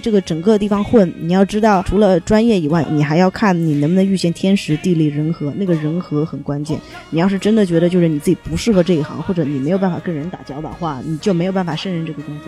[0.00, 6.78] 这个整个地方混，你要知道，除了专业以外，你还要看你能不能遇见天时地利人和，那个人和很关键。
[7.10, 12.46] 你要是真的觉得就是你自己不适合这一行，或者你没有办法跟人打交道的话，你就没有办法胜任这个工作。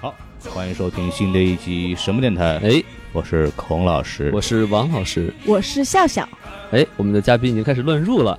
[0.00, 0.14] 好，
[0.48, 2.60] 欢迎收听新的一集什么电台？
[2.62, 4.30] 哎，我是孔老师。
[4.32, 5.32] 我是王老师。
[5.44, 6.28] 我是笑笑，
[6.70, 8.38] 哎，我们的嘉宾已经开始乱入了。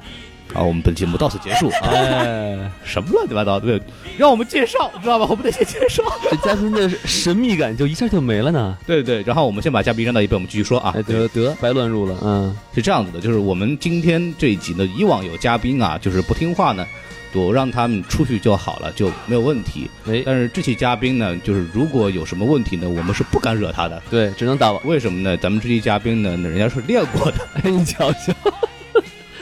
[0.53, 1.69] 好，我们本节目到此结束。
[1.69, 3.65] 啊，哎，什么乱七八糟的？
[3.65, 3.81] 对，
[4.17, 5.25] 让我们介绍，知道吧？
[5.29, 6.03] 我们得先介绍。
[6.29, 8.77] 这嘉宾的神秘感就一下就没了呢。
[8.85, 10.93] 对对，然后我们先把嘉宾让到一边，我们继续说啊。
[10.95, 12.17] 哎，得得，白乱入了。
[12.21, 16.85] 嗯，是这样子的，就是我们今天这一集呢，以往有嘉宾啊，就是不听话呢，
[17.33, 19.89] 我让他们出去就好了，就没有问题。
[20.07, 24.01] 哎，但是这期嘉宾呢，就是如果有什么问题呢，我们是不敢惹他的。
[24.09, 24.71] 对，只能打。
[24.85, 25.35] 为什么呢？
[25.35, 27.37] 咱们这期嘉宾呢，那人家是练过的。
[27.55, 28.33] 哎，你瞧瞧，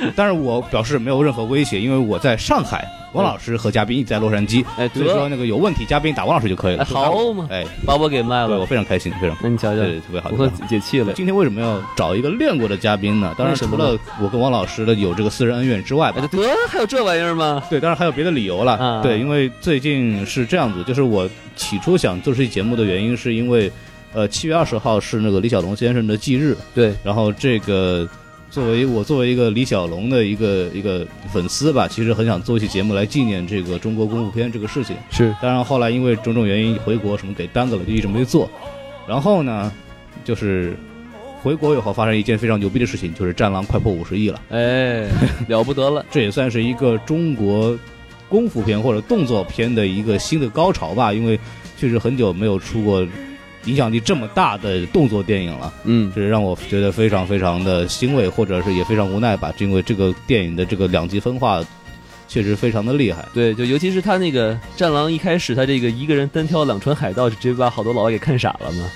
[0.16, 6.84] 但是我表示没有任何威胁，因为我在上海，王老师和嘉宾一直在洛杉矶，哎，所以说那个有问题，嘉宾打王老师就可以了。
[6.84, 8.66] 哎好嘛哎，把我给卖对我。
[8.66, 9.38] 非常开心，非常。
[9.42, 10.30] 那你瞧瞧，对，特别好。
[10.32, 11.14] 我快特别好解气了。
[11.14, 13.34] 今天为什么要找一个练过的嘉宾呢？
[13.38, 16.38] 当然，为什么呢除了我跟王老师的有这个私人恩怨之外吧哎，，得，
[16.68, 17.62] 还有这玩意儿吗？
[17.70, 18.74] 对，当然还有别的理由了。
[18.74, 23.72] 啊对，因为最近是这样子，就是我起初想做这期节目的原因，是因为，
[24.14, 28.08] 呃，七月二十号是那个李小龙先生的忌日，对，然后这个
[28.54, 34.96] 作为我作为一个李小龙的一个一个粉丝吧，其实很想做一期节目来纪念这个中国功夫片这个事情。
[35.10, 38.48] 是当然后来因为种种原因回国什么给耽搁了，就一直没做。
[39.08, 39.72] 然后呢，
[40.24, 40.78] 就是
[41.42, 44.40] 回国以后发生一件非常牛逼的事情，就是《战狼》快破五十亿了。
[44.50, 45.08] 哎，
[45.48, 46.06] 了不得了。
[46.14, 47.76] 这也算是一个中国
[48.30, 51.40] 功夫片或者动作片的一个新的高潮吧，因为
[51.76, 53.04] 确实很久没有出过
[53.66, 61.64] 影响力这么大的动作电影了，嗯，这让我觉得非常非常的欣慰，或者是也非常无奈吧，因为这个电影的这个两极分化
[62.28, 63.26] 确实非常的厉害。
[63.34, 68.90] 对，就尤其是他那个《战狼》一开始，他这个一个人单挑两船海盗，直接把好多老外给看傻了嘛。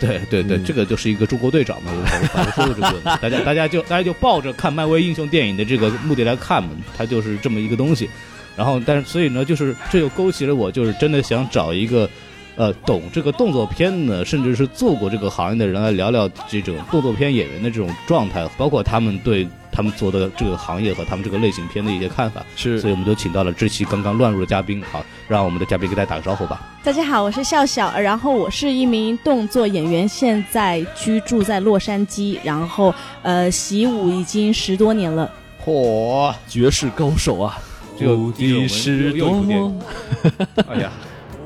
[0.00, 1.90] 对对对，嗯这个就是一个中国队长嘛，
[2.32, 8.08] 反正说的这个，大家大家就大家就抱着看漫威英雄电影的这个目的来看嘛，他就是这么一个东西。
[8.56, 12.10] 然后，但是所以呢，就是这又勾起了我，就是真的想找一个，
[12.58, 22.44] 呃，懂这个动作片的，甚至是做过这个行业的人来聊聊这种动作片演员的这种状态，包括他们对他们做的这个行业和他们这个类型片的一些看法。
[22.56, 26.60] 是所以我们就请到了这期刚刚乱入的嘉宾，好，让我们的嘉宾给大家打个招呼吧。
[26.82, 32.92] 大家好，我是笑笑，然后我是一名动作演员，现在居住在洛杉矶，然后
[33.22, 35.30] 呃习武已经十多年了。
[35.64, 37.56] 嚯、绝世高手啊！
[37.96, 39.80] 这个无敌是多么
[40.66, 40.90] 哎呀，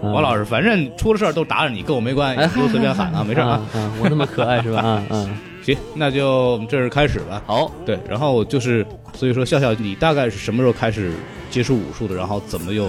[0.03, 3.49] 王老师，反正出了事儿都打着你，跟我没关系，哎，你就随便喊啊， 没事啊。
[3.49, 3.93] 啊啊！
[4.01, 4.81] 我那么可爱是吧？
[4.81, 5.39] 啊 嗯！
[5.63, 7.41] 行，那就我们正式开始吧。
[7.47, 11.13] 好，对，然后就是，所以说笑笑，你大概是什么时候开始
[11.51, 12.17] 接触武术的？
[12.17, 12.89] 然后怎么又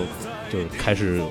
[0.51, 1.21] 就开始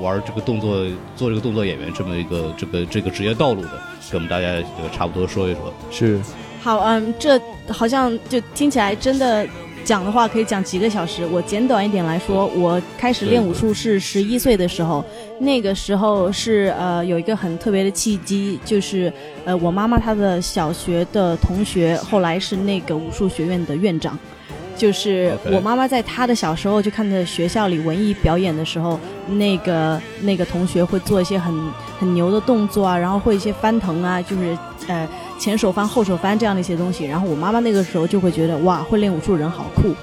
[0.00, 3.70] 玩这个动作，做这个动作演员这么一个这个这个职业道路的？
[4.10, 5.74] 给我们大家这个差不多说一说。
[5.90, 6.18] 是
[6.62, 7.38] 好，嗯，这
[7.68, 9.46] 好像就听起来真的
[9.86, 11.24] 讲的话可以讲几个小时。
[11.24, 15.02] 我简短一点来说，我开始练武术是十一岁的时候，
[15.38, 19.12] 那个时候是呃有一个很特别的契机，就是
[19.44, 24.18] 呃我妈妈她的小学的同学后来是那个武术学院的院长。
[24.76, 28.98] 就是我妈妈在她的小时候就看着学校里文艺表演的时候，
[29.28, 31.54] 那个那个同学会做一些很
[31.98, 37.04] 很牛的动作啊，然后会一些翻腾啊，就是呃前手翻后手翻这样的一些东西。
[37.04, 39.94] 然后我妈妈那个时候就会觉得哇，会练武术人好酷。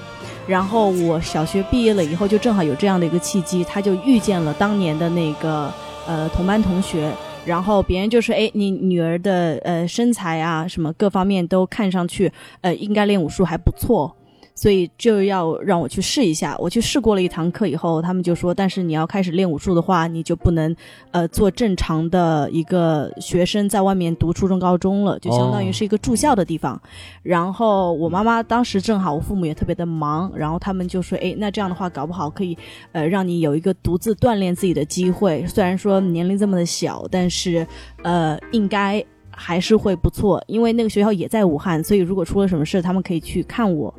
[0.46, 5.72] 然后我小学毕业了以后，就正好有这样的一个契机，她就遇见了当年的那个
[6.06, 7.10] 呃同班同学，
[7.46, 14.14] 然后别人就说，哎，你女儿的呃身材啊什么各方面都看上去呃应该练武术还不错。
[14.54, 16.56] 所以就要让我去试一下。
[16.58, 20.74] 我去试过了一堂课以后，他们就说，但是你要开始练武术的话，你就不能
[21.10, 26.80] 呃做正常的一个学生在外面读初中高中了，就相当于是一个住校的地方。
[27.22, 32.56] 然后我妈妈当时正好我父母也特别的忙，然后他们就说，哎，那这样的话搞不好可以
[32.92, 35.44] 呃让你有一个独自锻炼自己的机会。
[35.46, 37.66] 虽然说年龄这么的小，但是
[38.02, 39.04] 呃应该。
[39.36, 43.92] 还是会不错，因为那个学校也在武汉，所以如果出了什么事，他们可以去看我。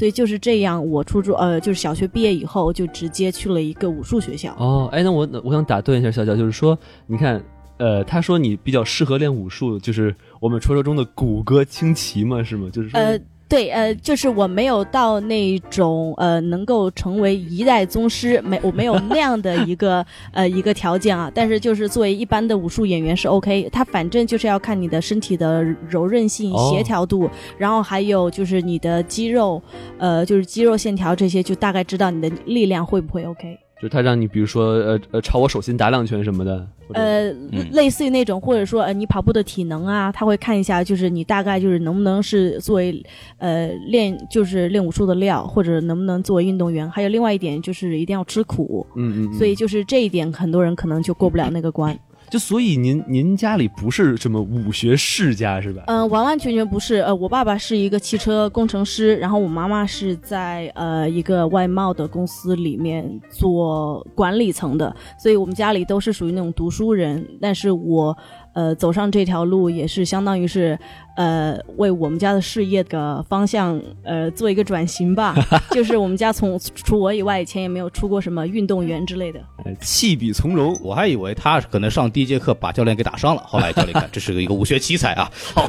[0.00, 4.56] 所以就是这样，我初中呃就是小学毕业以后就直接去了一个武术学校。
[4.58, 7.38] 哦，哎，那我我想打断一下小小，就是说，你看，
[7.76, 12.70] 呃，他说你比较适合练武术，就是我们传说中的骨骼清奇嘛，是吗？
[12.72, 12.98] 就是说。
[12.98, 13.20] 呃。
[13.50, 21.28] 对，呃，就是我没有到那种呃能够成为一代宗师，没我没有那样的一个呃一个条件啊。
[21.34, 29.60] 但是就是作为一般的武术演员是 OK，他反正就是要看你的身体的柔韧性、协调度，然后还有就是你的肌肉，
[29.98, 33.58] 呃，就是肌肉线条这些，就大概知道你的力量会不会 OK。
[33.80, 37.32] 就他让你，比如说，呃呃， 朝我手心打两拳什么的，呃，
[37.72, 43.02] 类似于那种，或者说，呃，你跑步的体能啊，他会看一下，就是你大概就是能不能是作为，
[43.38, 46.90] 呃，练就是练武术的料，或者能不能作为运动员。
[46.90, 51.98] 还有另外一点就是一定要吃苦，嗯嗯，所以就是这一点，很多人可能就过不了那个关。
[52.30, 55.82] 就所以您您家里不是什么武学世家是吧？
[55.88, 56.96] 嗯，完完全全不是。
[56.96, 67.26] 呃，我爸爸是一个汽车工程师，然后我妈妈是在呃一个外贸的公司里面做管理层的，所以我们家里都是属于那种读书人。
[67.40, 68.16] 但是我。
[68.52, 70.76] 呃，走上这条路也是相当于是，
[71.20, 75.34] 呃，为我们家的事业的方向呃做一个转型吧。
[75.70, 79.40] 就是我们家从除我以外，以前也没有出过什么运动员之类的。
[79.82, 85.68] 弃笔从戎，我还以为他可能上第一节课把教练给打伤了，后来教练看这是个一个武学奇才啊，好，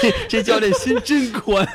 [0.00, 1.66] 这这教练心真宽。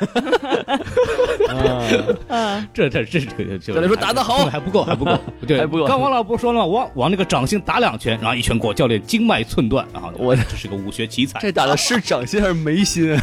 [2.28, 5.16] 啊，这这这这教练说打得好，还不够还不够，
[5.46, 5.86] 对，还不够。
[5.86, 9.62] 刚王老伯说了，往往那个掌心打两拳，然后一拳过，教练经脉寸。
[9.62, 10.10] 断啊！
[10.18, 13.14] 我这是个武学奇才，这打的是掌心还是眉心？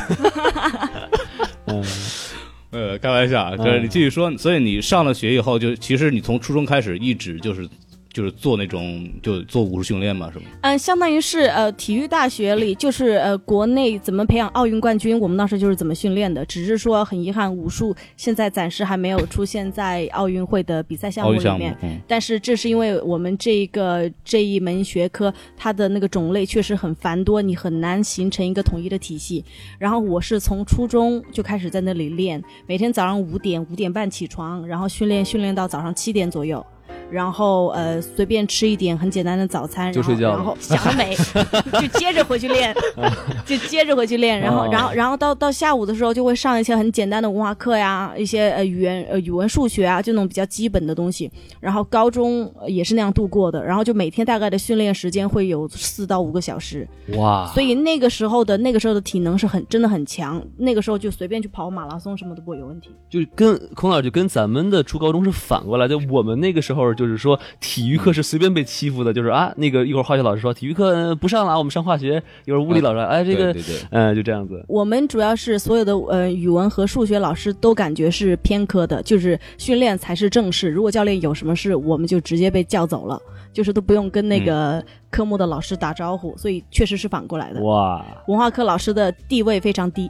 [1.66, 1.84] 嗯，
[2.70, 4.32] 呃，开玩笑，就是你继续说。
[4.38, 7.68] 所以你上了学以后，就其实你从初中开始一直就是。
[8.12, 10.46] 就是做那种就做武术训练嘛，是吗？
[10.62, 16.44] 嗯，相当于是呃，体育大学里就是呃，国内怎么培养奥运冠军，我们当时就是怎么训练的。
[16.46, 21.76] 只是说很遗憾，武术现在暂时还没有出现在奥运会的比赛项目里面。
[22.08, 29.46] 但是这是因为我们这个这一门学科，它的那个种类确实很繁多，你很难形成一个统一的体系。
[29.78, 36.66] 然后我是从初中就开始在那里练，每天早上五点五点半起床，然后训练训练到早上七点左右。
[37.12, 40.30] 然后呃，随便吃一点很简单的早餐，就睡觉。
[40.30, 41.16] 然后想得美，
[41.82, 42.76] 就接着回去练，
[43.46, 44.40] 就接着回去练。
[44.40, 51.32] 然后，然后，然后到到下午的时候，就会上一些很简单的文化课呀，一些呃语言呃语文、数学啊，就那种比较基本的东西。
[51.60, 53.64] 然后高中也是那样度过的。
[53.64, 56.88] 然后就每天大概的训练时间会有四到五个小时。
[57.18, 57.50] 哇！
[57.56, 60.40] 所以那个时候的那个时候的体能是很真的很强。
[60.58, 62.92] 那个时候就随便去跑马拉松什么都不会有问题。
[63.10, 65.98] 就跟孔老师就跟咱们的初高中是反过来的。
[66.12, 66.94] 我们那个时候。
[67.00, 69.14] 就是说，体育课是随便被欺负的。
[69.14, 72.22] 就是啊，那个一会儿化学老师说体育课不上了，我们上化学。
[72.46, 73.56] 一会儿物理老师，哎，这个，
[73.92, 74.64] 嗯，就这样子。
[74.68, 80.70] 我们主要是所有的呃语文和数学老师都感觉是偏科的，就是训练才是正事。
[80.70, 83.20] 如果教练有什么事，我们就直接被叫走了，
[83.54, 86.36] 就是都不用跟那个科目的老师打招呼。
[86.38, 87.62] 所以确实是反过来的。
[87.62, 90.10] 哇，文化课老师的地位非常低。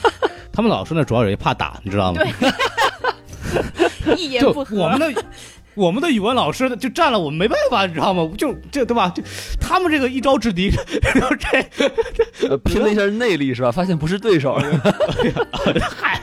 [0.52, 2.22] 他们老师呢，主要也怕打，你知道吗？
[2.22, 4.76] 对， 一言不合。
[4.84, 5.22] 我们的。
[5.74, 8.30] 我们的语文老师就占了我们没办法，你知道吗？
[8.36, 9.08] 就这对吧？
[9.14, 9.22] 就
[9.60, 10.70] 他们这个一招制敌，
[12.38, 13.70] 这 拼了一下内力是吧？
[13.72, 14.58] 发现不是对手，
[15.96, 16.20] 嗨，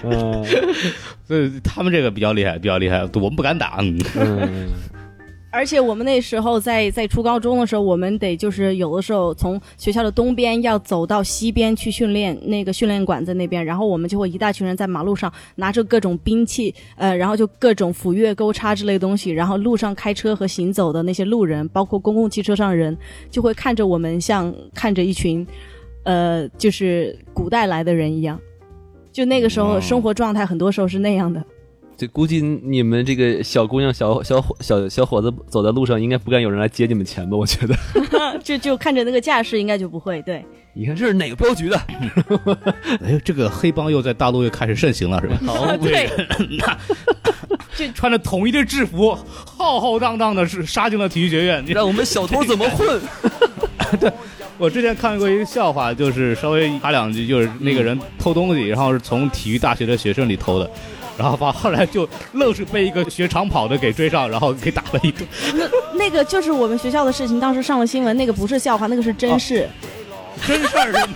[1.28, 3.78] 所以他们这个比较厉害，比较厉害，我们不敢打。
[3.80, 4.70] 嗯。
[5.52, 22.96] 而且我们那时候在在初高中的时候，我们得就是有的时候从学校的东边要走到西边去训练，那个训练馆在那边，然后我们就会一大群人在马路上拿着各种兵器，呃，然后就各种斧钺钩叉之类的东西，然后路上开车和行走的那些路人，包括公共汽车上的人，
[23.32, 25.46] 就会看着我们像看着一群，
[26.04, 28.40] 呃，就是古代来的人一样，
[29.12, 31.44] 就那个时候生活状态很多时候是那样的。
[32.00, 37.36] 就估计你们这个小姑娘、小小伙、小小伙子走在路上，应该不敢有人来接你们钱吧？
[37.36, 37.76] 我觉得，
[38.42, 40.22] 就就看着那个架势，应该就不会。
[40.22, 40.42] 对，
[40.74, 41.78] 你看这是哪个镖局的？
[43.04, 45.38] 哎呦，这个黑帮又在大陆又开始盛行了，是吧？
[45.46, 46.10] 好，对，
[47.76, 49.14] 这穿着统一的制服，
[49.46, 53.02] 浩浩荡荡的是杀进了体育学院，让我们小偷怎么混？
[54.00, 54.10] 对，
[54.58, 60.72] 我之前看过一个笑话，就是稍微插两句，就是那个人偷东西，然后是从体育大学的学生里偷的，
[61.20, 65.28] 然后把后来就愣是被一个学长跑的给追上，然后给打了一顿。
[65.54, 69.70] 那那个就是我们学校的事情，当时上了新闻，那个不是笑话，那个是真事。
[70.48, 71.14] 真事儿是吗？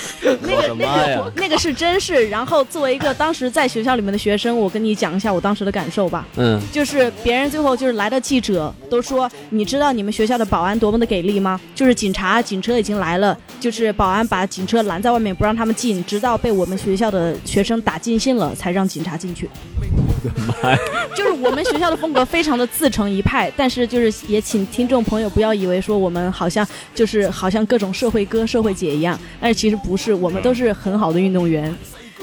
[0.42, 2.28] 那个那个那个是真事。
[2.28, 6.26] 然后作为一个当时在学校里面的学生，我跟你讲一下我当时的感受吧。
[6.36, 11.60] 嗯，就是别人最后就是来的记者都说，你知道你们学校的保安多么的给力吗？
[11.74, 19.48] 就是警察警车已经来了，就是保安把警车拦在外面不让他们进，直到被我们学校的学生打尽兴了，才让警察进去。
[19.86, 20.78] 我的妈呀！
[21.14, 31.74] 就是我们学校的风格非常的自成一派，但是就是也请听众朋友不要以为说我们好像就是好像各种社会哥、社会姐一样，但是其实不是，我们都是很好的运动员。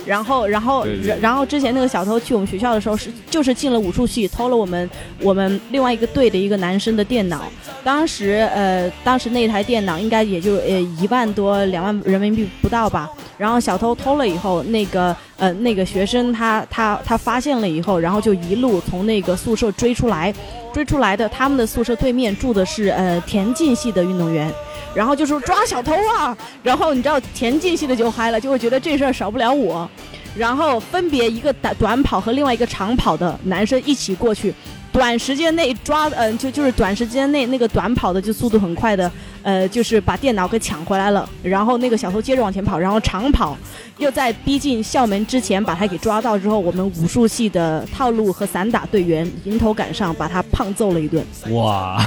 [0.03, 0.83] 然后，然后，
[1.21, 4.89] 然后之前那个小偷去我们学校的时候是就是进了武术系，偷了我们
[5.21, 7.43] 我们另外一个队的一个男生的电脑。
[7.83, 13.07] 当时呃，当时那台电脑应该也就呃一万多两万人民币不到吧。
[13.37, 20.31] 然后小偷偷了以后，那个呃那个学生他他他发现了以后，然后就一路从那个宿舍追出来，
[20.71, 24.53] 追出来的他们的宿舍对面住的是呃田径系的运动员。
[24.93, 26.37] 然后就说抓小偷啊！
[26.61, 29.89] 然后你知道田径系的就嗨了，就会觉得这事儿少不了我。
[30.35, 34.53] 然后分别一个短短跑和另外一个长跑的男生一起过去，
[34.91, 39.09] 短时间内抓，嗯，就就是短时间内那个短跑的就速度很快的，
[39.41, 41.27] 呃，就是把电脑给抢回来了。
[41.41, 43.57] 然后那个小偷接着往前跑，然后长跑
[43.97, 51.25] 又在逼近校门之前把他给抓到之后，我们武术系的套路和散打队员迎头赶上，把他胖揍了一顿。
[51.51, 52.05] 哇！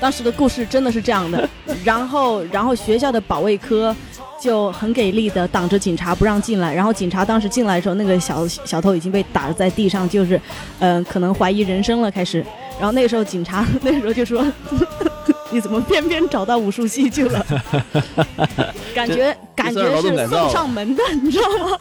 [0.00, 1.48] 当时的故事真的是这样的，
[1.82, 3.94] 然后，然后学校的保卫科
[4.44, 10.38] 就很给力的挡着警察不让进来，然后警察当时进来的时候，那个小小偷已经被打在地上，就是，
[10.80, 12.44] 嗯，可能怀疑人生了开始，
[12.78, 14.44] 然后那个时候警察 那时候就说，
[15.50, 17.46] 你怎么偏偏找到武术系去了？
[18.94, 21.78] 感觉感觉是送上门的，你知道吗？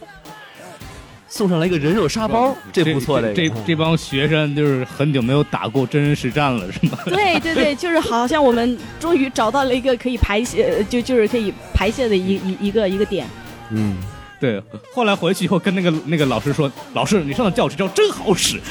[1.35, 6.95] 送上来一个人肉沙包，这不错这这帮学生就是很久没有打过真人实战了，是吗？
[7.09, 13.25] 对对对，就是好像我们终于找到了一个可以排泄，就就是可以排泄的一一一个一个点。
[13.71, 13.97] 嗯，
[14.39, 14.61] 对。
[14.93, 18.61] 后来回去以后跟那个那个老师说：“老师，你上的教室招真好使。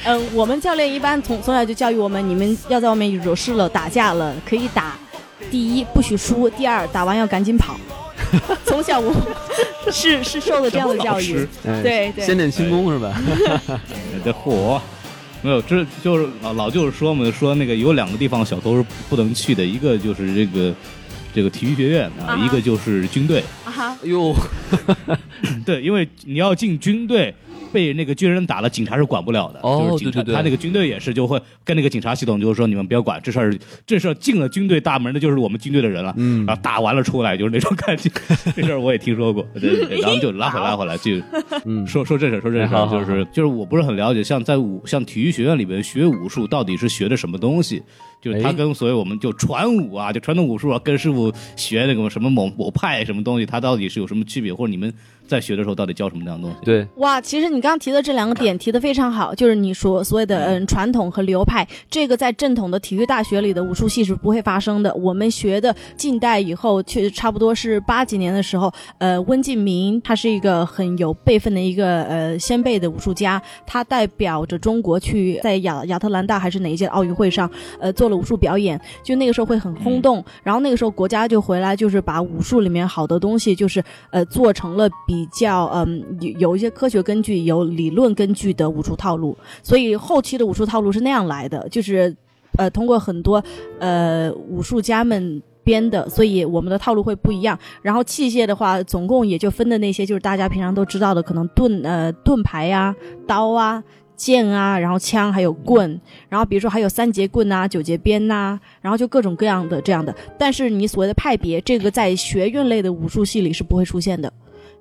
[0.06, 4.98] 嗯，我们教练一般从从小就教育我们：你们要在外面惹事了、打架了可以打，
[5.52, 7.80] 第一不许输，第二打完要赶紧跑。
[8.66, 9.14] 从小我
[9.92, 13.14] 是是受了这样的教育，对对，先练轻功是吧？
[14.24, 14.82] 这火
[15.42, 20.74] 没有，这就是老老就是说嘛，说那个有两个地方小偷是不能去的，一个就是这个
[21.34, 23.44] 这个体育学院啊，一个就是军队。
[23.66, 24.36] 啊哈，哟，
[25.66, 27.34] 对，因为你要进军队。
[27.72, 29.60] 被那个军人打了，警察是管不了的。
[29.62, 36.14] 哦，对对对，他那个军队也是，就会跟那个警察系统就是说，你们不要管这事儿，这事儿进了军队大门的就是我们军队的人了。
[36.18, 38.10] 嗯，然后打完了出来就是那种感觉。
[38.56, 41.12] 这事儿我也听说过，对对对，然后就拉回拉回来就，
[41.66, 47.82] 嗯，说说这事儿，说这事儿，就是就是我不是很了解，像在武像体育学院里边学武术到底是学的什么东西？
[48.22, 54.54] 就是他跟所谓我们就传武啊，就传统武术啊，跟师傅学那个什么某某派什么东西，他到底是有什么区别？
[54.54, 54.94] 或者你们
[55.30, 56.66] 在学的时候到底教什么样的东西？
[56.66, 64.92] 对，哇，其实你刚刚提的这两个点提的非常好，就是你说所谓的嗯传统和流派，这个在正统的体育大学里的武术系是不会发生的。
[64.96, 77.48] 我们学的近代以后，确差不多是八几年的时候，呃，温敬明他是一个很有辈分的一个呃先辈的武术家，他代表着中国去在亚亚特兰大还是哪一届奥运会上，
[77.80, 80.24] 呃，做了武术表演，就那个时候会很轰动。
[80.42, 89.38] 然后那个时候国家就回来，就是把武术里面好的东西，就是呃做成了比比较嗯有有一些科学根据、有理论根据的武术套路。
[89.62, 92.16] 所以后期的武术套路是那样来的，就是
[92.58, 93.44] 呃通过很多
[93.80, 97.60] 呃武术家们编的，所以我们的套路会不一样。
[97.82, 102.96] 然后器械的话，总共也就分的那些，就是大家平常都知道的，可能盾呃盾牌呀、
[103.28, 103.84] 刀啊。
[104.20, 105.98] 剑啊，然后枪，还有棍，
[106.28, 110.14] 然后比如说还有三节棍呐、九节鞭呐，然后就各种各样的这样的。
[110.38, 114.30] 但是你所谓的派别，这个在学院类的武术系里是不会出现的。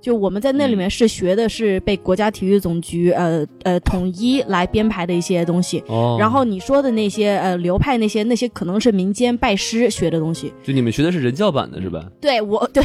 [0.01, 12.07] 就我们在那里面是学的是被国家体育总局呃呃统一来编排的一些东西，哦，然后你说的那些呃流派那些那些可能是民间拜师学的东西，就你们学的是人教版的是吧？
[12.21, 12.85] 对，我 对。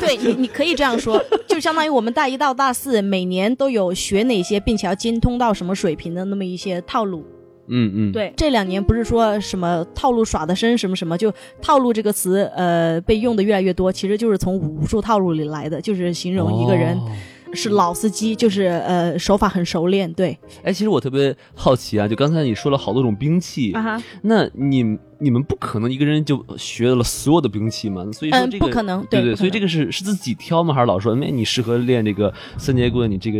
[0.00, 7.24] 对，你你可以这样说， 就相当于我们大一到大四每年都有学哪些，并且要精通到什么水平的那么一些套路。
[7.68, 16.98] 嗯嗯，对，这两年不是说什么套路耍的深什么什么，就套路这个词，呃，被用的越来越多，其实就是从武术套路里来的，就是形容一个人，
[17.54, 20.12] 是老司机，就是呃手法很熟练。
[20.12, 28.04] 对，哎，其实我特别好奇啊，就刚才你说了好多种兵器，啊哈，那你你们不可能一个人就学了所有的兵器嘛？
[28.12, 30.74] 所以说嗯这个、不可能对对，所以这个是是自己挑吗？
[30.74, 33.10] 还是老说哎你适合练这个三节棍？
[33.10, 33.38] 你这个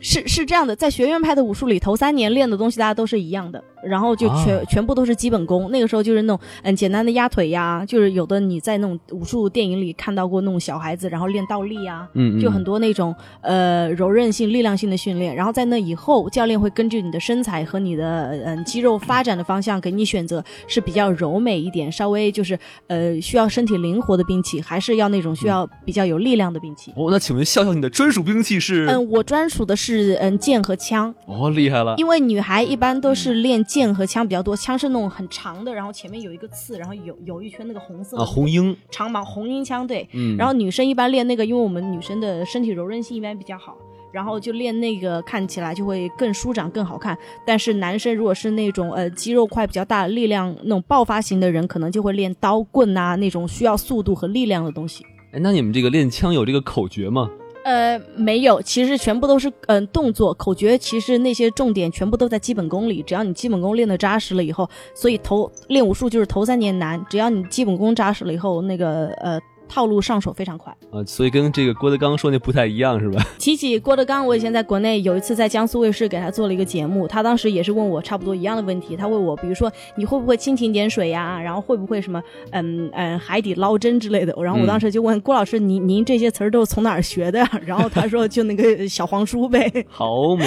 [0.00, 5.70] 是是这样的，在学院派的武术里，头三年练的东西大家都是一样的，然后就全、啊全部都是基本功。
[5.70, 15.34] 那个时候就是那种嗯简单的压腿呀，就是有的你在那种武术电影里看到过那种小孩子，然后练倒立啊，嗯嗯就很多那种呃柔韧性、力量性的训练。
[15.34, 22.58] 然后在那以后，教练会根据你的身材和你的嗯肌肉发展的方向，给你选择是比较柔美一点，稍微就是
[22.88, 26.92] 呃需要身体灵活的兵器，还是要那种需要比较有力量的兵器。
[26.96, 28.86] 哦，那请问笑笑你的专属兵器是？
[28.86, 31.14] 嗯，我专属的是嗯剑和枪。
[31.26, 40.08] 哦，厉害了，因为女孩一般都是练剑和枪比较多，枪是那种很长的，然后前面有一个刺，然后有有一圈那个红色的啊，红缨，长矛红缨枪，对。
[40.14, 43.76] 嗯，然后女生一般练那个，因为我们女生的身体柔韧性一般比较好，
[44.10, 47.16] 然后就练那个看起来就会更舒展、更好看。
[47.46, 55.04] 但是男生如果是那种呃肌肉块比较大、力量那种爆发型的人，可能就会练刀棍啊那种需要速度和力量的东西。
[55.32, 57.30] 哎，那你们这个练枪有这个口诀吗？
[57.64, 63.02] 呃，没有，其实全部都是嗯、呃动作口诀，其实那些重点全部都在基本功里。
[63.02, 70.74] 只要你基本功练得扎实了以后，所以头练武术就是头三年难，只要你基本功扎实了以后，那个呃套路上手非常快。
[70.90, 73.22] 啊，所以跟这个郭德纲说那不太一样是吧？
[73.38, 78.96] 提起郭德纲，我以前在国内有一次在江苏卫视给他做了一个节目，他当时也是问我差不多一样的问题。
[78.96, 82.22] 他问我，比如说你会不会蜻蜓点水呀、 然后会不会什么
[82.52, 84.34] 嗯嗯海底捞针之类的。
[84.42, 87.46] 然后我当时就问郭老师，您您这些词儿都是从哪儿学的？
[87.66, 89.70] 然后他说就那个小黄书呗。
[89.88, 90.44] 好嘛，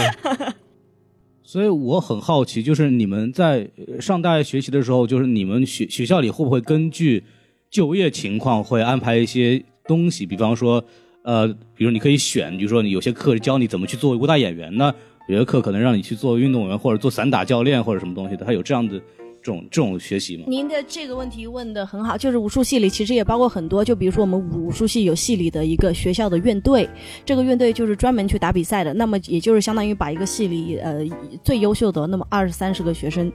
[1.44, 7.24] 所以我很好奇，就是你们在呃上大学学习的时候，就是你们学学校里会不会根据
[7.72, 10.26] 就业情况会安排一些东西？
[10.26, 10.84] 比方说，
[11.24, 14.94] 呃，比如你可以选，比如说你有些课教你怎么去做武打演员呢，
[15.30, 19.00] 有些课可能让你去做运动员或者做散打教练或者什么东西的，他有这样的
[19.42, 20.44] 这种这种学习吗？
[20.50, 26.90] 您的这个问题问的很好，就是武术系里其实也包括很多，就比如说我们武术系有系里的一个学校的院队，
[27.24, 31.06] 这个院队就是专门去打比赛的，那么也就是相当于把一个系里呃
[31.42, 33.32] 最优秀的那么二十三十个学生。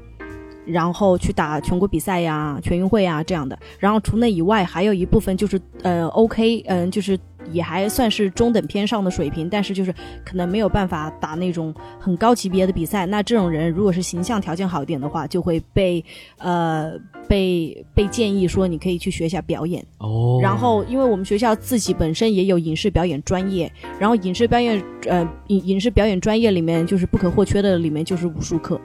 [0.66, 3.58] 然后去打全国比赛呀、全运会啊这样的。
[3.78, 7.18] 然后除那以外，还有一部分就是呃 OK，嗯、就是
[7.52, 13.06] 也还算是中等偏上的水平，但是就是可能没有办法打那种很高级别的比赛。
[13.06, 16.04] 那这种人如果是形象条件好一点的话，就会被
[16.38, 16.92] 呃
[17.28, 19.84] 被被建议说你可以去学一下表演。
[19.98, 28.80] 哦，然后，因为我们学校自己本身也有影视表演专业，然后影视表演呃影影视表演专业里面就是不可或缺的，里面就是武术课。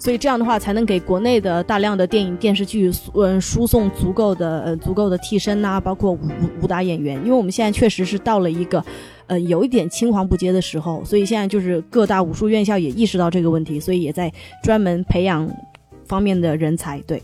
[0.00, 7.16] 所以这样的话，才能给国内的大量的电影电视剧，嗯、输送足够的呃足够的替身呐、包括武武武打演员。
[7.18, 8.82] 因为我们现在确实是到了一个，
[9.26, 14.32] 呃，有一点青黄不接的时候，所以现在就是各大武术院校也意识到这个问题，所以也在
[14.62, 15.46] 专门培养
[16.06, 16.98] 方面的人才。
[17.00, 17.22] 对，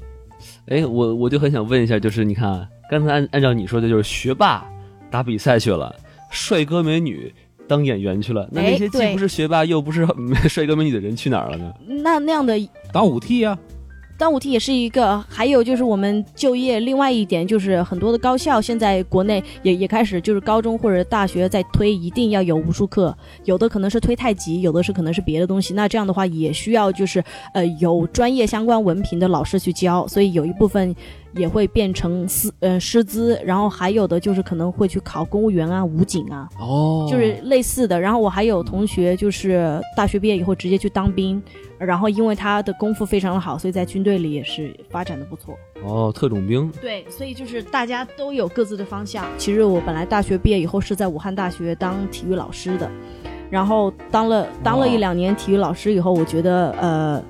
[0.69, 4.63] 哎，我我就很想问一下，就是你看啊，刚才按按照你说的，就是学霸
[5.11, 5.97] 打比赛去了，
[6.31, 7.33] 帅哥美女
[7.69, 10.07] 当演员去了，那那些既不是学霸又不是
[10.49, 11.73] 帅哥美女的人去哪儿了呢？
[12.03, 12.55] 那那样的
[12.93, 13.59] 当舞替呀、
[14.19, 25.75] 当舞替也是一个，还有就是我们就业，另外一点就是很多的高校现在国内也也开始就是高中或者大学在推一定要有武术课，有的可能是推太极，有的是可能是别的东西。
[25.75, 30.95] 那这样的话也需要就是呃有专业相关文凭的老师去教，所以有一部分
[31.37, 38.01] 也会变成师呃师资，然后还有的就是可能会去考公务员啊、武警啊，哦就是类似的。
[38.01, 41.43] 然后我还有同学就是大学毕业以后直接去当兵，
[41.79, 45.55] 然后因为他的功夫非常的好，所以在军队里也是发展的不错。
[45.85, 49.27] 哦，特种兵对，所以就是大家都有各自的方向。
[49.37, 52.91] 其实我本来大学毕业以后是在武汉大学当体育老师的，
[53.51, 57.23] 然后当了当了一两年体育老师以后，我觉得呃。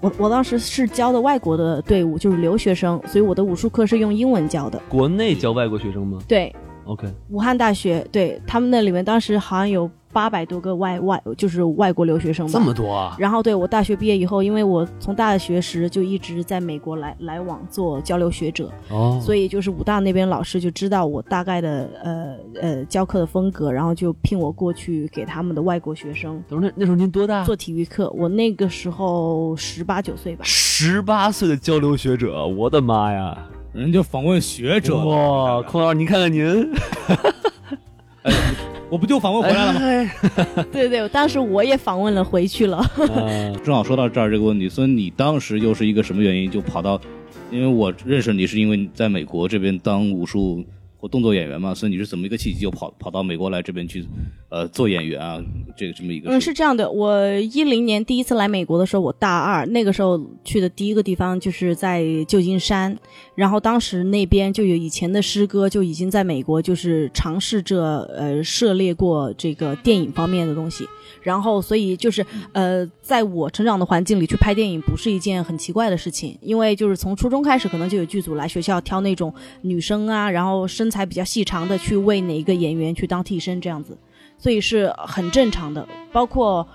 [0.00, 4.80] 我我当时是教的外国的队伍，就是留学生，所以我的武术课是用英文教的。
[4.88, 12.52] 国内教外国学生吗对，？OK，武汉大学，对他们那里面当时好像有八百多个外外，就是外国留学生吧。
[12.52, 13.14] 这么多啊！
[13.16, 27.44] 然后对我大学毕业以后，因为我从大学时就一直在美国来来往做交流学者，哦，所以就是武大那边老师就知道我大概的呃呃教课的风格，然后就聘我过去给他们的外国学生等会那那时候您多大？
[27.44, 28.10] 做体育课。
[28.10, 30.42] 我那个时候十八九岁吧。
[30.44, 33.38] 十八岁的交流学者，我的妈呀！
[33.72, 36.68] 人家访问学者了哇，孔老师，您看看您，
[38.90, 39.80] 我不就访问回来了吗？
[39.80, 40.10] 哎
[40.72, 42.78] 对 对，当时我也访问了回去了。
[42.78, 42.90] 啊
[43.62, 47.00] 正好说到这儿这个问题，所以你当时又是一个什么原因就跑到？
[47.52, 50.64] 因为我认识你是因为你在美国这边当武术
[51.00, 54.06] 或动作演员嘛，所以你是怎么一个契机就跑跑到美国来这边去，
[54.50, 55.42] 呃，做演员啊？
[55.76, 62.94] 这个这么一个嗯，是这样的，我一零年第一次来美国的时候，我大二，那个时候去的第一个地方就是在旧金山，
[63.34, 70.84] 然后当时那边就有以前的师哥就已经在美国就是尝试着呃涉猎过这个电影方面的东西，
[71.22, 79.32] 然后所以就是呃，在我成长的环境里去拍电影不是一件很奇怪的事情，因为就是从初中开始可能就有剧组来学校挑那种
[79.62, 83.96] 女生啊，然后身材比较细长的去为哪一个演员去当替身这样子。
[84.36, 86.66] 所以是很正常的，包括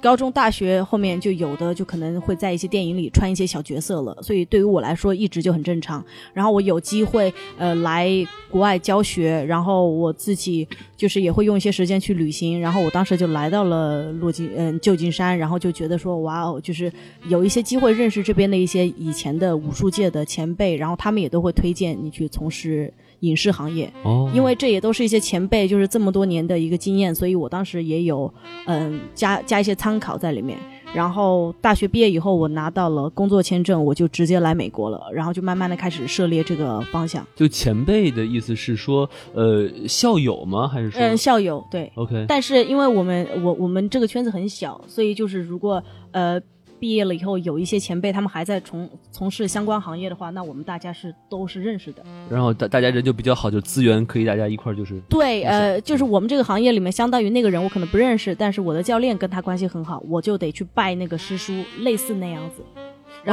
[0.00, 6.04] 高中、大学后面就有的就可能会在一些电影里穿一些小角色了，所以对于我来说一直就很正常。
[6.32, 8.08] 然后我有机会呃来
[8.48, 10.64] 国外教学，然后我自己
[10.96, 12.60] 就是也会用一些时间去旅行。
[12.60, 16.92] 然后我当时就来到了洛金嗯旧金山，然后就觉得说哇哦，就是
[17.26, 22.94] 有一些机会认识这边的一些以前的武术界的前辈，然后他们也都会推荐你去从事。
[23.20, 28.32] 影视行业，哦，因为这也都是一些前辈，就是这么多年的一个经验，所以我当时也有
[28.66, 30.58] 嗯加加一些参考在里面。
[30.94, 37.26] 然后大学毕业以后，我拿到了工作签证，我就直接来美国了，然后就慢慢的开始涉猎这个方向。
[37.36, 40.66] 就前辈的意思是说，呃，校友吗？
[40.66, 40.98] 还是说？
[40.98, 41.92] 嗯，校友对。
[41.94, 42.24] OK。
[42.26, 46.40] 但是因为我们我我们这个圈子很小，所以就是如果呃。
[46.78, 52.02] 毕业了以后，有一些前辈他们还在从从事相关行业的话，那我们大家是都是认识的。
[52.30, 55.00] 然后大大家人就比较好，就资源可以大家一块就是。
[55.08, 62.62] 对，呃，就是我们这个行业里面，相当于那个人我可能不认识，但是我的教练跟他关系很好，我就得去拜那个师叔，类似那样子。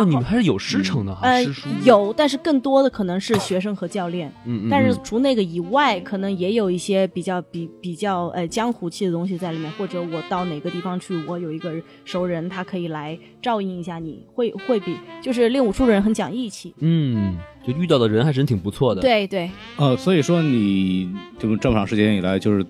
[0.01, 4.31] 哦，你们还是有师承的哈，呃师叔有，但是更多的可能是学生和教练。
[4.45, 4.69] 嗯嗯。
[4.69, 16.73] 但是除那个以外，可能也有一些比较比比较呃江湖气的东西在里面，或者我到哪个地方去，我有一个熟人，他可以来照应一下你，会会比就是练武术的人很讲义气。
[16.79, 19.01] 嗯，就遇到的人还真挺不错的。
[19.01, 19.49] 对对。
[19.77, 22.65] 呃，所以说你就这么长时间以来，就是。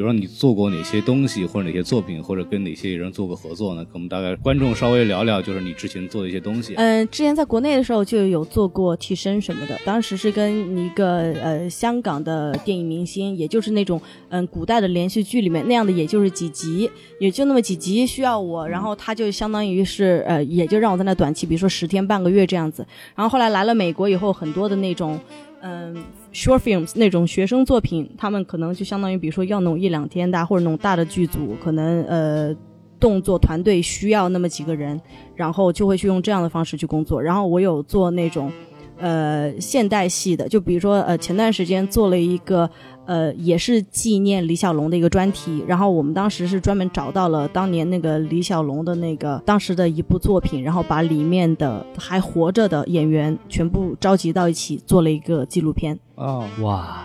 [0.00, 3.84] 比如说你做过哪些东西，或者哪些作品，或者跟哪些人做过合作呢？
[3.84, 6.72] 跟我们大概观众稍微聊聊，就是你之前做的一些东西。
[6.76, 22.86] 嗯、之前在国内的时候就有做过替身什么的，当时是跟一个呃香港的电影明星，也就是那种嗯古代的连续剧里面那样的，也就是几集，也就那么几集需要我，然后他就相当于是呃也就让我在那短期，比如说十天半个月这样子。
[23.14, 25.20] 然后后来来了美国以后，很多的那种。
[25.62, 25.94] 嗯
[26.32, 32.54] ，short films 那种学生作品，他们可能就相当于，比如说要弄一两天的，或者弄大的剧组，可能呃
[32.98, 35.00] 动作团队需要那么几个人，
[35.34, 37.20] 然后就会去用这样的方式去工作。
[37.22, 38.50] 然后我有做那种
[38.98, 42.68] 呃现代系的，就比如说呃前段时间做了一个
[43.10, 55.98] 呃也是纪念李小龙的一个专题，然后我们当时是专门找到了当年那个李小龙的那个当时的一部作品，然后把里面的还活着的演员全部召集到一起做了一个纪录片。
[56.14, 57.04] 哦，哇！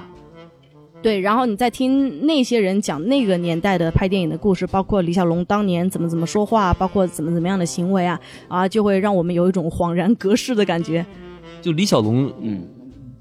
[1.02, 11.04] 对，然后你再听那些人讲那个年代的拍电影的故事，包括李小龙当年怎么怎么说话，包括怎么怎么样的行为啊，啊，就会让我们有一种恍然隔世的感觉。
[11.64, 12.64] 就李小龙，嗯，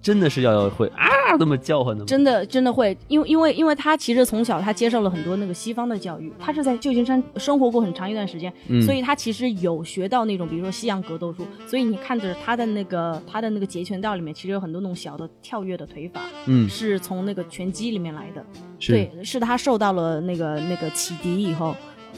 [0.04, 2.06] 真的是要会啊那么叫唤的吗？
[2.06, 18.44] 真的真的会，因为因为因为他其实从小他接受了很多那个西方的教育，他是在旧金山生活过很长一段时间，嗯、所以他其实有学到那种比如说西洋格斗术，所以你看着他的那个他的那个截拳道里面，其实有很多那种小的跳跃的腿法，嗯，是从那个拳击里面来的，
[18.78, 21.74] 对，是他受到了那个那个启迪以后。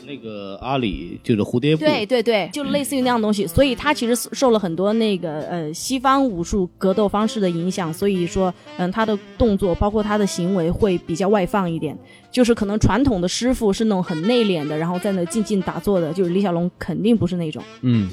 [0.06, 11.98] 那个阿里就是蝴蝶步，对对对，就类似于那样东西，所以他其实受了很多那个呃西方武术格斗方式的影响，所以说嗯他的动作包括他的行为会比较外放一点，
[12.30, 18.08] 就是可能传统的师傅是那种很内敛的，然后在那静静打坐的，就是李小龙肯定不是那种，嗯。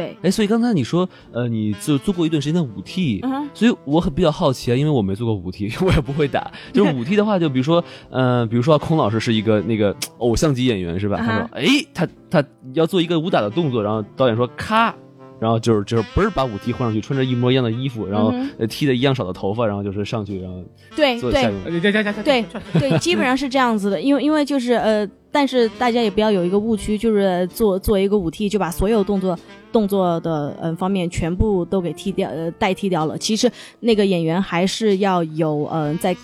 [0.00, 6.50] 对，哎，所以刚才你说，呃，你就做过一段时间的武替，嗯、所以我很比较好奇啊，因为我没做过武替，我也不会打。
[6.72, 11.18] 就是武替的话，就比如说，呃，比如说孔老师是一个那个偶像级演员是吧？
[11.20, 14.94] 嗯、他说，哎，他他要做一个武打的动作，然后导演说咔，
[15.40, 18.32] 然后就是就是不是把舞替换上去，穿着一模一样的衣服，然后、
[18.68, 20.62] 剃的一样少的头发，然后就是上去，然后
[20.94, 21.32] 对对
[22.22, 22.44] 对
[22.78, 25.08] 对，基本上是这样子的，因为因为就是呃。
[25.32, 29.38] 但是大家也不要有一个误区，就是做做一个舞替就把所有动作
[29.70, 33.16] 动作的嗯方面全部都给替掉呃代替掉了。
[33.16, 33.48] 其实
[33.78, 36.16] 那个演员还是要有嗯、呃、在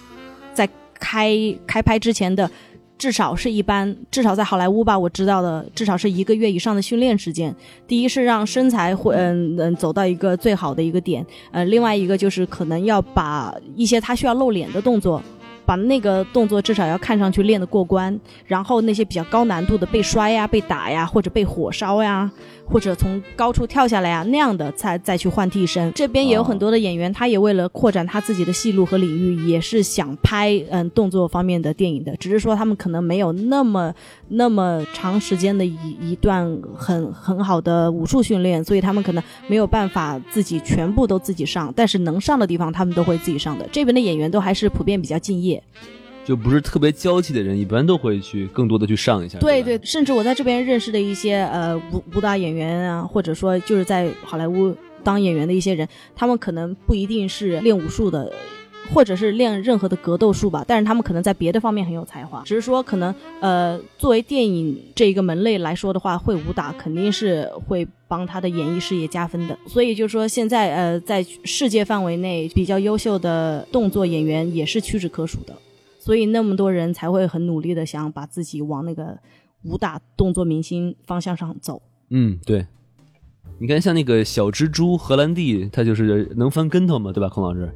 [0.53, 1.37] 在开
[1.69, 2.51] 开拍之前的
[2.99, 7.55] 至少是一般至少在好莱坞吧我知道的至少是一个月以上的训练时间。
[7.87, 15.23] 第一是让身材会嗯嗯走到一个最好的一个点，呃另外一个就是可能要把一些他需要露脸的动作。
[15.67, 22.31] 把那个动作至少要看上去练得过关，然后那些比较高难度的被摔呀、被打呀，或者被火烧呀，
[22.69, 25.93] 或者从高处跳下来啊那样的，才再去换替身。
[25.93, 33.95] 这边也有很多的演员，他也为了扩展他自己的戏路和领域，也是想拍嗯动作方面的电影的，只是说他们可能没有那么
[34.29, 43.69] 那么长时间的一一段很很好的武术训练，所以他们可能没有办法自己全部都自己上，但是能上的地方他们都会自己上的。
[43.71, 45.63] 这边的演员都还是普遍比较敬业。
[46.27, 49.39] 就不是特别娇气的人，一般都会去更多的去上一下。
[49.39, 58.33] 吧对对，甚至我在这边认识的一些呃武武打演员啊，或者说就是在好莱坞当演员的一些人，他们可能不一定是练武术的。
[58.95, 69.59] 或者是练任何的格斗术吧，但是他们可能在别的方面很有才华，只是说可能呃，作为电影这一个门类来说的话，会武打肯定是会帮他的演艺事业加分的。
[69.67, 75.53] 所以就是说现在呃，在世界范围内比较优秀的动作演员也是屈指可数的。
[76.07, 79.19] 所以那么多人才会很努力的想把自己往那个
[79.65, 81.83] 武打动作明星方向上走。
[82.11, 82.65] 嗯，对。
[83.59, 87.69] 你看，像那个小蜘蛛荷兰弟，他就是能翻跟头嘛，对吧，孔老师？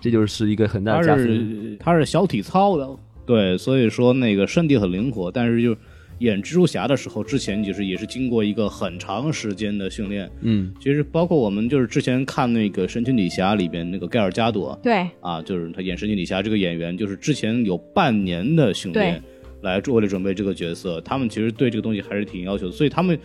[0.00, 1.24] 这就是一个很大的加分。
[1.24, 2.88] 他是他是小体操的，
[3.24, 5.76] 对，所以说那个身体很灵活，但是就
[6.18, 10.30] 演蜘蛛侠的时候，之前就是也是经过一个很长时间的训练。
[10.40, 19.22] 嗯，其实包括我们就是之前看那个神奇女侠里边那个盖尔加朵，对，啊，就是他演神奇女侠这个演员，就是之前有半年的训练
[19.62, 23.18] 来为了准备这个角色，他们其实对这个东西还是挺要求的，所以他们。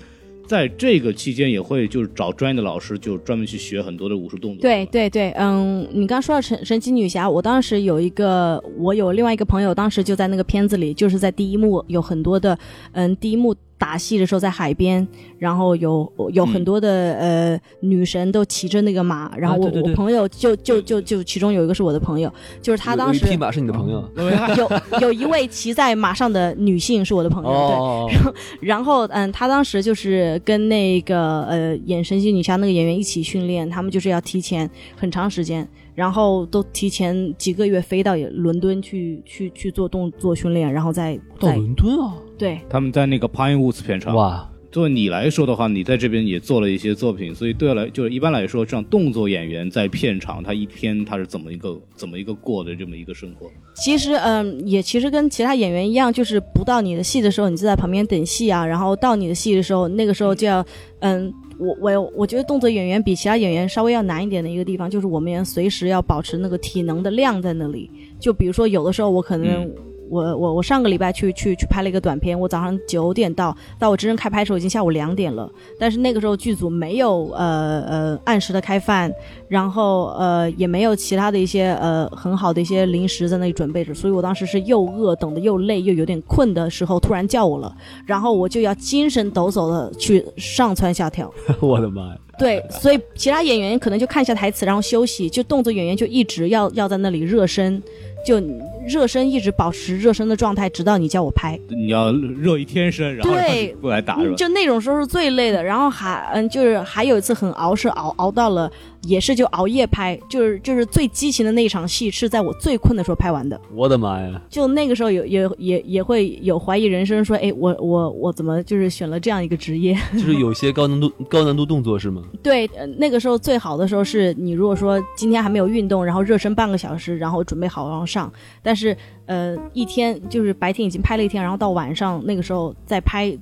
[0.45, 4.61] 在这个期间也会就是找专业的老师，就专门去学很多的武术动作。
[4.61, 12.57] 对对对，嗯，你刚说到神神奇女侠，我当时有一个，我有另外一个朋友，当时就在那个片子里，就是在第一幕有很多的，
[12.91, 13.55] 嗯，第一幕。
[13.83, 15.05] 打戏的时候在海边，
[15.37, 24.09] 然后有有很多的呃女神都骑着那个马，然后我我朋友就就就就其中有一个是我的朋友，就是他当时匹马是你的朋友，
[24.55, 28.17] 有有一位骑在马上的女性是我的朋友，对，
[28.65, 35.67] 然后然后嗯，他当时就是跟那个呃演神奇女侠那个演员一起训练，他们就是要提前很长时间。
[35.95, 42.15] 然后都提前几个月飞到伦敦去去去做动作训练，然后再到伦敦啊？
[42.37, 44.15] 对，他们在那个 Pinewoods 片场。
[44.15, 53.47] 哇，作为你来说的话，你在这边也做了一些作品，所以对来就是一般来说，这样动作演员在片场，他一天他是怎么一个怎么一个过的这么一个生活？
[53.75, 60.65] 其实，嗯，也其实跟其他演员一样，就是不到你的戏的时候，你就在旁边等戏啊，然后到你的戏的时候，那个时候就要，
[60.99, 61.31] 嗯。
[61.59, 67.89] 我我我觉得动作演员比其他演员稍微要难一点的一个地方，就是我们随时要保持那个体能的量在那里。
[68.19, 69.71] 就比如说，有的时候我可能。
[70.09, 75.49] 我我我上个礼拜去去去拍了一个短片，我早上九点到，到我真正开拍的时候已经下午两点了。
[75.79, 79.11] 但是那个时候剧组没有呃呃按时的开饭，
[79.47, 91.33] 然后呃也没有其他的一些呃很好的一些零食在那里准备着，所以我当时是又饿，等的又累，又有点困的时候，突然叫我了，然后我就要精神抖擞的去上蹿下跳。
[91.59, 92.17] 我的妈呀！
[92.37, 97.81] 对，所以其他演员可能就看一下台词，然后休息，就动作演员就一直要要在那里热身。
[98.25, 98.41] 就
[98.87, 101.59] 热身，一直保持热身的状态，直到你叫我拍。
[101.69, 103.35] 你要热一天身，然后
[103.81, 104.17] 过来打。
[104.35, 105.63] 就那种时候是最累的。
[105.63, 108.71] 然后还嗯，就是还有一次很熬，是熬熬到了。
[109.03, 113.59] 也是就熬夜拍，就是就是最激情的那一场戏是在我最困的时候拍完的。
[113.73, 114.41] 我的妈呀！
[114.49, 119.93] 就那个时候有也也也会有怀疑人生，说哎我我我怎么就是选了这样一个职业？
[120.13, 122.23] 就是有些高难度 高难度动作是吗？
[122.41, 128.31] 对，那个时候最好的时候是你如果说今天还没有运动，然后热身半个小时，然后准备好然后上。
[128.61, 133.37] 但是呃一天就是白天已经拍了一天，然后到晚上那个时候再拍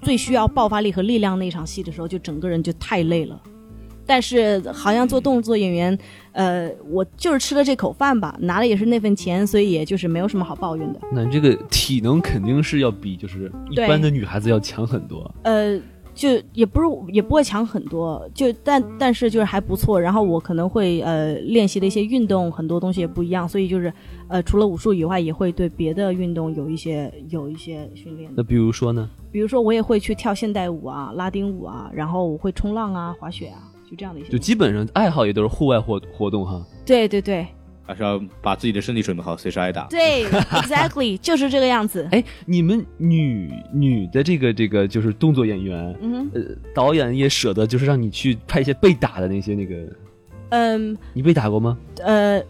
[0.00, 3.38] 最需要爆发力和力量那场戏的时候，就整个人就太累了。
[4.08, 5.96] 但是好像做动作演员，
[6.32, 11.00] 呃，我就是吃了这口饭吧，拿的也是那份钱，所以也就是没有什么好抱怨的。
[11.12, 15.30] 那这个体能肯定是要比就是一般的女孩子要强很多。
[15.42, 15.78] 呃，
[16.14, 20.00] 就也不是也不会强很多，就但但是就是还不错。
[20.00, 23.92] 然后我可能会呃练习的一些运动很多东西也不一样，所以就是
[24.28, 28.30] 呃除了武术以外，也会对别的运动有一些有一些训练。
[28.34, 29.08] 那比如说呢？
[29.30, 33.67] 比如说我也会去跳现代舞啊、拉丁舞啊，然后我会冲浪啊、滑雪啊。
[33.88, 36.62] 就这样的一些，就基本上爱好也都是户外活活动哈。
[36.84, 37.46] 对对对，
[37.86, 39.86] 还是要把自己的身体准备好，随时挨打。
[39.86, 42.06] 对，exactly 就是这个样子。
[42.12, 46.42] 哎，你们女女的这个这个就是动作演员，嗯，呃，
[46.74, 49.74] 导演也舍得就是让你去拍一些被打的那些那个，
[50.50, 51.78] 嗯，你被打过吗？
[52.04, 52.42] 呃。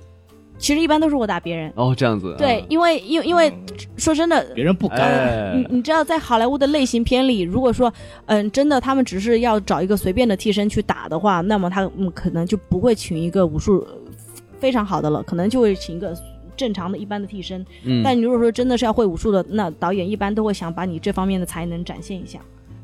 [0.59, 2.35] 其实一般都是我打别人哦，这样子。
[2.37, 3.53] 对，因为因因为
[3.97, 5.57] 说真的，别人不敢。
[5.57, 7.93] 你你知道，在好莱坞的类型片里，如果说
[8.27, 13.87] 嗯，真的他们只是要找一个随便的替身去打的话，那么他嗯可能就不会请一个武术
[14.59, 16.13] 非常好的了，可能就会请一个
[16.57, 17.65] 正常的一般的替身。
[17.85, 22.41] 嗯，但你如果说真的是要会武术的，那导演一般都会想把你这方面的才能展现一下，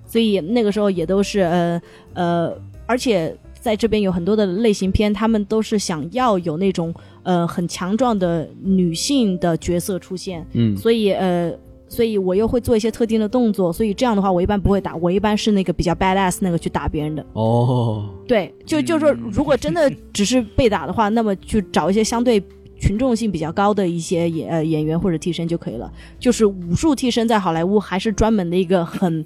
[0.07, 1.83] 所以那个时候也都是呃
[2.15, 2.57] 呃，
[2.87, 11.53] 而且在这边有很多的类型片，他们都是想要有那种呃很强壮的女性的角色出现，嗯所以呃。
[11.87, 17.25] 所以我又会做一些特定的动作，所以这样的话，我一般不会打，我一般是那个比较 badass 那个去打别人的。
[17.35, 22.43] 哦，对，就就是说，如果真的只是被打的话，那么去找一些相对
[22.81, 25.93] 群众性比较高的一些演呃演员或者替身就可以了。
[26.19, 29.25] 就是武术替身在好莱坞还是专门的一个很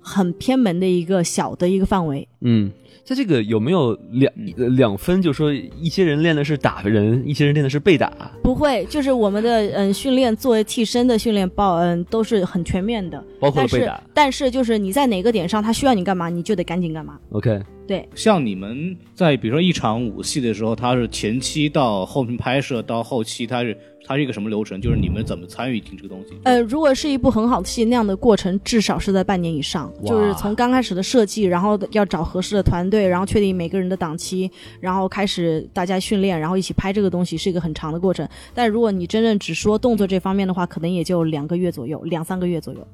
[0.00, 2.26] 很偏门的一个小的一个范围。
[2.40, 2.70] 嗯，
[3.06, 5.22] 在这个有没有两呃两分？
[5.22, 8.12] 就说，一些人练的是打人，一些人练的是被打。
[8.42, 17.16] 不会，就是我们的嗯训练作为替身的训练报恩都是很全面的，包括被打但是就是你在哪个点上他需要你干嘛，你就得赶紧干嘛。
[17.30, 24.80] OK，对，像你们在比如说一场舞戏的时候，它是前期到后面拍摄到后期，它是它是一个什么流程？
[24.80, 26.34] 就是你们怎么参与进这个东西？
[26.42, 38.28] 呃，如果是一部很好的戏，那样的过程至少是在半年以上，就是从刚开始的设计，然后要找合适的团队，然后确定每个人的档期，然后开始大家训练，然后一起拍这个东西，是一个很长的过程。
[38.52, 42.86] 但如果你真正只说动作这方面的话，可能也就两个月左右，两三个月左右。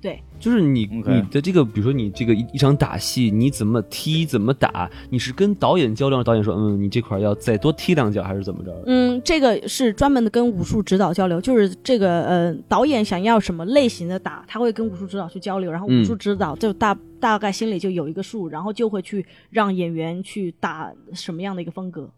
[0.00, 8.82] 对，就是你你的这个，比如说你这个一一场打戏，你怎么踢，怎么打，你是跟导演交流，导演说，嗯，你这块儿要再多踢两脚，还是怎么着？
[8.86, 22.10] 嗯，这个是专门的跟武术指导交流，就是这个呃导演想要什么类型的打，他会跟武术指导去交流，然后武嗯术指导就大、大概心里就有一个数，然后就会去让演员去打什么样的一个风格，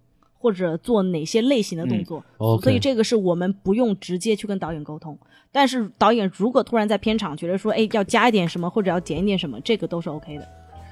[0.43, 2.23] 或者做哪些类型的动作。
[2.61, 5.17] 所以这个是我们不用直接去跟导演沟通，
[5.53, 10.49] 但是导演如果突然在片场觉得说，哎，要加一点什么或者要减一点什么，这个都是 OK 的。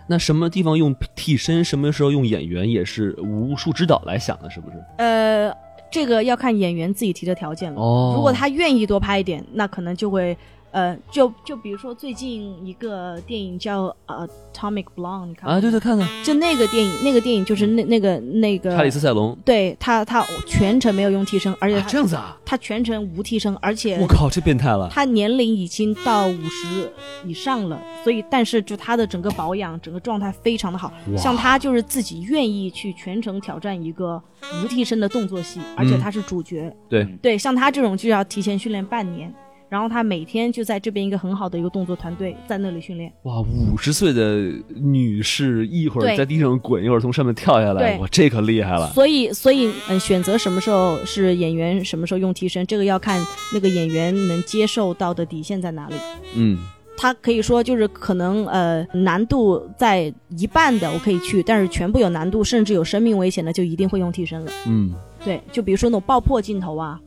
[0.09, 4.77] 那什么地方用替身，什么时候用演员，也是武术指导来想的，是不是？
[4.99, 5.53] 呃，
[5.91, 7.81] 这个要看演员自己提的条件了。
[7.81, 10.37] 哦如果他愿意多拍一点，那可能就会，
[10.73, 19.37] 呃，就就比如说最近一个电影叫呃《Atomic Blonde》，你看过啊，对对，看看就那个电影，那个电影就是那那个那个查理斯塞隆。
[19.45, 24.89] 对他他全程没有用替身，而且这样子啊，他全程无替身，而且我靠，这变态了。
[24.91, 26.93] 他年龄已经到五十
[27.25, 30.93] 以上了，所以但是就他的整个保养、整个状态非常的好。
[31.17, 34.23] 像他就是自己愿意去全程挑战一个
[34.63, 36.73] 无替身的动作戏，而且他是主角。
[36.89, 39.33] 对，对，像他这种就要提前训练半年，
[39.71, 43.11] 然后他每天就在这边一个很好的一个动作团队在那里训练。
[43.23, 48.91] 哇，五十岁的女士一会儿在地上滚，一会儿从上面跳下来，对哇，这可厉害了。
[48.93, 55.95] 所以，所以，嗯，选择什么时候是演员，什么时候用替身，这个要看那个演员能接受到的底线在哪里。
[56.35, 56.59] 嗯，
[56.97, 64.51] 他可以说就是可能呃难度在一半的我可以去，但是全部有难度甚至有生命危险的就一定会用替身了。
[64.67, 64.93] 嗯，
[65.25, 67.01] 对，就比如说那种爆破镜头啊，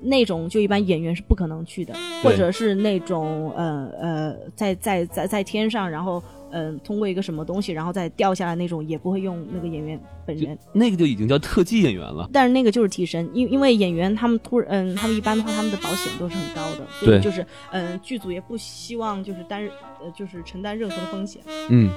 [0.00, 10.58] 那种就一般演员是不可能去的，或者是那种呃呃在在在在天上，然后嗯、呃通过一个什么东西然后再掉下来那种，也不会用那个演员本人。
[10.72, 12.28] 那个就已经叫特技演员了。
[12.32, 19.70] 但是那个就是替身，因因为演员他们突然嗯，他们一般的话他们的保险都是很高的，所对以就是嗯剧组也不希望就是担任
[20.02, 21.90] 呃就是承担任何的风险，嗯，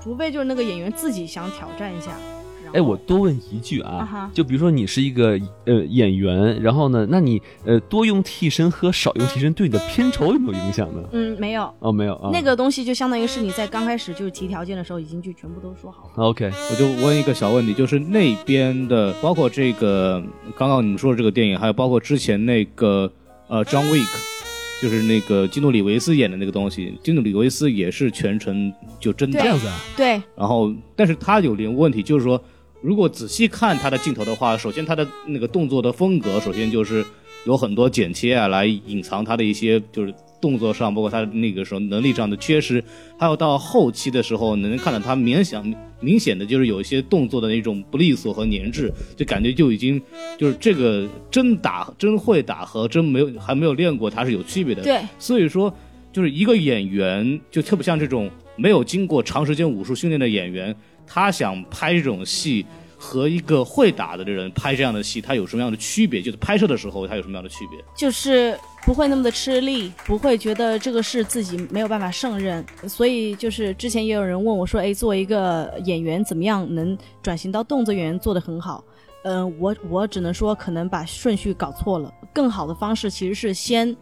[0.00, 2.16] 除非就是那个演员自己想挑战一下。
[2.74, 11.00] 哎，我多问一句啊就比如说你是一个呃演员，然后呢，那你呃多用替身和少用替身对你的片酬有没有影响呢？
[11.12, 11.72] 嗯没有。
[11.78, 12.30] 哦，没有啊。
[12.32, 16.24] 那个东西就相当于是你在刚开始就是提条件的时候，已经就全部都说好了。
[16.28, 20.20] OK，我就问一个小问题，就是那边的，包括这个
[20.58, 23.08] 刚刚你们说的这个电影，还有包括之前那个
[23.46, 32.42] 呃 John Wick，就是那个基努里维斯演的那个东西，基努里维斯也是全程就真打对，子啊对，然后但是他有点问题，就是说
[32.84, 37.02] 如果仔细看他的镜头的话，首先他的那个动作的风格，首先就是
[37.46, 42.84] 有很多剪切啊，来隐藏他的一些就是动作上，包括他那个时候能力上的缺失，
[43.18, 49.98] 还有到后期的时候，能看到他明显明显的就是有一些动作的那种不利索和粘滞，就感觉就已经
[50.36, 54.82] 就是这个真打真会打和真没有还没有练过，它是有区别的。
[54.82, 55.74] 对，所以说，
[56.12, 62.64] 就是一个演员，就特别像这种没有经过长时间武术训练的演员，他想拍这种戏，
[62.96, 66.22] 和一个会打的人拍这样的戏，他有什么样的区别？
[66.22, 67.78] 就是拍摄的时候，他有什么样的区别？
[67.96, 72.64] 就是不会那么的吃力，不会觉得这个事自己没有办法胜任。
[72.88, 78.84] 所以就是之前也有人问我说，哎，作为一个演员，怎么样能转型到动作演员做得很好？
[79.24, 82.12] 嗯、我我只能说可能把顺序搞错了。
[82.34, 83.96] 更好的方式其实是先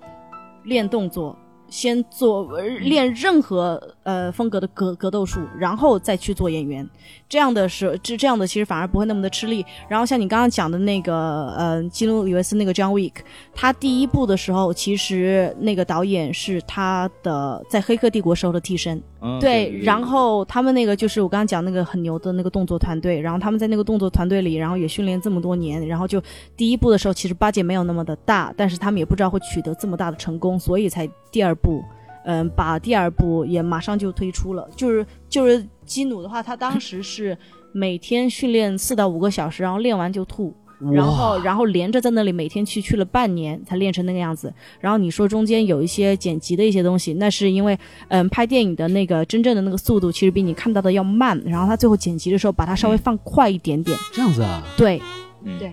[0.65, 1.39] 练动作，
[1.73, 6.87] 先做呃练任何呃风格的格格斗术，然后再去做演员。
[7.33, 9.65] 这样的是这这样的其实反而不会那么的吃力。
[9.89, 13.15] 然后像你刚刚讲的那个呃基努里维斯那个 John Wick，
[13.55, 19.03] 他第一部的时候其实那个导演是他的在《黑客帝国》时候的替身。
[19.23, 26.23] 嗯对，然后他们那个就是我刚刚讲那个很牛的那个动作团队，然后他们在那个动作团队里，然后也训练这么多年，然后就
[26.55, 31.83] 第一部的时候其实八戒没有那么的大，但是他们也不知道会取得这么大的成功，所以才第二部，
[32.27, 34.69] 嗯，把第二部也马上就推出了。
[34.77, 37.37] 就是就是基努的话，他当时是
[37.73, 40.55] 每天训练四到五个小时，然后练完就吐。
[40.93, 44.53] 然后，然后连着在那里每天去去了半年才练成那个样子。
[44.81, 47.79] 然后你说中间有一些剪辑的一些东西，那是因为，
[48.09, 51.41] 嗯，拍电影的那个真正的那个速度其实比你看到的要慢。
[51.47, 53.97] 然后他最后剪辑的时候把它稍微放快一点点。
[54.13, 54.61] 这样子啊？
[54.77, 55.01] 对，
[55.45, 55.73] 嗯对。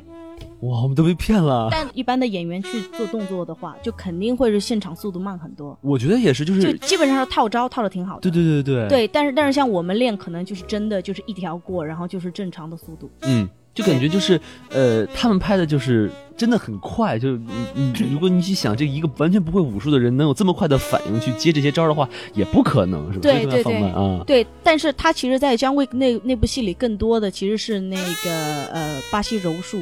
[0.62, 1.70] 哇，我们都被骗了。
[1.72, 5.78] 但一般的演员去做动作的话，就肯定会是现场速度慢很多。
[5.82, 8.22] 我觉得也是，就是就基本上是套招套的挺好的。
[8.22, 9.08] 对对对对对。
[9.08, 13.10] 但是但是像我们练，可能就是真的就是一条过，然后就是正常的速度。
[13.22, 13.48] 嗯。
[13.74, 14.40] 就感觉就是，
[14.70, 17.38] 呃，他们拍的就是真的很快，就是
[17.76, 23.22] 你你如果你去想，这一个完全不会武术的人能有这么快的反应去接这些招的话，也不可能，是吧？
[23.22, 24.46] 对对对啊，对。
[24.64, 27.96] 但是他其实，在姜维那那部戏里，更多的其实是那
[28.26, 29.80] 个呃巴西柔术，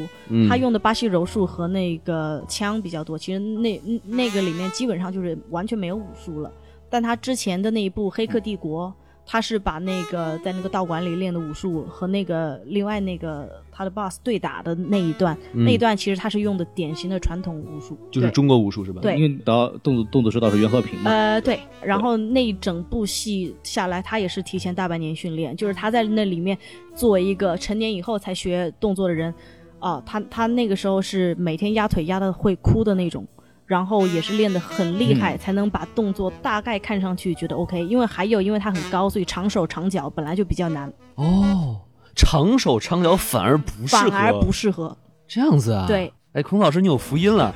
[0.48, 3.18] 他用的巴西柔术和那个枪比较多。
[3.18, 6.52] 其实那那个里面基本上就是完全没有武术了。
[6.90, 8.88] 但他之前的那一部《黑客帝国》。
[9.30, 19.02] 他是把那个在那个道馆里练的武术和那个另外那个他的 boss 对打的那一段，那一段其实他是用的典型的传统武术，就是中国武术是吧？
[19.04, 21.12] 对，因为导动作动作指导是袁和平嘛。
[21.12, 21.60] 呃，对。
[21.84, 26.58] 然后那一整部戏下来，他也是提前大半年训练，就是他在那里面
[26.96, 29.32] 作为一个成年以后才学动作的人，
[29.78, 33.28] 啊，他他那个时候是每天压腿压的会哭的那种。
[33.68, 37.86] 然后也是练得很厉害，才能把动作大概看上去觉得 OK。
[37.86, 40.88] 因为还有，因为他很高，所以长手长脚本来就比较难。
[41.16, 41.82] 哦，
[42.18, 44.98] 长手长脚反而不适合，反而不适合
[45.28, 45.86] 这样子啊？
[45.88, 46.12] 对。
[46.34, 47.46] 哎，孔老师，你有福音了。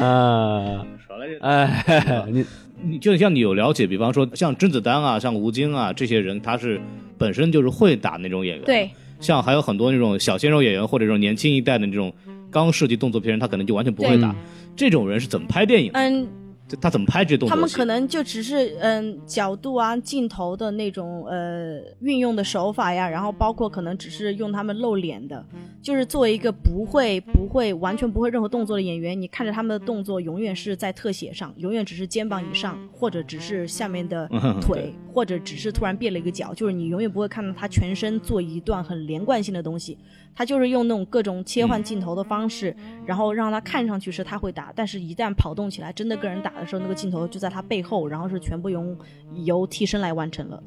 [0.00, 1.38] 啊，少来点。
[1.42, 2.44] 哎，你
[2.82, 6.80] 你就像你有了解，比方说像甄子丹啊，像吴京啊这些人，他是
[7.18, 8.64] 本身就是会打那种演员。
[8.64, 8.90] 对。
[9.20, 12.10] 像还有很多那种小鲜肉演员，或者这种年轻一代的那种。
[12.52, 14.34] 刚涉及动作片，他可能就完全不会打。
[14.74, 15.92] 这种人是怎么拍电影？
[15.94, 16.26] 嗯，
[16.80, 17.54] 他怎么拍这些动作？
[17.54, 25.44] 他们可能就只是嗯角度啊、镜头的那种呃运用的手法呀，然后包括可能只是用他们露脸的，
[25.82, 34.28] 就是作为一个不会不会完全不会任何动作的演员，你看着他们的动作永远是在特写上，永远只是肩膀以上，或者只是下面的
[34.60, 39.98] 腿，或者只是突然变了一个角，就是你永远不会看到他全身做一段很连贯性的东西。
[40.34, 42.74] 他就是用那种各种切换镜头的方式，
[43.04, 48.96] 然后让他看上去是他会打，但是一旦跑动起来，真的跟人打的时候，那个镜头就在他背后，然后是全部由
[49.44, 50.62] 由替身来完成了。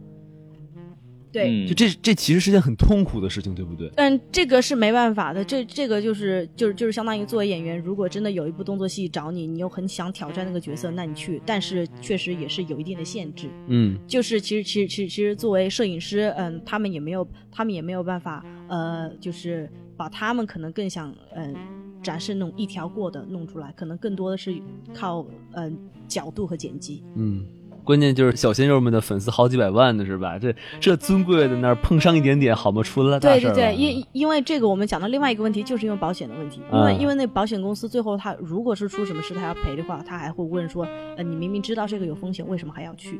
[1.34, 3.92] 对，就这这其实是件很痛苦的事情，对不对？
[3.96, 13.50] 嗯，这个是没办法的，这这个就是就是就是相当于作为演员，如果真的有一部动作戏找你，你又很想挑战那个角色，那你去，但是确实也是有一定的限制。
[13.68, 19.68] 嗯，就是其实其实其实其实作为摄影师，嗯，他们也没有他们也没有办法，呃，就是
[19.98, 21.56] 把他们可能更想嗯
[22.04, 24.54] 展示那种一条过的弄出来，可能更多的是
[24.94, 25.76] 靠嗯
[26.08, 27.04] 角度和剪辑。
[27.16, 27.44] 嗯。
[27.84, 30.40] 关键就是小鲜肉们的粉丝好几百万呢，是吧？
[30.40, 32.82] 这这尊贵的那儿碰上一点点，好吗？
[32.82, 36.62] 出了大事对对对，因因为这个，我们讲到另外一个问题，就是因为保险的问题。
[36.72, 43.20] 因为因为那保险公司最后他如果是出什么事，他要赔的话，他还会问说，呃，你明明知道这个有风险，为什么还要去？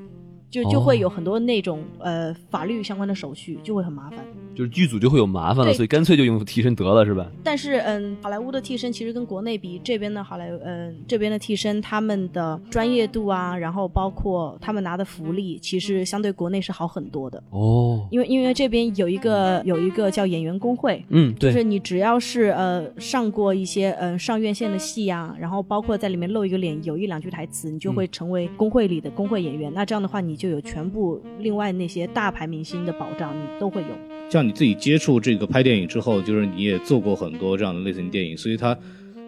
[0.54, 4.20] 就就会有很多那种呃法律相关的手续，就会很麻烦。
[4.54, 7.26] 就是剧组就会有麻烦了，所以干脆就用替身得了，是吧？
[7.44, 18.08] 但是嗯，好莱坞的替身其实跟国内比，这边的好莱嗯这边的替身他们的专业度啊，然后包括他们拿的福利，其实相对国内是好很多的哦。
[18.12, 29.74] 因为因为这边有一个有一个叫演员工会，嗯，对，就是你只要是呃上过一些呃上院线的戏啊，然后包括在里面露一个脸，有一两句台词，你就会成为工会里的工会演员。
[29.74, 33.88] 那这样的话，你就有全部另外那些大牌明星的保障，你都会有。
[34.30, 38.78] 像你自己接触这个拍电影之后，就是你也做过很多这样的类型电影，所以它，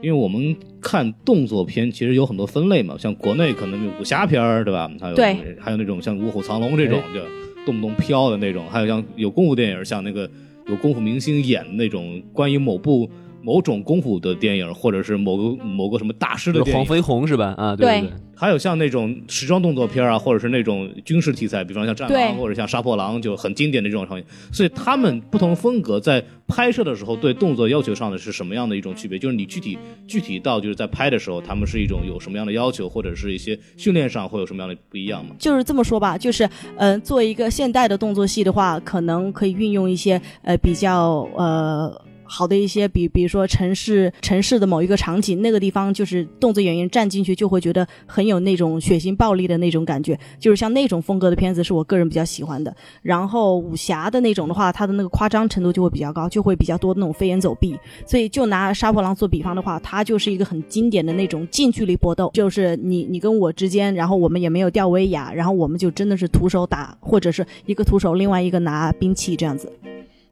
[0.02, 4.92] 因为我们看动作片其实有很多分类嘛，像国内可能有武侠片儿，对吧？
[5.00, 7.22] 还有对，还有那种像《卧虎藏龙》这种，就
[7.66, 10.30] 动不动飘的那种，还有像有功夫电影，像那个
[10.68, 13.10] 有功夫明星演的那种关于某部
[13.46, 16.74] 某种功夫的电影，或者是某个某个什么大师的电影。
[16.74, 17.54] 黄飞鸿是吧？
[17.56, 24.26] 啊，对对对，还有像那种时装动作片啊，或者是那种军事题材，比方像《战狼》或者像《杀破狼》，就很经典的这种场景。
[24.52, 29.20] 所以他们不同风格在拍摄的时候对动作要求上的是什么样的一种区别？
[29.20, 29.78] 就是你具体
[30.08, 35.36] 具体到就是在拍的时候，他们是一种有什么样的要求，或者是一些训练上会有什么样的不一样吗？
[35.38, 42.02] 就是这么说吧，就是呃，做一个现代的动作戏的话，可能可以运用一些呃比较呃。
[42.26, 52.76] 好的一些，比比如说城市城市的某一个场景，那个地方就是动作演员站进去就会觉得很有那种血腥暴力的那种感觉，就是像那种风格的片子是我个人比较喜欢的。
[53.02, 57.78] 然后武侠的那种的话，它的那个夸张程度就会比较高，就会比较多那种飞檐走壁。
[58.06, 69.72] 所以就拿杀破狼做比方的话，它就是一个很经典的那种近距离搏斗，就是你你跟我之间，然后我们也没有吊威亚，然后我们就真的是徒手打，或者是一个徒手，另外一个拿兵器这样子。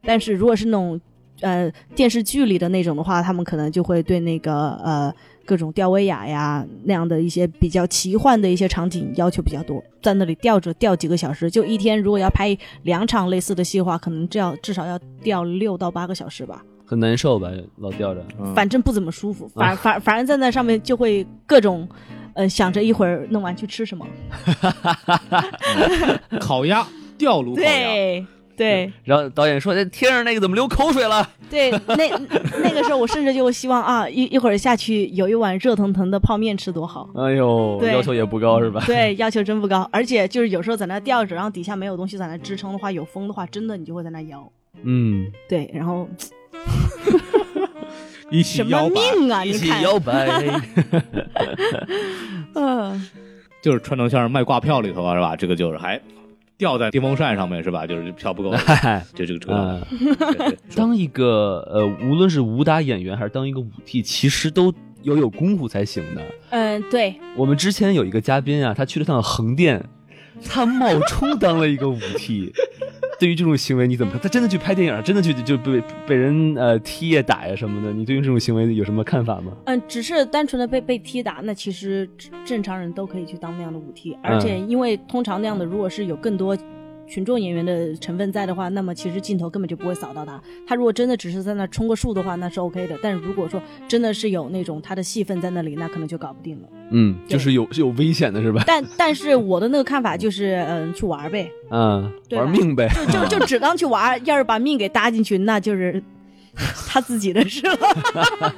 [0.06, 1.00] 但是如果是那种
[1.44, 5.14] 呃电视剧里的那种的话，他们可能就会对那个呃
[5.44, 16.64] 各种吊威亚呀那样的一些比较奇幻的一些场景要求比较多，在那里吊着吊几个小时，就一天如果要拍两场类似的戏的话，可能这要至少要吊六到八个小时吧。
[16.86, 18.24] 很难受吧，老吊着。
[18.38, 21.88] 嗯反正不怎么舒服，反反反正在那上面就会各种，
[22.34, 24.06] 呃，想着一会儿弄完去吃什么。
[26.40, 26.86] 烤鸭，
[27.16, 27.68] 吊炉烤鸭。
[27.68, 28.26] 对
[28.56, 32.08] 对然后导演说：“这天上那个怎么流口水了对，那
[32.62, 38.82] 那个时候我甚至就希望啊，一一会儿下去有一碗热腾腾的泡面吃多好。？”哎呦，对要求也不高是吧？
[38.86, 44.50] 对，要求真不高，而且就是有时候在那吊着，然后底下没有东西在那支撑的话，有风的话，真的你就会在那摇。
[44.82, 46.08] 嗯，对，然后
[48.30, 49.44] 一起摇摆，命啊？
[49.44, 50.28] 一起，摇摆。
[52.54, 53.08] 嗯，
[53.62, 55.36] 就是传统相声卖挂票里头啊，是吧？
[55.36, 56.00] 这个就是还
[56.56, 57.86] 吊在电风扇上面是吧？
[57.86, 58.50] 就是票不够，
[59.14, 59.54] 就这个这个。
[59.54, 59.82] 嗯，
[60.18, 66.22] 对对当一个呃，无论是武打演员还是当一个武替，其实都要有功夫才行的。
[66.50, 69.84] 嗯，对，我们之前有一个嘉宾啊，他去了趟横店，
[70.46, 72.52] 他冒充当了一个武替。
[73.16, 74.20] 对于这种行为你怎么看？
[74.20, 79.52] 他真的去拍电影，真的去就被被人呃踢呀打呀什么的，你对于这种行为有什么看法吗？
[79.66, 82.08] 嗯，只是单纯的被被踢打，那其实
[82.44, 86.58] 正常人都可以去当那样的武替，而且因为通常那样的，如果是有更多
[87.06, 90.42] 群众演员的成分在的话，那么其实镜头根本就不会扫到他。
[90.66, 92.98] 他如果真的只是在那冲个树的话，那是 OK 的。
[93.02, 96.68] 但是如果说真的是有那种他的戏份在那里，那可能就搞不定了。
[96.90, 98.62] 嗯，就是有是有危险的是吧？
[98.66, 102.88] 但但是我的那个看法就是，嗯，去玩呗， 嗯，玩命呗。
[103.12, 106.02] 就就就只当去玩，要是把命给搭进去，那就是
[106.88, 108.54] 他自己的事了。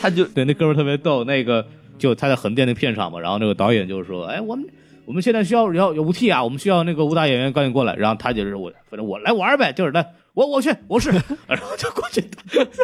[0.00, 1.66] 他就对，那哥们特别逗，那个
[1.98, 4.64] 就他在横店那片场嘛，然后那个导演就说，哎，我们
[5.08, 11.08] 我们现在需要要有武替啊，我们需要那个武打演员赶紧过来，然后他就是我，反正我来玩呗，就是来我我去我是，
[11.48, 12.22] 然后就过去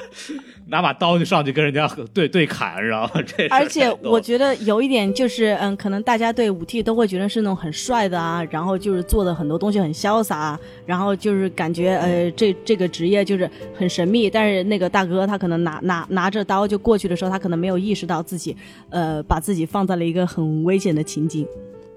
[0.69, 13.49] 拿把刀就上去跟人家对对砍，然后 这事儿而且我觉得有一点就是，嗯，可能大家对武替都会觉得是那种很帅的啊，然后就是做的很多东西很潇洒啊，然后就是感觉呃这这个职业就是
[13.79, 14.31] 很神秘。
[14.31, 18.57] 但是那个大哥他可能拿拿拿着刀就过去的时候，他可能没有意识到自己
[18.89, 21.47] 呃把自己放在了一个很危险的情境。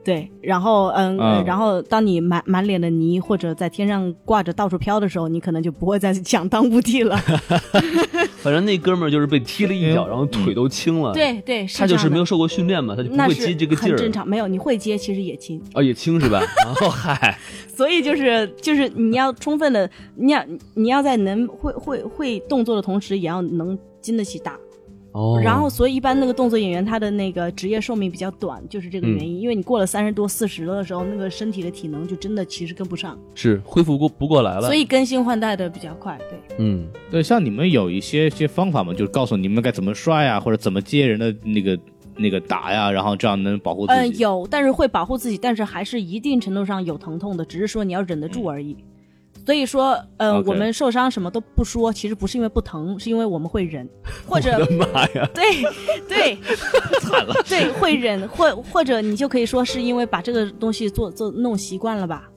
[0.07, 7.17] 对，然后嗯，然后当你满满脸的泥或者在天上挂着到处飘的时候，你可能就不会再想当武替了。
[8.39, 13.97] 反正那哥们儿就是被踢了一脚，然后腿都青了。，对对，他就是没有受过训练嘛，他就不会接这个劲儿。
[13.97, 15.61] 很正常，没有你会接，其实也轻。
[15.73, 16.39] 哦，也轻是吧？
[16.63, 17.37] 然后 嗨，
[17.67, 20.41] 所以就是就是你要充分的，你要
[20.75, 24.57] 你要在能会会会动作的同时，也要能经得起打。
[25.17, 29.41] 哦，然后，所以一般那个动作演员他的那个职业寿命比较短，就是这个原因。
[29.41, 34.67] 因为你过了三十多、四十的时候，那个身体的体能就真的其实跟不上，是恢复过不过来了。
[34.67, 36.15] 所以更新换代的比较快。
[36.29, 41.79] 对，嗯，对，像你们有一些些方法吗，就是告诉你们该怎么摔呀，或者怎么接人的那个
[42.15, 44.21] 那个打呀，然后这样能保护自己嗯、己。
[44.21, 48.77] 有，但是会保护自己，但是还是一定程度上有疼痛的，只是说你要忍得住而已。
[49.47, 53.87] 所以说，呃 OK 我们受伤什么都不说，其实不是因为不疼，是因为我们会忍，
[54.27, 54.59] 或者
[54.91, 55.25] 妈呀！
[55.33, 55.63] 对
[56.05, 56.37] 对，
[56.99, 62.29] 惨了，对会忍，或或者你就可以说是因为把这个东西做做弄习惯了吧。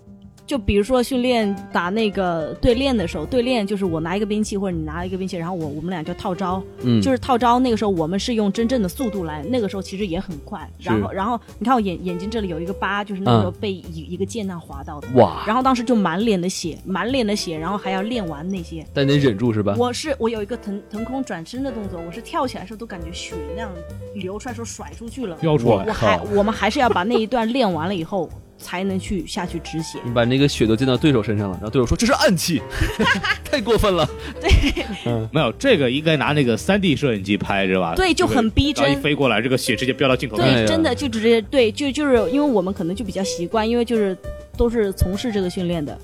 [0.51, 7.61] 就比如说训练打那个对练的时候，对练就是我拿一个兵器或者你拿一个兵器，然后我我们俩就套招，嗯，就是套招。
[7.61, 10.69] 那个时候我们是用真正的速度来，那个时候其实也很快。
[10.81, 15.07] 然后然后你看我眼眼睛这里有一个疤，就是那个时候被一、一个箭那划到的。
[15.15, 18.85] 哇，然后当时就满脸的血，满脸的血，然后还要练完那些。
[18.93, 19.77] 但得忍住是吧？
[19.79, 23.71] 我是我有一个腾腾空转身的动作，我是跳起来的时候都感觉血那样
[24.17, 25.37] 流出来，时候甩出去了。
[25.37, 28.29] 飙出来我还我们还是要把那一段练完了以后
[28.61, 29.99] 才能去下去止血。
[30.05, 32.61] 你把那个血都溅到对手身上了，然后对手说这是暗器，
[33.45, 34.09] 太过分了。
[34.41, 37.95] 对没有这个应该拿那个三 D 摄影机拍是吧？
[37.97, 44.17] 对就很逼真然后一飞过来，这个血直接飙到镜头对，真的就直接对，就就是因为我们可能就比较习惯，因为就是
[44.57, 45.97] 都是从事这个训练的，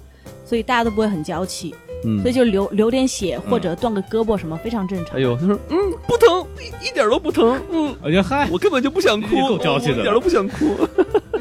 [0.44, 5.16] 所以大家都不会很娇气，嗯所以就流流点血或者断个胳膊什么非常正常。
[5.16, 5.76] 哎呦，他说嗯
[6.06, 10.76] 不疼，一一点都不疼，嗯，我觉得嗨，我根本就不想哭，你够娇气的一点都不想哭。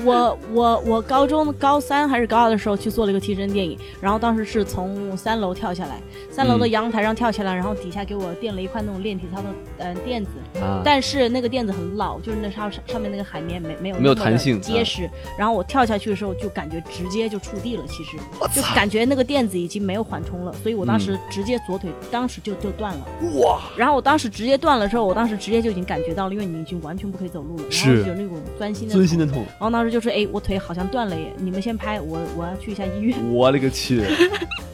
[0.03, 15.09] 我我我高中高三还是高二的时候去做了一个替身电影，然后当时是从三楼跳下来，三楼的阳台上跳下来，然后底下给我垫了一块那种练体操的嗯、垫子，啊，但是那个垫子很老，就是那上上面那个海绵没没有没有弹性结实。
[15.37, 18.17] 然后我跳下去的时候就感觉直接就触地了，其实
[18.53, 23.05] 就感觉那个垫子已经没有缓冲了，所以我当时直接左腿当时就就断了。
[23.41, 23.61] 哇！
[23.77, 33.17] 然后我当时直接断了之后，我当时直接就已经感觉到了，因为你已经完全不可以走路了，然后是有那种钻心的钻心的痛，然后当时就是：“哎，我腿好像断了耶，你们先拍，我我要去一下医院。
[33.31, 34.03] 我勒个去，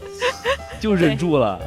[0.80, 1.60] 就忍住了。”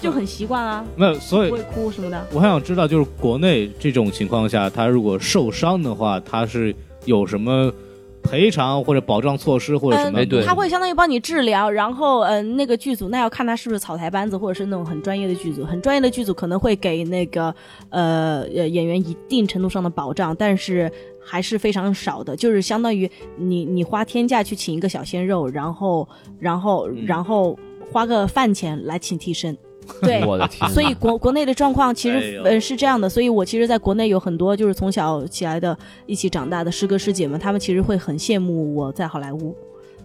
[0.00, 2.24] 就很习惯啊，没有，所以不会哭什么的。
[2.32, 6.72] 我还想知道，就是国内这种情况下，他如果受伤的话，他是
[7.04, 7.72] 有什么
[8.22, 10.24] 赔偿或者保障措施或者什么？
[10.46, 15.64] 他会相当于帮你治疗，然后嗯、呃那个剧组那要看他是不是草台班子，或者是那种很专业的剧组。
[15.64, 17.52] 很专业的剧组可能会给那个
[17.90, 20.88] 呃呃演员一定程度上的保障，但是
[21.28, 26.08] 还是非常少的，就是相当于你你花天价去请一个小鲜肉，然后
[26.38, 27.58] 然后嗯然后
[27.92, 29.56] 花个饭钱来请替身。
[30.02, 39.56] 对，我的天，所以国国内的状况其实、呃是这样的，所以我其实在国内有很多就是从小起来的一起长大的师哥师姐们，他们其实会很羡慕我在好莱坞。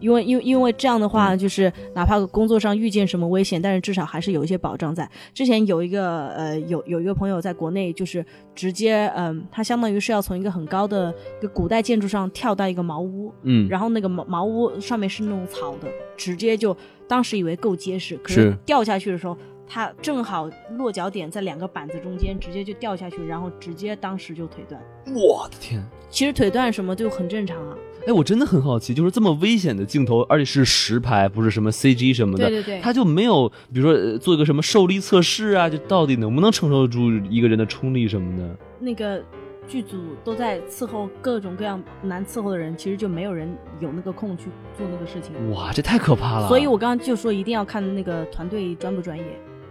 [0.04, 5.10] 因为因为因为这样的话，就是哪怕工作上遇见什么危险，但是至少还是有一些保障在。
[5.34, 15.88] 之前有一个呃有有一个朋友在国内，就是直接嗯、他相当于是要从一个很高的一个古代建筑上跳到一个茅屋，嗯，然后那个茅茅屋上面是那种草的，
[16.18, 16.76] 直接就
[17.08, 24.82] 当时以为够结实，可是是掉下去的时候，他正好落脚点在两个板子中间，直接就掉下去，然后直接当时就腿断。
[25.16, 25.82] 我的天。
[26.10, 27.76] 其实腿断什么就很正常啊，
[28.06, 38.56] 哎，我真的很好奇，就是这么危险的镜头，而且是实拍，不是什么 CG 什么的，对对对他就没有，比如说呃做一个什么受力测试啊，就到底能不能承受住一个人的冲力什么的？
[38.80, 39.24] 那个
[39.66, 43.50] 剧组都在伺候各种各样难伺候的人，其实就没有人
[43.80, 44.46] 有那个空去
[44.78, 45.52] 做那个事情。
[45.52, 46.48] 哇，这太可怕了！
[46.50, 49.24] 所以我刚刚就说一定要看那个团队专不专业。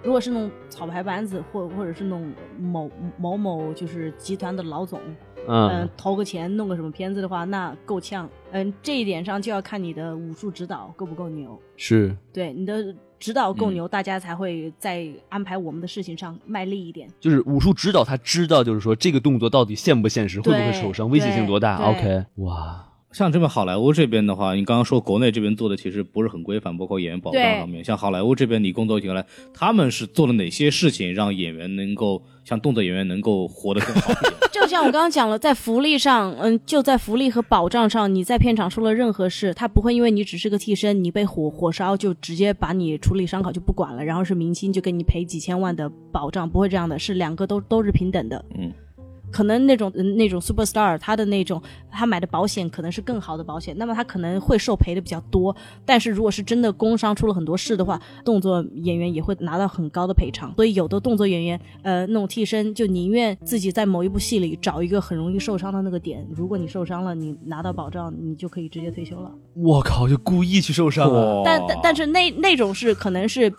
[0.03, 4.99] 如果是那种草牌班子，或或者是那种某某某就是集团的老总，
[5.49, 8.29] 嗯、嗯，投个钱弄个什么片子的话，那够呛。
[8.51, 11.59] 嗯，这一点上就要看你的武术指导够不够牛。
[11.77, 17.09] 是对，你的指导嗯够牛，大家才会在安排我们的事情上卖力一点。
[17.19, 27.85] 就是武术指导，他知道就是说这个动作到底现不现实，会不会受伤，危险性多大？OK，哇，像这边好莱坞这边的话，你刚刚说国内这边做的其实不是很规范，包括演员保障对方面。
[27.85, 34.33] 像好莱坞这边，你工作起来，他们是做了哪些事情让演员能够像动作演员能够活得更好一点？
[34.53, 48.43] 就像我刚刚讲了，在福利上，嗯，就在福利和保障上，你在片场出了任何事，他不会因为你只是个替身，你被火火烧就直接把你处理伤口就不管了，然后是明星就给你赔几千万的保障，不会这样的，是两个都都是平等的。
[48.59, 48.73] 嗯。
[49.33, 51.61] 可能那种嗯那种 super star，他的那种
[51.91, 55.55] 他买的保险可能是更好的保险，那么他可能会受赔的比较多。
[55.85, 60.55] 但是如果是真的工伤出了很多事的话，动作演员也会拿到很高的赔偿。
[60.55, 66.27] 所以有的动作演员，呃，那种替身就宁愿自己在某一部戏里找一个很容易受伤的那个点。
[66.31, 69.33] 如果你受伤了，你拿到保障，你就可以直接退休了。
[69.55, 71.11] 我靠，就故意去受伤
[71.45, 73.53] 但但但是那那种是可能是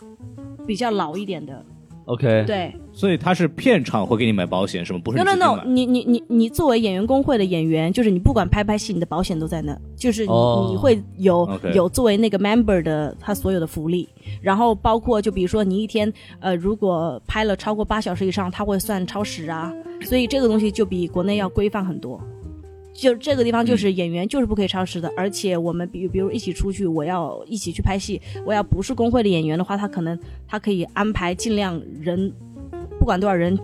[0.66, 1.64] 比较老一点的，
[2.06, 2.74] ！OK，对。
[2.92, 5.00] 所以他是片场会给你买保险，是吗？
[5.04, 14.08] 不是 no no no，你你你你作为演员工会的演员，就是你不管拍不拍戏，你的保险都在那，就是你、会有有作为那个 member 的他所有的福利，
[14.40, 22.20] 然后包括就比如说你一天呃如果拍了超过八小时以上，他会算超时啊，所以这个东西就比国内要规范很多。
[22.94, 32.32] 就这个地方就是演员就是不可以超时的，而且我们比比如一起出去，我要一起去拍戏，我要不是工会的演员的话，他可能他可以安排尽量人，
[32.98, 33.58] 不管多少人，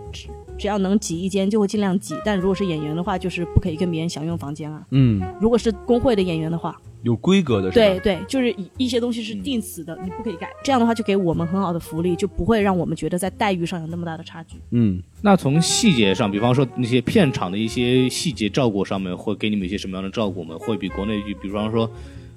[0.61, 2.15] 只只要能挤一间就会尽量挤。
[2.23, 4.85] 但如果是演员的话，就是不可以跟别人享用房间啊。
[4.91, 7.85] 嗯，如果是工会的演员的话，有规格的是吧？
[7.85, 10.47] 对对，就是一一些东西是定死的，你不可以改。
[10.63, 14.57] 这样的话就给我们很好的福利，就不会让我们觉得在待遇上有那么大的差距。
[14.69, 20.55] 嗯，那从细节上，比方说那些片场的一些细节照顾上面，会给你们一些什么样的照顾吗？
[20.59, 21.89] 会比国内，比方说，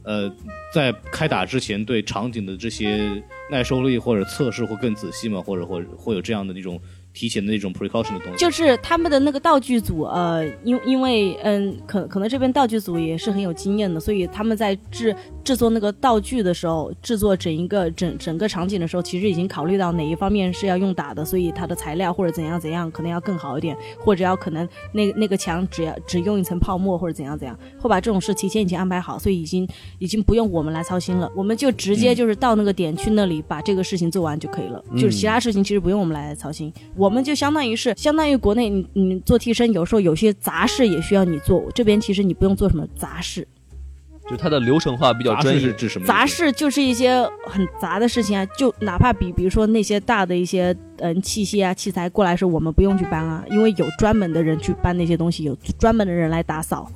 [0.02, 0.28] 呃，
[0.74, 5.40] 在开打之前对场景的这些耐受力或者测试会更仔细吗？
[5.40, 6.80] 或者或者会有这样的那种
[7.14, 8.36] 提前的那种 precaution 的东西。
[8.36, 43.46] 就是他们的那个道具组，呃，因因为嗯，可可能这边道具组也是很有经验的，所以他们在制制作那个道具的时候，制作整一个整整个场景的时候，其实已经考虑到哪一方面是要用打的，所以它的材料或者怎样怎样可能要更好一点，或者要可能那那个墙只要只用一层泡沫或者怎样怎样，会把这种事提前已经安排好，所以已经已经不用我们来操心了，我们就直接就是到那个点去那里把这个事情做完就可以了，就是其他事情其实不用我们来操心，我们就相当于是相当于国内你你做替身，有时候有些杂事也需要你做，这边其实你不用做什么杂事。
[44.26, 45.60] 就它的流程化比较杂专业。
[45.60, 46.06] 是指什么？
[46.06, 56.90] 杂事就是一些很杂的事情啊，就哪怕比比如说那些大的一些嗯器械啊器材过来时候，我们不用去搬啊，因为有专门的人去搬那些东西，有专门的人来打扫，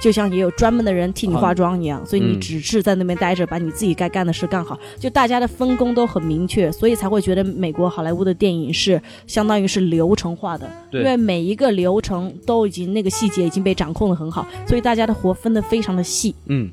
[0.00, 16.34] 就像也有专门的人替你化妆一样，所以你嗯只是在那边待着，把你自己该干的事干好，就大家的分工都很明确，所以才会觉得美国好莱坞的电影是相当于是流程化的，对因为每一个流程都已经那个细节已经被掌控的很好，所以大家的活分的非常的细。
[16.46, 16.70] 嗯，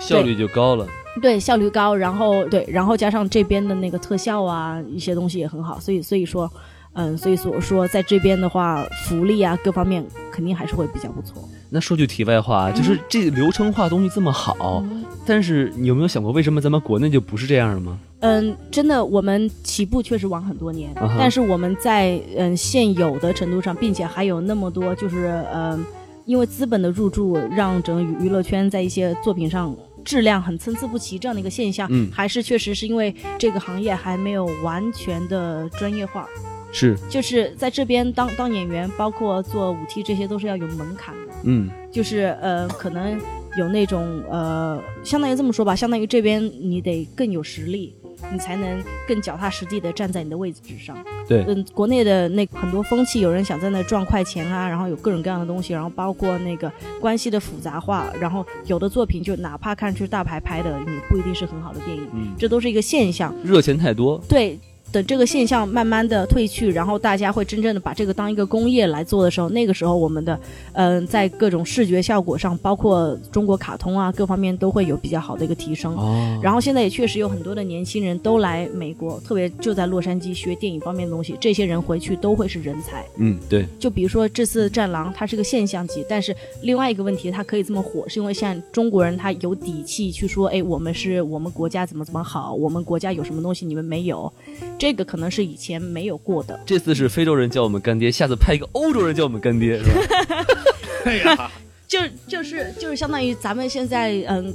[0.00, 0.86] 效率就高了。
[1.20, 6.50] 对，效率高，然后对，然后加上这边的那个特效啊，一些东西也很好，所以所以说，
[6.92, 11.42] 嗯，所以所说在这边的话，福利啊各方面肯定还是会比较不错。
[11.70, 14.84] 那说句题外话，就是这流程化东西这么好，
[15.24, 17.98] 但是你有没有想过，为什么咱们国内就不是这样的吗？
[18.20, 25.84] 嗯，真的，我们起步确实晚很多年，啊但是我们在嗯现有的程度上，并且还有那么多就是嗯，
[26.26, 29.74] 因为资本的入驻，让整个娱娱乐圈在一些作品上。
[30.02, 36.26] 质量很参差不齐这样的一个现象，嗯还是确实是因为这个行业还没有完全的专业化，
[36.72, 41.32] 是，就是在这边当当演员，包括做舞替，这些都是要有门槛的。
[41.44, 43.18] 嗯就是呃，可能
[43.56, 47.94] 有那种呃，相当于这么说吧，相当于这边你得更有实力，
[48.30, 50.96] 你才能更脚踏实地的站在你的位置上。
[51.26, 63.34] 对嗯，国内的那很多风气，有人想在那赚快钱啊，然后有各种各样的东西，然后包括那个关系的复杂化，然后有的作品就哪怕看出大牌拍的，你不一定是很好的电影，嗯，这都是一个现象。
[63.42, 64.22] 热钱太多。
[64.28, 64.58] 对，
[64.92, 70.38] 等这个现象慢慢的退去，然后大家会真正的把这个当一个工业来做的时候，那个时候我们的，
[70.72, 75.94] 嗯、在各种视觉效果上，包括中国卡通啊各方面都会有比较好的一个提升。
[75.96, 83.04] 哦，然后现在也确实有很多的年轻人都来美国，特别就在洛杉矶学电影方面的东西，这些人回去都会是人才。
[83.16, 94.32] 嗯，对，就比如说这次《战狼》，它是个现象级，但是另外一个问题，它可以这么火，是因为现在中国人他有底气去说，哎，我们是我们国家怎么怎么好，我们国家有什么东西你们没有，
[94.80, 96.58] 这个可能是以前没有过的。
[96.66, 100.46] 这次是非洲人叫我们干爹，下次派一个欧洲人叫我们干爹，是吧？
[101.04, 101.50] 哎呀，
[101.86, 104.52] 就就是就是相当于咱们现在嗯。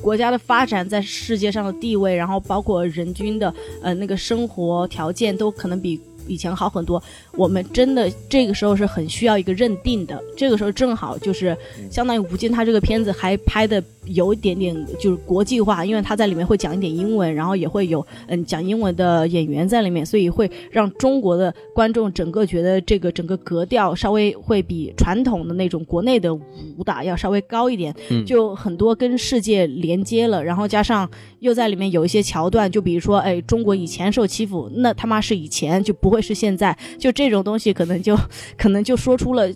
[0.00, 3.52] 国家的发展在世界上的地位，然后包括人均的
[3.82, 7.02] 呃那个生活条件都可能比以前好很多。
[7.36, 11.56] 我们真的这个时候是很需要一个认定的，这个时候正好就是
[11.90, 31.08] 相当于吴京他这个片子还拍的有一点点就是国际化，因为他在里面会讲一点英文，然后也会有嗯讲英文的演员在里面，所以会让中国的观众整个觉得这个整个格调稍微会比传统的那种国内的武打要稍微高一点，嗯就很多跟世界连接了，然后加上
[31.40, 38.16] 又在里面有一些桥段，就比如说，哎，中国以前受欺负，那他妈是以前，就不会是现在，就这种东西可能就
[38.56, 39.50] 可能就说出了。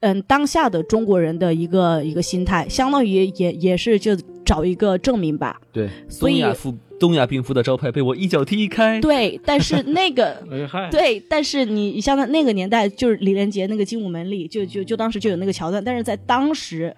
[0.00, 5.58] 嗯，当下的中国人的一个一个心态，相当于也也是就找一个证明吧。
[5.72, 9.00] 对，所以东亚夫东亚病夫的招牌被我一脚踢开。
[9.00, 10.42] 对，但是那个
[10.92, 16.94] 对，但是你像在那个年代，就是李连杰那个精武门里，就就就当时就有那个桥段，但是在当时，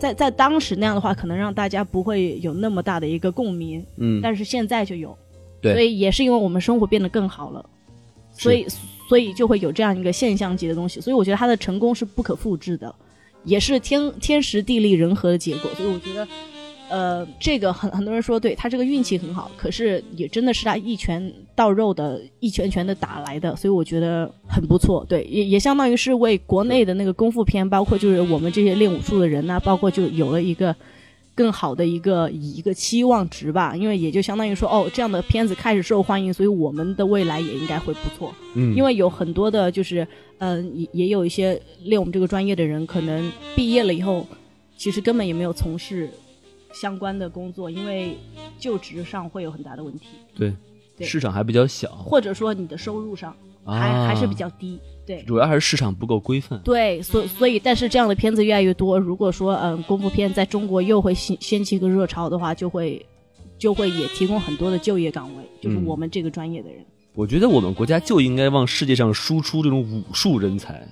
[0.00, 5.16] 在在当时那样的话，可能让大家不会有那么大的一个共鸣，嗯，但是现在就有，
[5.60, 7.64] 对所以也是因为我们生活变得更好了，
[8.38, 8.66] 所以
[9.08, 12.94] 所以就会有这样一个现象级的东西，所以我觉得他的成功是不可复制的，
[13.44, 16.26] 也是天天时地利人和的结果，所以我觉得。
[16.90, 25.04] 呃，这个很很多人说对他这个运气很好，可是也真的是他一拳到肉的，一拳拳的打来的，所以我觉得很不错。
[25.06, 30.74] 对，也也相当于是为国内的那个功夫片，包括就是我们这些练武术的人呐、包括就有了一个
[31.38, 33.76] 更好的一个一个期望值吧。
[33.76, 38.34] 因为也就相当于说，哦，这样的片子开始受欢迎，所以我们的未来也应该会不错。
[38.56, 40.04] 嗯，因为有很多的，就是
[40.38, 44.26] 嗯、也也有一些练我们这个专业的人，可能毕业了以后，
[44.76, 46.10] 其实根本也没有从事
[46.72, 48.18] 相关的工作，因为
[48.58, 50.52] 就职上会有很大的问题，对
[50.96, 53.32] 对市场还比较小，或者说你的收入上
[53.64, 54.80] 还、啊还是比较低。
[55.08, 56.60] 对主要还是市场不够规范。
[56.62, 63.04] 对，所所以，但是这样的片子越来越多，如果说嗯功夫片在中国又会掀掀起一个热潮的话，就会
[63.58, 66.84] 就会也提供很多的就业岗位，就是嗯我们这个专业的人。
[67.14, 70.86] 我觉得我们国家就应该往世界上输出这种武术人才。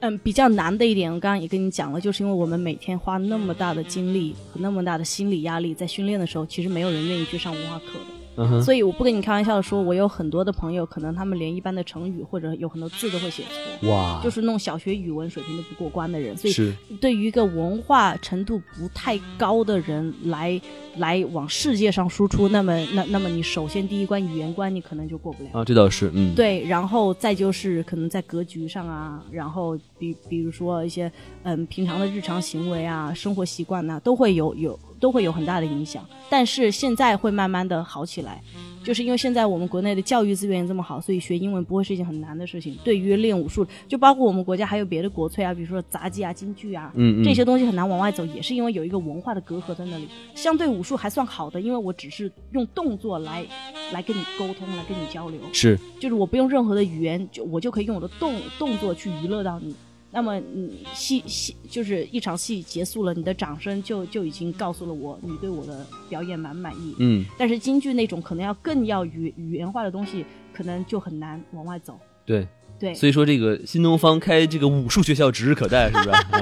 [0.00, 8.25] 嗯，比较难的一点，我刚刚也跟你讲了，就是因为我们每天花那么大的精力和那么大的心理压力在训练的时候，其实没有人愿意去上文化课的。
[8.62, 13.42] 所以我不跟你开玩笑的说，我有很多的朋友，可能他们连一般的成语或者有很多字都会写
[13.80, 16.36] 错，哇，就是那种小学语文水平都不过关的人。
[16.36, 20.60] 所以对于一个文化程度不太高的人来
[20.96, 25.50] 来往世界上输出，那么那那么你首先第一关语言关你可能就过不了。
[25.52, 31.10] 啊，这倒是，嗯，对，然后再就是可能在格局上啊，然后比比如说一些
[31.42, 36.04] 嗯平常的日常行为啊、生活习惯呐、都会有有都会有很大的影响。
[36.28, 38.42] 但是现在会慢慢的好起来，
[38.82, 42.76] 就是因为现在我们国内的教育资源这么好，所以学英文不会是一件很难的事情。
[42.82, 50.08] 对于练武术，就包括我们国家还有别的国粹啊，比如说杂技啊、京剧啊，嗯嗯，这些东西很难往外走，也是因为有一个文化的隔阂在那里。
[50.34, 53.46] 相对武术还算好的，因为我只是用动作来
[53.92, 55.40] 来跟你沟通，来跟你交流。
[55.52, 59.74] 是就是我不用任何的语言，就我就可以用我的动动作去娱乐到你。
[60.16, 66.96] 那么，你戏戏就是一场戏结束了，你的掌声就就已经告诉了我你对我的表演满不满意。
[66.98, 72.00] 嗯，但是京剧那种可能要更要语语言化的东西，可能就很难往外走。
[72.24, 72.48] 对，
[72.78, 76.08] 对，所以说这个新东方开这个武术学校指日可待，是不是？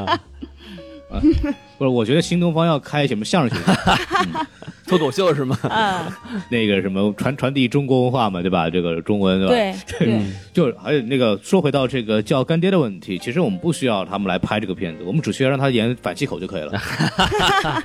[1.10, 1.20] 啊，
[1.76, 3.74] 不是，我觉得新东方要开什么相声学校，
[4.88, 5.58] 脱口秀是吗？
[5.62, 6.06] 啊，
[6.50, 8.68] 那个什么传传递中国文化嘛，对吧？
[8.68, 9.78] 这个中文对吧？
[9.98, 10.20] 对 对，
[10.52, 16.72] 就还有那个说回到这个叫干爹的问题，其实我们不需要他们来拍这个片子，我们只需要让他演反气口就可以了。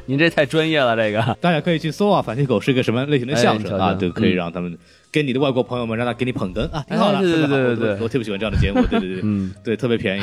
[0.06, 3.94] 您这太专业了，这个大家可以去搜啊，反气口是一个什么类型的相声啊？
[3.94, 4.78] 对，可以嗯让他们
[5.12, 10.22] 跟你的外国朋友们让他给你捧哏啊，挺好的，哎对对对对对我我特别喜欢这样的节目，对对对，嗯，对，特别便宜。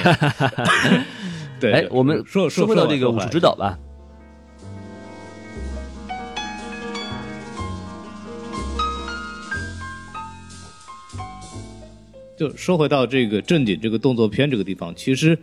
[1.59, 3.79] 对，哎对，我们说说回到这个武术指导吧。
[12.37, 15.39] 就说回到这个正经这个动作片这个地方，其实，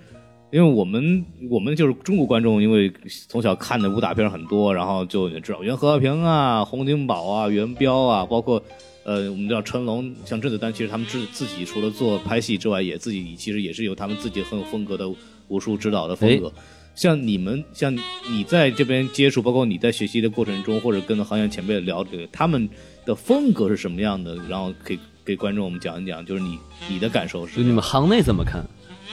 [0.51, 2.91] 因为我们我们就是中国观众，因为
[3.27, 8.63] 从小看的武打片很多，然后就知道袁和平啊、洪金宝啊、元彪啊，包括
[9.03, 15.09] 呃，我们知道成龙、像甄子丹，其实他们自自己除了做拍戏之外，也自己其实也是有他们自己很有风格的
[15.47, 16.53] 武术指导的风格。
[16.95, 17.91] 像你们，像
[18.29, 22.69] 你在这边接触，包括你在学习的过程中，或者跟行业前辈聊这个，他们
[23.03, 24.35] 的风格是什么样的？
[24.47, 26.59] 然后可以给观众我们讲一讲，就是你
[26.89, 28.63] 你的感受是你们行内怎么看？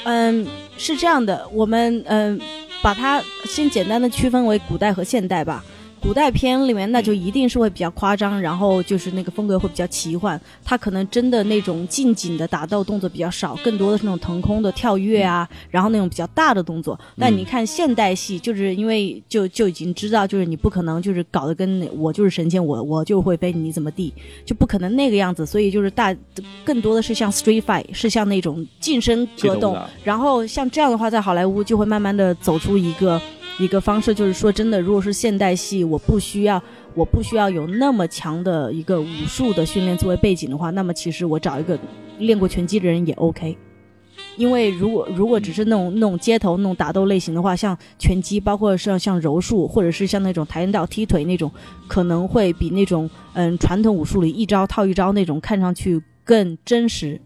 [0.05, 0.47] 嗯，
[0.77, 2.41] 是这样的，我们嗯
[2.83, 5.65] 把它先简单的区分为古代和现代吧。
[6.01, 10.41] 古代片里面，那就一定是会比较夸张，然后就是那个风格会比较奇幻。
[10.65, 16.99] 它可能真的那种近景的打斗动作比较少，更多的是那种腾空的跳跃啊，然后那种比较大的动作。
[17.19, 24.13] 但你看现代戏，就是因为就就已经知道，就是你不可能就是搞得跟我就是神仙，我我就会飞，你怎么地，
[24.45, 25.45] 就不可能那个样子。
[25.45, 26.17] 所以就是大
[26.65, 29.77] 更多的是像 street fight，是像那种近身格斗。
[30.03, 33.21] 然后像这样的话，在好莱坞就会慢慢的走出一个
[33.61, 36.61] 一个方式，就是说真的，如果是现代戏，我不需要
[36.95, 41.79] 我不需要有那么强的一个武术的训练作为背景的话，那么其实我找一个
[42.19, 43.57] 练过拳击的人也 OK。
[44.37, 51.51] 因为如果如果只是那种那种街头那种打斗类型的话，像拳击，包括像像柔术，或者是像那种跆拳道踢腿那种，
[51.87, 57.21] 可能会比那种嗯传统武术里一招套一招那种看上去更真实。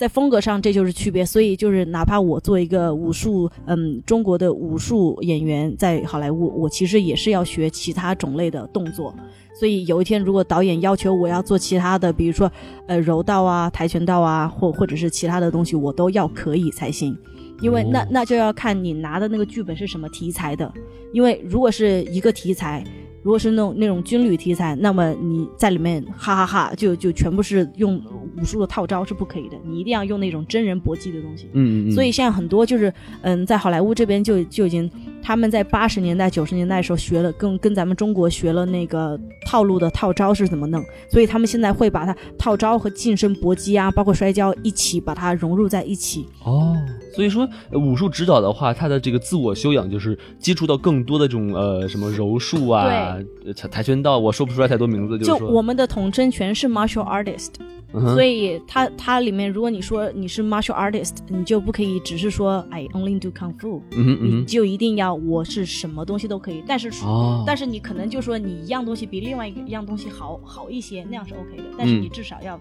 [0.00, 1.22] 在风格上，这就是区别。
[1.26, 9.14] 所以就是，哪怕我做一个武术，嗯，中国的武术演员，在好莱坞，我其实也是要学其他种类的动作。
[9.54, 12.50] 所以有一天，如果导演要求我要做其他的，比如说，
[12.86, 17.14] 呃，柔道啊、跆拳道啊，或或者是其他的东西，我都要可以才行。
[17.60, 20.72] 因为那那就要看你拿的那个剧本是什么题材的。
[21.12, 22.82] 因为如果是一个题材，
[23.22, 28.00] 如果是那种那种军旅题材，那么你在里面哈哈哈就就全部是用
[28.40, 31.46] 武术的套招是不可以的，你一定要用那种真人搏击的东西。
[31.52, 32.92] 嗯嗯嗯，所以现在很多就是，
[33.22, 34.90] 嗯，在好莱坞这边就就已经，
[35.22, 46.26] 他们在八十年代、九十年代的时候学了，跟跟咱们中国学了那个套路的套招是怎么弄，所以他们现在会把它套招和近身搏击啊，包括摔跤一起把它融入在一起。
[46.44, 46.74] 哦，
[47.14, 53.09] 所以说呃武术指导的话，他的这个自我修养就是接触到更多的这种呃什么柔术啊、
[53.44, 71.64] 呃跆跆拳道，我说不出来太多名字，就我们的统称全是 martial artist，、嗯所以它它里面如果你说你是 martial artist，你就不可以只是说 I only do kung fu，、嗯哼嗯你就一定要我是什么东西都可以，但是，哦，但是你可能就说你一样东西比另外一个一样东西好好一些，那样是 OK 的。
[71.76, 72.02] 但是嗯。
[72.02, 72.58] 你至少要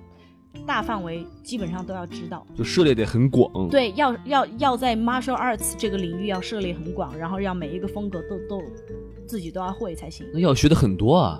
[0.66, 2.44] 大范围基本上都要知道。
[2.56, 8.60] 就涉猎得很广，，对，要要要在 martial arts 这个领域要涉猎很广，然后让每一个风格都都
[9.30, 10.26] 自己都要会才行。
[10.34, 11.40] 那要学的很多啊，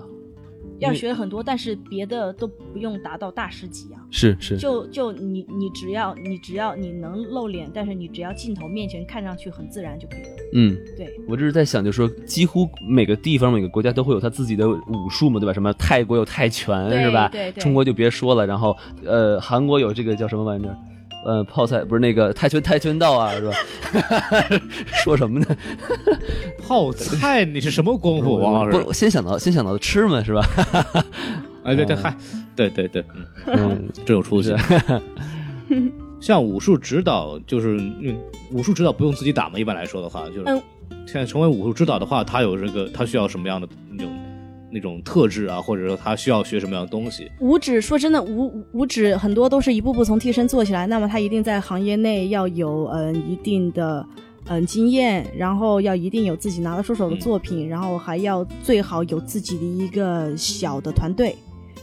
[0.78, 3.98] 要学很多，但是别的都不用达到大师级啊。
[4.12, 10.28] 是是，就就你你只要你只要你能露脸，但是你只要镜头面前看上去很自然就可以了。
[10.54, 15.52] 嗯，对，我这是在想，就是说，几乎每个地方、每个国家都会有他自己的武术嘛，对吧？
[15.52, 17.28] 什么泰国有泰拳是吧？
[17.28, 20.76] 对对中国就别说了，然后呃，韩国有这个叫什么玩意儿？
[21.24, 23.52] 呃，泡菜不是那个泰拳跆拳道啊，是吧？
[25.04, 25.46] 说什么呢？
[26.66, 28.78] 泡菜，你是什么功夫，王老师？
[28.78, 30.42] 不，先想到先想到的吃嘛，是吧？
[31.64, 32.16] 哎，对对，嗨，
[32.56, 34.54] 对对对，嗯，嗯，真有出息。
[36.20, 38.18] 像武术指导，就是嗯，
[38.50, 39.58] 武术指导不用自己打嘛。
[39.58, 40.62] 一般来说的话，就是嗯
[41.06, 44.12] 现在成为武术指导的话，他有这个，他需要什么样的那种
[44.72, 47.30] 那种特质啊，或者说他需要学什么样的东西？
[47.40, 54.06] 五指说真的，五五指很多都是一步步从替身做起来，那么他一定在行业内要有嗯一定的
[54.46, 61.36] 嗯经验，然后要一定有自己拿得出手的作品，然后还要最好有自己的一个小的团队。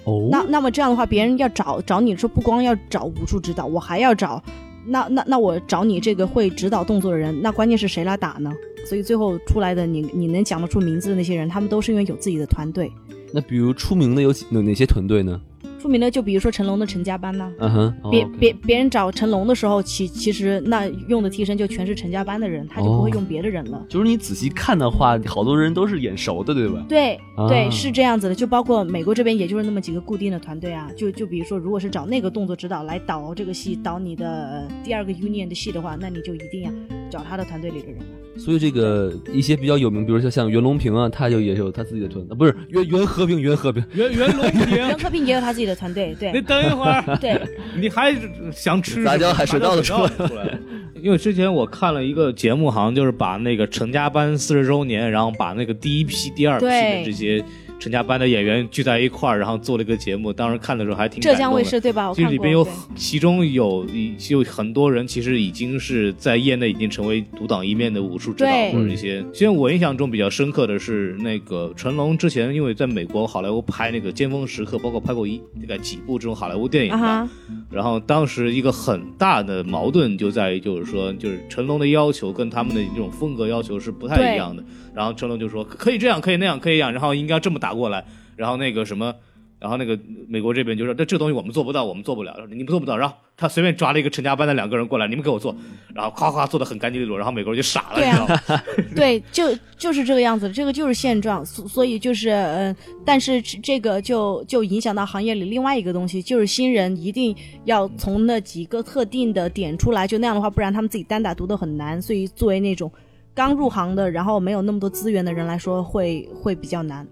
[0.05, 4.41] 哦，那那么这样的话，别人要找找你说不光要找武术指导，我还要找，
[4.87, 8.51] 那那那我找你这个会指导动作的人，那关键是谁来打呢？
[8.85, 12.91] 所以最后出来的你你能讲得出名字的那些人，他们都是因为有自己的团队。
[13.33, 15.41] 那比如出名的有哪哪些团队呢？
[15.79, 23.85] 出名的就比如说成龙的陈家班呐、嗯哼，哦别别别人找成龙的时候，其其实那用的替身就全是陈家班的人，他就不会哦用别的人了。
[23.87, 26.85] 就是你仔细看的话，好多人都是眼熟的，对吧？
[26.89, 30.89] 对啊对，是这样子的，就包括美国这边，也就是那么几个固定的团队啊。
[30.97, 36.71] 就就比如说，如果是找那个动作指导来导这个戏，导你的呃第二个 Union 的戏的话，那你就一定要
[37.09, 38.05] 找他的团队里的人了。
[38.37, 44.69] 所以这个一些比较有名，比如说像袁隆平啊，他就也有他自己的团队，啊不是袁袁和平，袁和平，袁袁隆平。
[44.75, 46.31] 袁，和平也有他自己的团队，对。
[46.31, 47.39] 你等一会儿， 对，
[47.75, 48.15] 你还
[48.51, 49.93] 想吃杂交海水稻的出
[50.35, 50.59] 来。
[51.01, 57.43] 因为之前我看了一个节目，好像就是把那个成家班四十周年，然后把那个第一批、第二批的这些
[57.79, 60.33] 成家班的演员聚在一块儿，然后做了一个节目。
[60.33, 62.11] 当时看的时候还挺浙江卫视对吧？
[62.13, 69.23] 其实里边有对其中有一有很多人，其实已经是在业内已经成为独当一面的武术指导或者一些。
[69.31, 77.29] 其实我印象中比较深刻的是那个成龙之前因为在美国好莱坞拍那个《尖峰时刻》，包括拍过一大概几部这种好莱坞电影啊
[77.69, 84.63] 然后当时一个很大的矛盾就在于，就是说，就是成龙的要求跟他们的这种风格要求是不太一样的。
[84.97, 88.03] 然后成龙就说可以这样，可以那样，可以那样，然后应该这么打过来。
[88.35, 89.13] 然后那个什么，
[89.59, 89.95] 然后那个
[90.27, 92.97] 美国这边就说，这这东西我们做不到，我们做不了，你们做不到。
[92.97, 95.55] 然后他随便抓了一个陈家班的两个人过来，你们给我做，
[95.93, 98.63] 然后夸夸做的很干净利落，然后美国人就傻了，对啊你知道吗？
[98.95, 102.75] 对， 就就是这个样子，这个就是现状，所所以就是嗯、呃
[103.05, 107.35] 但是这这个就就影响到行业里另外一个东西，就是新人一定
[107.65, 112.01] 要从那几个特定的点出来，就那样的话，不然他们自己单打独斗很难。
[112.01, 112.91] 所以作为那种
[113.37, 117.07] 刚入行的，然后没有那么多资源的人来说，会会比较难。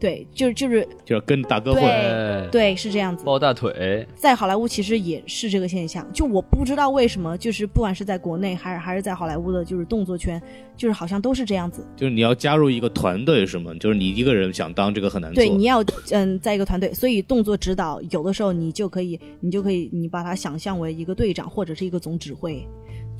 [0.00, 1.82] 对，就是就是就是跟大哥混。
[1.82, 3.22] 对对是这样子。
[3.24, 10.42] 抱大腿，在好莱坞其实也是这个现象，就我不知道为什么，就是不管是在国内还是还是在好莱坞的，就是动作圈，
[10.76, 11.86] 就是好像都是这样子。
[11.94, 13.72] 就是你要加入一个团队是吗？
[13.78, 15.36] 就是你一个人想当这个很难做。
[15.36, 22.66] 对，你要嗯，在一个团队，所以动作指导有的时候你就可以，你就可以，你把它想象为一个队长或者是一个总指挥，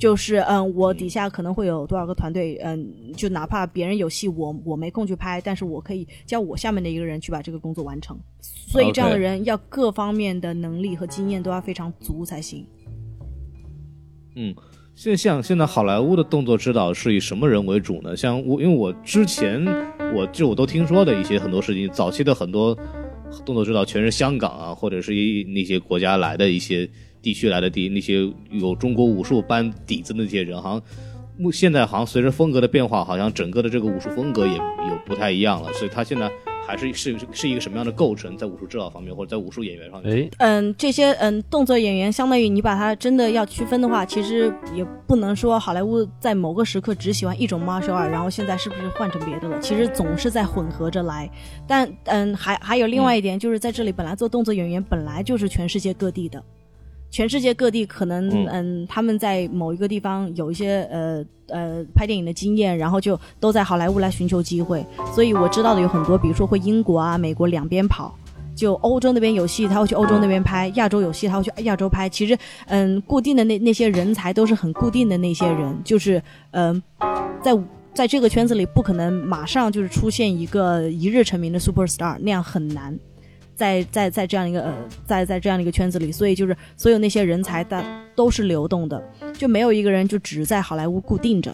[0.03, 2.85] 就是嗯，我底下可能会有多少个团队，嗯，
[3.15, 8.19] 就哪怕别人有戏，我我没空去拍，但是我可以叫我下面的一个人去把这个工作完成。
[8.41, 12.65] 所以这样的人要各方面的能力和经验都要非常足才行。
[14.35, 14.53] 嗯，
[14.93, 18.13] 现在像现在好莱坞的动作指导是以什么人为主呢？
[18.13, 19.65] 像我，因为我之前
[20.13, 22.77] 我就我都听说的一些很多事情，早期的很多
[23.45, 26.89] 动作指导全是香港啊，或者是一那些国家来的一些
[27.23, 30.81] 地区来的地那些有中国武术班底子的那些人，好像
[31.37, 36.29] 目现在好像随着风格的变化，好像整个的这个武术风格也有不太一样了，所以他现在
[36.67, 40.25] 还是是是一个什么样的构成，在武术指导方面或者在武术演员方面？
[40.25, 49.59] 哎，嗯，这些嗯动作演员，相当于你把它真的要区分的话，其实也不能说好莱坞在某个时刻只喜欢一种 martial art，然后现在是不是换成别的了？
[49.59, 51.29] 其实总是在混合着来。
[51.67, 56.43] 但嗯，还还有另外一点，就是在这里本来做动作演员本来就是全世界各地的。
[57.13, 64.83] 全世界各地可能嗯嗯他们在某一个地方有一些呃呃拍电影的经验，然后就都在好莱坞来寻求机会。
[65.13, 68.17] 所以我知道的有很多，比如说会英国啊、美国两边跑。
[68.55, 72.07] 就欧洲那边有戏，他会去欧洲那边拍；亚洲有戏，他会去亚洲拍。
[72.09, 72.37] 其实，
[72.67, 76.81] 嗯，固定的那那些人才都是很固定的那些人，就是嗯，
[77.43, 77.51] 在
[77.93, 82.97] 在这个圈子里不可能马上就是出现一个一日成名的 super star，那样很难。
[83.55, 84.73] 在在在这样一个呃，
[85.05, 87.83] 在在这样的一个圈子里，所以就是所有那些人才的
[88.15, 89.01] 都是流动的，
[89.33, 91.53] 就没有一个人就只在好莱坞固定着。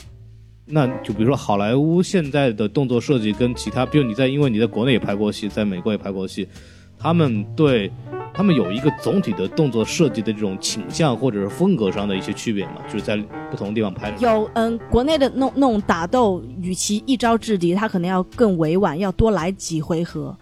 [0.66, 6.48] 那就比如说好莱坞现在的动作设计跟其他，比如你在因为你在国内也拍过戏，在美国也拍过戏，
[6.98, 7.92] 他们对
[8.32, 13.18] 他们有一个总体的动作设计的这种倾向或者是风格上的一些区别嘛，就是在
[13.50, 14.18] 不同地方拍的。
[14.20, 20.38] 有嗯，国内的那种那种打斗，与其一招制敌，他可能要更委婉，要多来几回合。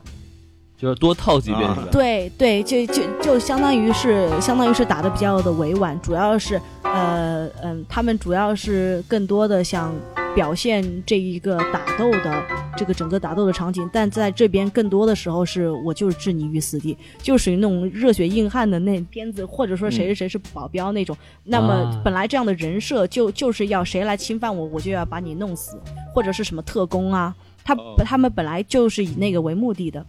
[0.77, 1.87] 就是多套几遍啊是吧？
[1.91, 9.93] 对对，就就就相当于是相当于是打的比较的委婉，主要是呃嗯，他们主要是更多的想
[10.35, 12.43] 表现这一个打斗的
[12.77, 21.17] 这个整个打斗的场景，但在这边更多的时候是我就是置你于死地，就属于那种热血硬汉的那片子，或者说谁谁谁是保镖那种。
[21.43, 25.75] 那么啊本来这样的人设就就是要谁来侵犯我，我就要把你弄死，
[26.13, 27.35] 或者是什么特工啊。
[27.63, 30.05] 他哦他们本来就是以那个为目的的，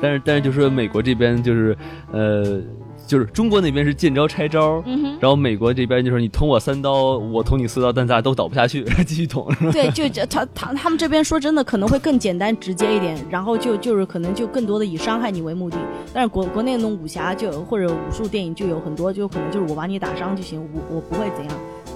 [0.00, 1.76] 但是但是就说美国这边就是
[2.12, 2.60] 呃，
[3.06, 5.16] 就是中国那边是见招拆招，嗯。
[5.20, 9.46] 然后美国这边就是你捅我三刀，我捅你四刀，但咱俩都倒不下去，继续捅？
[9.72, 15.76] 对，就他他他们这边说真的可能会更简单直接一点，然后就就是可能就更多的以伤害你为目的。
[16.12, 21.54] 但是国国内那种武侠就或者武术电影就有很多就可能就是我把你打伤就行，我我不会怎样。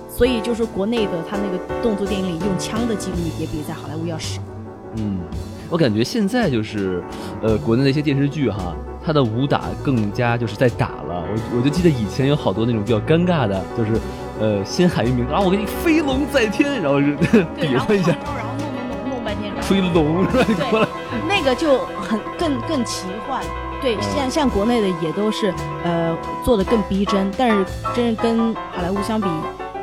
[0.09, 4.43] 所以就是国内的他那个动作电影里用枪的几率也比在好莱坞要少。
[4.99, 5.21] 嗯，
[5.73, 7.03] 我感觉现在就是，
[7.41, 11.25] 呃，国内的一些电视剧哈，它的武打更加就是在打了。
[11.27, 13.93] 我我就记得以前有好多那种比较尴尬的，就是，
[14.39, 17.17] 呃，先喊一名字，啊，我给你飞龙在天，然后是
[17.59, 20.45] 比划一下，然后弄弄弄弄半天，然后吹龙是吧？
[20.47, 20.87] 你过来，
[21.27, 23.43] 那个就很更更奇幻。
[23.81, 25.55] 对，像像国内的也都是
[25.85, 26.15] 呃
[26.45, 27.65] 做的更逼真，但是
[27.95, 29.27] 真是跟好莱坞相比，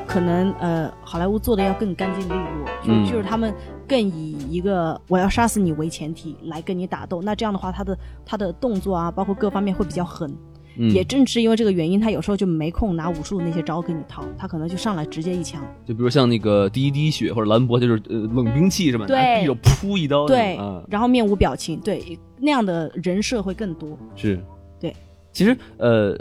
[0.05, 3.51] 可能呃好莱坞做的要更干净利落，就、嗯就是他们
[3.89, 10.31] 更以一个我要杀死你为前提来跟你打斗，那这样的话，他的他的动作啊，包括各方面会比较狠。
[10.77, 15.61] 嗯，也正是因为这个原因，他有时候就没空拿武术那些招给你套，他可能就上来直接一枪。
[15.83, 19.05] 就比如像那个第一滴血或者兰博，就是呃冷兵器是吧？
[19.07, 23.97] 对拿匕首噗一刀，对，啊，然后面无表情，对，那样的人设会更多。
[24.15, 24.39] 是，
[24.79, 24.95] 对。
[25.31, 26.17] 其实，呃，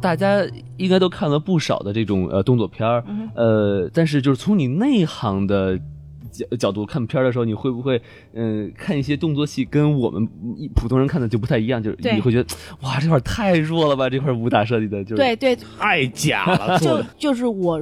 [0.00, 0.46] 大家
[0.76, 5.78] 应该都看了不少的这种呃动作片儿，嗯呃，但是就是从你内行的
[6.32, 8.00] 角角度看片儿的时候，你会不会
[8.32, 10.26] 嗯、呃看一些动作戏跟我们
[10.56, 11.80] 一普通人看的就不太一样？
[11.82, 12.48] 就是你会觉得
[12.82, 14.08] 哇，这块儿太弱了吧？
[14.10, 17.80] 这块儿武打设计的就是对对，太假了， 就就是我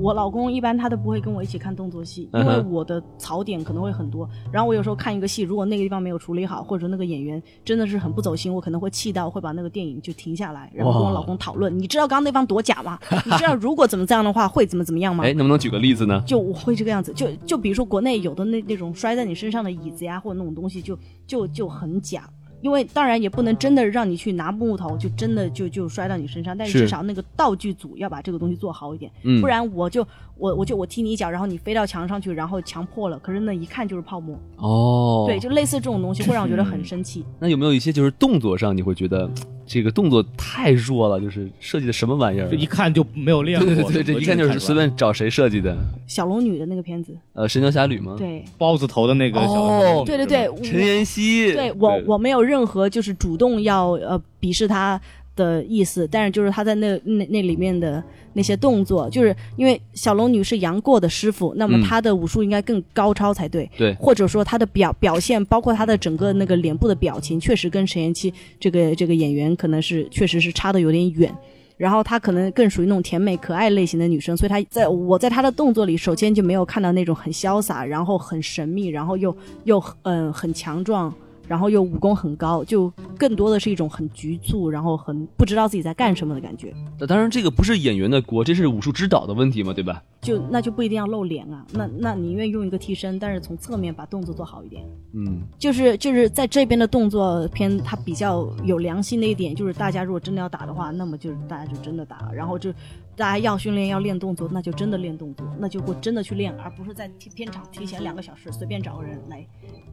[0.00, 4.28] 我老公一般他都不会跟我一起看动作戏，因为我的槽点可能会很多。
[4.52, 11.76] 然后我有时候看一个戏，如果那个地方没有处理好，或者说那个演员真的是很不走心，我可能会气到会把那个电影就停下来，然后跟我老公讨论。
[11.78, 12.98] 你知道刚刚那方多假吗？
[13.24, 15.24] 你知道如果怎么这样的话会怎么怎么样吗？
[15.26, 16.22] 哎，能不能举个例子呢？
[16.26, 22.26] 就我会这个样子，就就比如说国内有的那那种摔在你身上的椅子呀，或者那种东西就，就就很假。
[22.62, 30.06] 因为当然也不能真的让你去拿木头，就真的就就摔到你身上，但是是至少那个道具组要把这个东西做好一点，嗯不然我就
[30.38, 34.38] 我我就我踢你一脚，然后你飞到墙上去，然后墙破了，可是那一看就是泡沫。
[34.56, 37.26] 哦，对，就类似这种东西会让我觉得很生气。
[37.38, 39.28] 那有没有一些就是动作上你会觉得
[39.72, 43.90] 这个动作太弱了，就是设计的什么玩意儿一看就没有练过。
[43.90, 45.76] 对对对，这一看就是随便找谁设计的。
[46.06, 51.52] 小龙女的那个片子，呃，神雕侠侣吗？，对包子头的那个小哦对对对，陈妍希。
[51.54, 55.00] 对我我没有任何就是主动要呃鄙视他
[55.34, 58.02] 的意思，但是就是他在那那那里面的
[58.34, 63.70] 那些动作，就是因为小龙女是杨过的师傅，那么嗯她的武术应该更高超才对。
[63.76, 71.34] 对或者说她的表表现，包括她的整个那个脸部的表情，确实跟陈妍希这个这个演员可能是确实是差的有点远。
[71.78, 81.12] 然后她可能更属于那种甜美可爱类型的女生，所以她在我在她的动作里，首先就没有看到那种很潇洒，然后很神秘，然后又又嗯、很强壮，
[81.48, 86.74] 然后又武功很高，就更多的是一种很局促，然后很不知道自己在干什么的感觉。
[86.98, 90.02] 那当然这个不是演员的锅，这是武术指导的问题嘛，对吧？
[90.20, 94.84] 就那就不一定要露脸啊，那那宁愿用一个替身，但是从侧面把动作做好一点。
[95.14, 102.72] 嗯，就是就是在这边的动作片，它比较有良心的一点，就是大家如果真的要打的话，那么就是大家就真的打，然后就
[103.16, 109.44] 大家要训练要练动作，那就真的练动作，那就会真的去练，而不是在片场提前两个小时随便找个人来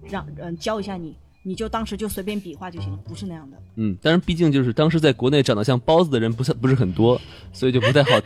[0.07, 3.57] 让嗯教一下你，你就当时就随便比划就行了，不是那样的。
[3.75, 7.19] 嗯，但是，毕竟就是当时在国内长得像包子的人不是不是很多，
[7.53, 8.19] 所以就不太好。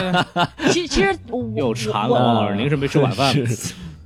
[0.70, 3.44] 其实其实我又馋我了，王老师，您是没吃晚饭 吗？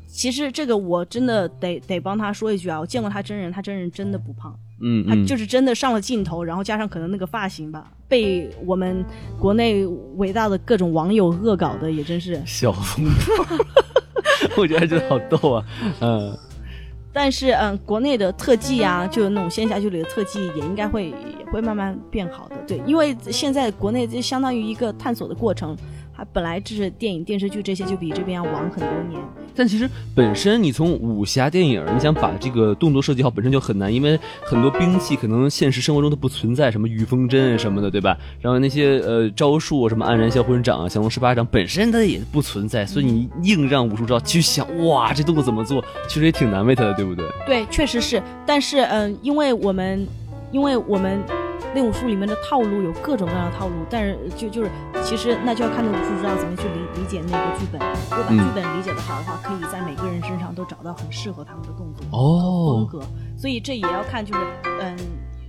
[0.09, 4.51] 其实这个我真的得得帮他说一句啊，我见过他真人，他真人真的不胖。
[4.53, 9.05] 他嗯他，就是真的上了镜头，然后加上可能那个发型吧，被我们
[9.39, 9.85] 国内
[10.17, 12.43] 伟大的各种网友恶搞的也真是。
[12.47, 13.59] 小疯婆，
[14.57, 15.65] 我觉得觉得好逗啊。
[16.01, 16.39] 嗯，
[17.19, 22.57] 但是嗯，国内的特技啊，就那种仙侠剧里的特技，也应该会也会慢慢变好的。
[22.67, 25.75] 对，因为现在国内就相当于一个探索的过程，
[26.17, 29.21] 它本来就是电影、电视剧这些就比这边要晚很多年。
[29.55, 38.17] 但其实本身你从武侠电影，你想把这个动作设计好，本身就很难，因为很多兵器可能现实生活中都不存在，什么御风针什么的，对吧？
[38.41, 47.27] 然后那些呃招数，什么黯然销魂掌啊、降龙十八掌，本身它也不存在，所以你硬让武术招去想，哇，这动作怎么做，其实也挺难为他的，对不对？
[47.47, 48.23] 对，确实是。
[48.47, 50.07] 但是嗯、因为我们，
[50.51, 51.23] 因为我们。
[51.77, 54.71] 练武术里面的套路有各种各样的套路，但是就就是
[55.05, 57.79] 其实那就要看那个武术知道怎么去理理解那个剧本。
[58.11, 63.07] 如果把嗯剧本理解的好的话，可以在每个人身上都找到很适合他们的动作哦风格。
[63.37, 64.41] 所以这也要看就是
[64.81, 64.97] 嗯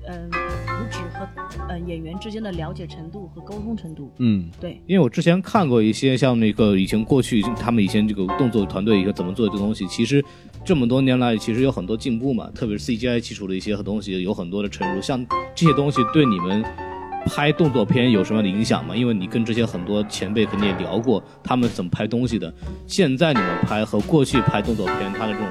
[0.10, 1.26] 嗯武指和
[1.70, 4.12] 呃演员之间的了解程度和沟通程度。
[4.18, 10.24] 嗯，对，因为我之前看过一些像那个以前过去他们以前这个动作团队一个怎么做这个东西，其实
[10.65, 15.25] 这么多年来其实有很多进步嘛，特别是 CGI 基础的一些东西有很多的沉入，像
[15.55, 16.63] 这些东西对你们
[17.25, 18.95] 拍动作片有什么样的影响吗？
[18.95, 22.53] 因为你跟这些很多前辈肯定也聊过他们怎么拍东西的，
[22.85, 25.47] 现在你们拍和过去拍动作片，它的这种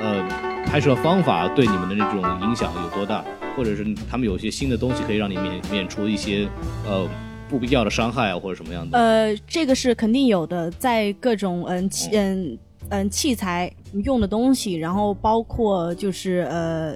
[0.00, 0.28] 呃
[0.66, 3.24] 拍摄方法对你们的这种影响有多大？
[3.56, 6.48] 或者是他们有些新的东西可以让你免免除一些
[6.86, 7.06] 呃
[7.48, 8.96] 不必要的伤害啊，或者什么样的？
[8.96, 12.56] 呃，这个是肯定有的，在各种嗯器嗯
[12.90, 13.72] 嗯器材
[14.04, 16.94] 用的东西，然后包括就是呃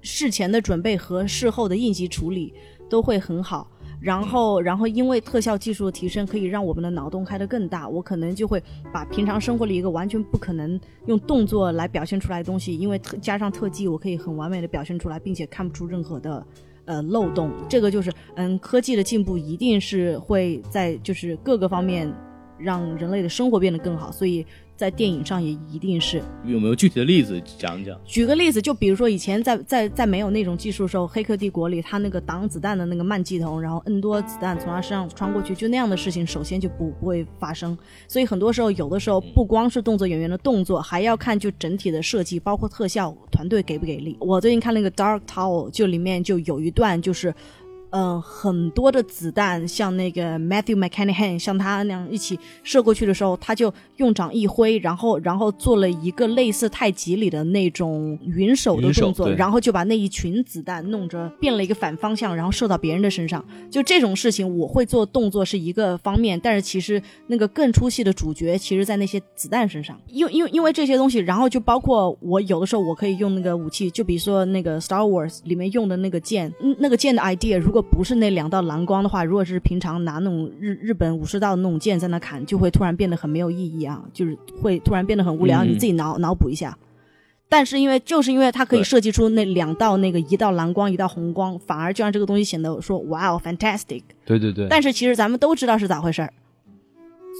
[0.00, 2.54] 事前的准备和事后的应急处理
[2.88, 3.68] 都会很好。
[4.00, 7.88] 然后，然后因为特效技术的提升，可以让我们的脑洞开得更大。
[7.88, 8.62] 我可能就会
[8.92, 16.46] 把平常生活里一个完全不可能用动作来表现出来的东西，因为特加上特技，我可以很完美的表现出来，并且看不出任何的
[16.84, 17.50] 呃漏洞。
[17.68, 22.08] 这个就是嗯，科技的进步一定是会在就是各个方面
[22.56, 24.46] 让人类的生活变得更好，所以
[24.78, 26.22] 在电影上也一定是。
[26.46, 28.00] 有没有具体的例子讲一讲？
[28.06, 37.76] 举个例子，就比如说以前在在在没有那种技术的时候，《黑客帝国》里他那个挡子弹的那个慢镜头，然后 N 多子弹从他身上穿过去，就那样的事情，首先就不不会发生。
[38.06, 44.16] 所以很多时候，有的时候不光是动作演员的动作，还要看就整体的设计，包括特效团队给不给力。
[44.20, 47.34] 我最近看那个《Dark Tower》，就里面就有一段就是。
[47.90, 63.44] 嗯，很多的子弹像那个 Matthew McConaughey 像他那样一起射过去的时候，他就用掌一挥，然后然后做了一个类似太极里的那种云手的动作，然后就把那一群子弹弄着变了一个反方向，然后射到别人的身上。
[63.70, 69.98] 就这种事情，我会做动作是一个方面，但是其实那个更出戏的主角，其实在那些子弹身上。
[70.08, 86.76] 因为因为因为这些东西，然后就包括我有的时候我可以用那个武器，就比如说那个 Star Wars 里面用的那个剑，嗯，那个剑的 idea 如果不是那两道蓝光的话，如果是平常拿那种日日本武士道的那种剑在那砍，就会突然变得很没有意义啊，就是会突然变得很无聊，嗯你自己脑脑补一下。
[87.50, 94.02] 但是因为就是因为它可以设计出那两道那个一道蓝光一道红光，反而就让这个东西显得说哇哦 fantastic。
[94.26, 94.66] 对对对。
[94.68, 96.30] 但是其实咱们都知道是咋回事儿，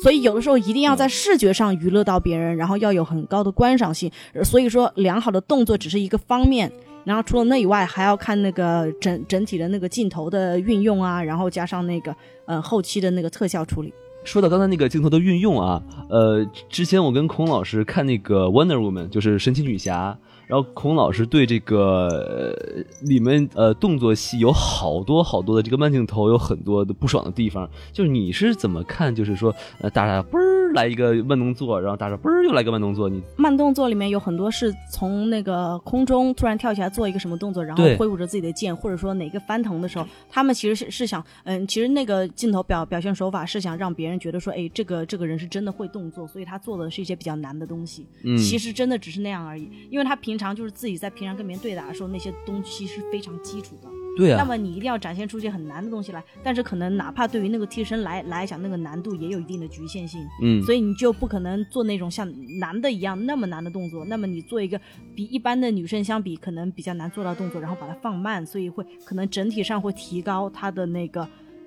[0.02, 4.10] 所以有的时候一定要在视觉上娱乐到别人，然后要有很高的观赏性。
[4.32, 6.72] 呃所以说，良好的动作只是一个方面，
[7.04, 12.14] 然后除了那以外，还要看那个整整体的那个镜头的运用啊，然后加上那个
[12.44, 13.92] 呃后期的那个特效处理。
[14.24, 22.54] 说到刚才那个镜头的运用啊，呃，之前我跟孔老师看那个《Wonder Woman》，就是神奇女侠，然后孔老师对这个、
[23.02, 27.70] 里面呃动作戏有好多好多的这个慢镜头，有很多的不爽的地方。
[27.90, 29.14] 就是你是怎么看？
[29.14, 48.06] 就是说，呃，大家嘣儿来一个慢动作，然后大家嘣儿又来个慢动作，你慢动作里面有很多是从那个空中突然跳起来做一个什么动作，然后挥舞着自己的剑，或者说哪个翻腾的时候，他们其实是是想，嗯，其实那个镜头表表现手法是想让别人觉得说，哎，这个这个人是真的会动作，所以他做的是一些比较难的东西。
[48.22, 53.97] 嗯其实真的只是那样而已，因为他平常就是自己在平常跟别人对打的时候，那些东西是非常基础的。
[54.18, 60.20] 对啊，那么你一定要展现出一些很难的东西来，但是可能哪怕对于那个替身来来讲，那个难度也有一定的局限性。
[60.42, 62.28] 嗯，所以你就不可能做那种像
[62.58, 64.04] 男的一样那么难的动作。
[64.04, 64.80] 那么你做一个
[65.14, 71.26] 比一般的女生相比可能比较难做到动作，然后把它放慢，所以会可能整体上会提高她的那个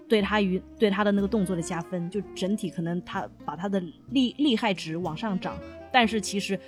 [0.10, 5.58] 对她与对她的那个动作的加分，就整体可能她把她的厉厉害值往上涨，
[5.92, 6.60] 但是其实。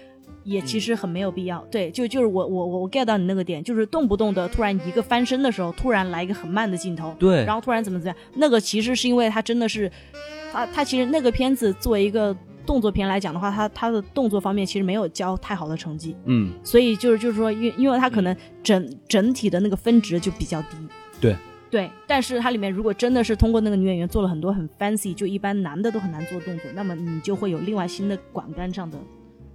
[0.43, 9.91] 也其实很没有必要，对，就就是我我我我 get 到你那个点，就是动不动的突然一个翻身的时候，突然来一个很慢的镜头，对然后突然怎么怎么样，那个其实是因为他真的是，
[10.51, 12.35] 他他其实那个片子作为一个
[12.65, 20.77] 动作片来讲的话，他他的动作方面其实没有交太好的成绩，嗯，所以就是就是说，因因为他可能整整体的那个分值就比较低。
[21.21, 21.35] 对。
[21.71, 28.95] 对，但是它里面如果真的是通过那个女演员做了很多很 fancy，就一般男的都很难做动作，那么你就会有另外新的管杆上的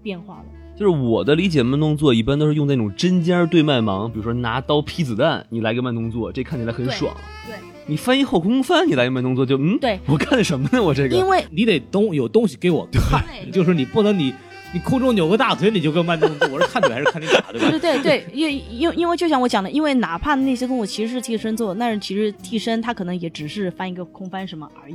[0.02, 0.44] 变化了。
[0.76, 7.12] 就是我的理解，慢动作一般都是用那种针尖对麦芒，比如说拿刀劈子弹，你来个慢动作，这看起来很爽。
[7.46, 7.56] 对，
[7.86, 10.80] 你翻一后空翻，你来个慢动作就嗯，对我干的什么呢？
[10.80, 14.32] 我这个因为你得东有东西给我看，对就是你不能你
[14.72, 17.70] 你空中扭个大腿你就跟慢动作，我是看腿还是看你打， 对吧？
[17.70, 24.94] 对对对，因因因为就像我讲的，因为哪怕那些动作其实是替身做，但是其实替身他可能也只是翻一个空翻什么而已。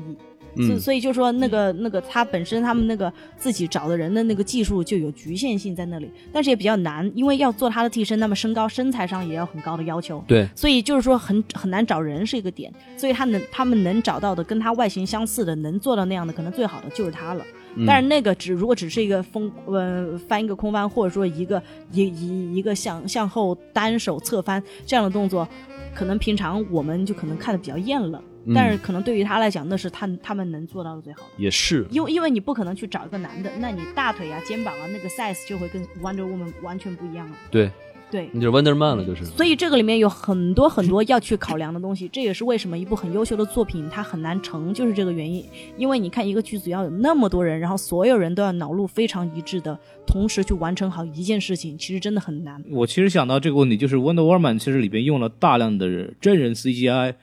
[0.55, 10.23] 所所以就说那个那个他本身他们那个自己找的人的那个技术就有局限性在那里，但是也比较难，因为要做他的替身，那么身高身材上也要很高的要求。
[10.27, 17.43] 对，所以就是说很很难找人是一个点，所以他能他们能找到的跟他外形相似的，能做到那样的，可能最好的就是他了。
[17.75, 21.59] 嗯但是那个只如果只是一个风呃翻一个空翻，或者说一个
[21.91, 25.47] 一一一个向向后单手侧翻这样的动作，
[25.95, 28.23] 可能平常我们就可能看的比较厌了。
[28.45, 37.37] 嗯但是可能对于他来讲，那是他他们能做到的最好的，也是，因为因为你不可能去找一个男的，那你大腿啊、肩膀啊那个 size 就会跟 Wonder Woman 完全不一样了。
[37.49, 37.71] 对，
[38.11, 39.25] 对，你就是 Wonder Man 了，就是。
[39.25, 45.43] 所以这个里面有很多很多要去考量的东西，这也是为什么一部很优秀的作品它很难成，就是这个原因。
[45.77, 52.61] 因为你看一个剧组要有那么多人，然后所有人都要脑路非常一致的，同时去完成好一件事情，其实真的很难。
[52.69, 57.15] 我其实想到这个问题，就是 Wonder Woman 其实里边用了大量的真人 CGI，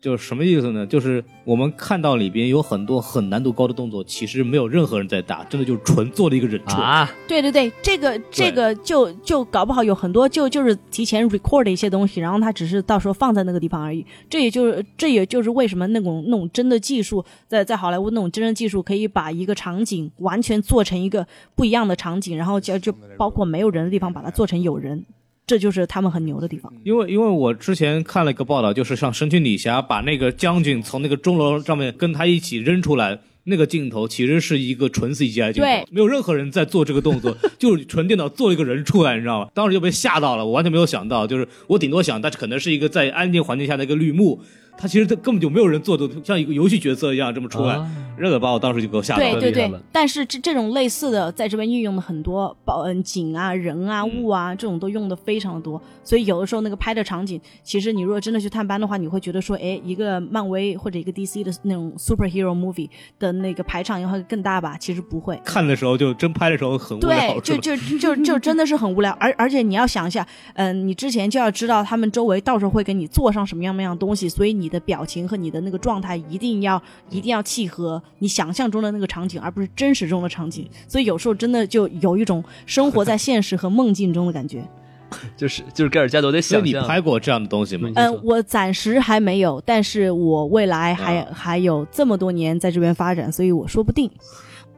[0.00, 0.86] 就是什么意思呢？
[0.86, 6.76] 就是我们看到里边有很多很难度高的动作，其实没有任何人在打，真的就是纯做了一个忍出。
[6.76, 14.04] 啊，对对对，这个这个就就搞不好有很多就就是提前 record 的一些东西，然后他只是到时候放在那个地方而已。
[14.30, 25.04] 这也就是这也就是为什么那种那种真的技术，在在好莱坞那种真人技术可以把一个场景完全做成一个不一样的场景，然后就就包括没有人的地方把它做成有人，
[25.46, 26.72] 这就是他们很牛的地方。
[26.82, 33.20] 因为因为我之前看了一个报道，就是像神奇女侠把那个将军从那个钟楼上面跟他一起扔出来。
[33.48, 39.48] 那个镜头其实是一个纯 CGI 镜头对，没有任何人在做这个动作， 就是纯电脑做了一个人出来，你知道吗？
[39.54, 44.42] 当时就被吓到了，我完全没有想到，就是我顶多想，但是可能是一个在安静环境下的一个绿幕，
[44.78, 49.40] 它其实他根本就没有人做的像一个游戏角色一样这么出来，啊这个把我当时就给我吓到了。
[49.40, 62.88] 对对对但是这这种类似的在这边运用的很多，包嗯景啊、人啊、物啊这种都用的非常的多，所以有的时候那个拍的场景，其实你如果真的去探班的话，你会觉得说，哎，一个漫威或者一个 DC 的那种 superhero movie
[63.18, 64.76] 的那个排场会更大吧？
[64.78, 65.38] 其实不会。
[65.44, 76.80] 看的时候就真拍的时候很无聊，对，就就就就真的是很无聊，而而且你要想一下，嗯、你之前就要知道他们周围到时候会给你做上什么样那样的东西，所以你的表情和你的那个状态一定要
[77.10, 80.68] 一定要契合你想象中的那个场景，而不是真实中的场景。
[80.88, 84.64] 所以有时候真的就有一种生活在现实和梦境中的感觉。
[85.36, 86.72] 就是就是盖尔加朵得所以你。
[86.74, 87.88] 拍过这样的东西吗？
[87.94, 94.10] 嗯、我暂时还没有，但是我未来还、啊还有这么多年在这边发展，所以我说不定。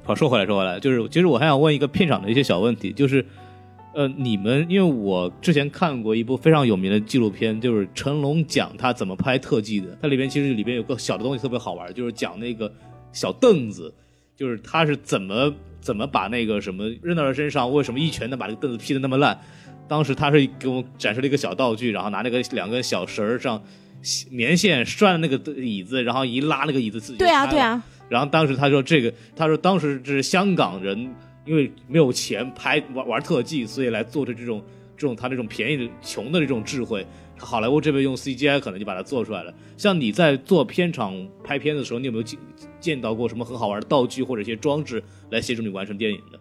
[0.05, 3.24] 好，说回来，说回来，就是其实我还想问一个片场的一些小问题，就是，
[3.98, 12.72] 呃，你们因为我之前看过一部非常有名的纪录片，就是成龙讲他怎么拍特技的，它里边其实里边有个小的东西特别好玩，就是讲那个
[13.12, 13.92] 小凳子，
[14.36, 19.36] 就是他是怎么怎么把那个什么扔到他身上，为什么一拳能把这个凳子劈得那么烂？
[19.88, 23.60] 当时他是给我展示了一个小道具，然后拿那个两根小绳儿上
[24.30, 31.12] 棉线拴那个椅子，然后一拉那个椅子自己就对啊，开了对啊，然后当时他说这个，他说当时这是香港人
[31.48, 34.62] 因为没有钱拍玩玩特技，所以来做的这种
[34.96, 37.06] 这种他这种便宜的穷的这种智慧。
[37.38, 39.54] 好莱坞这边用 CGI 可能就把它做出来了。
[39.76, 42.38] 像你在做片场拍片的时候，你有没有见
[42.80, 46.38] 见到过什么很好玩的道具或者一些装置来协助你完成电影的？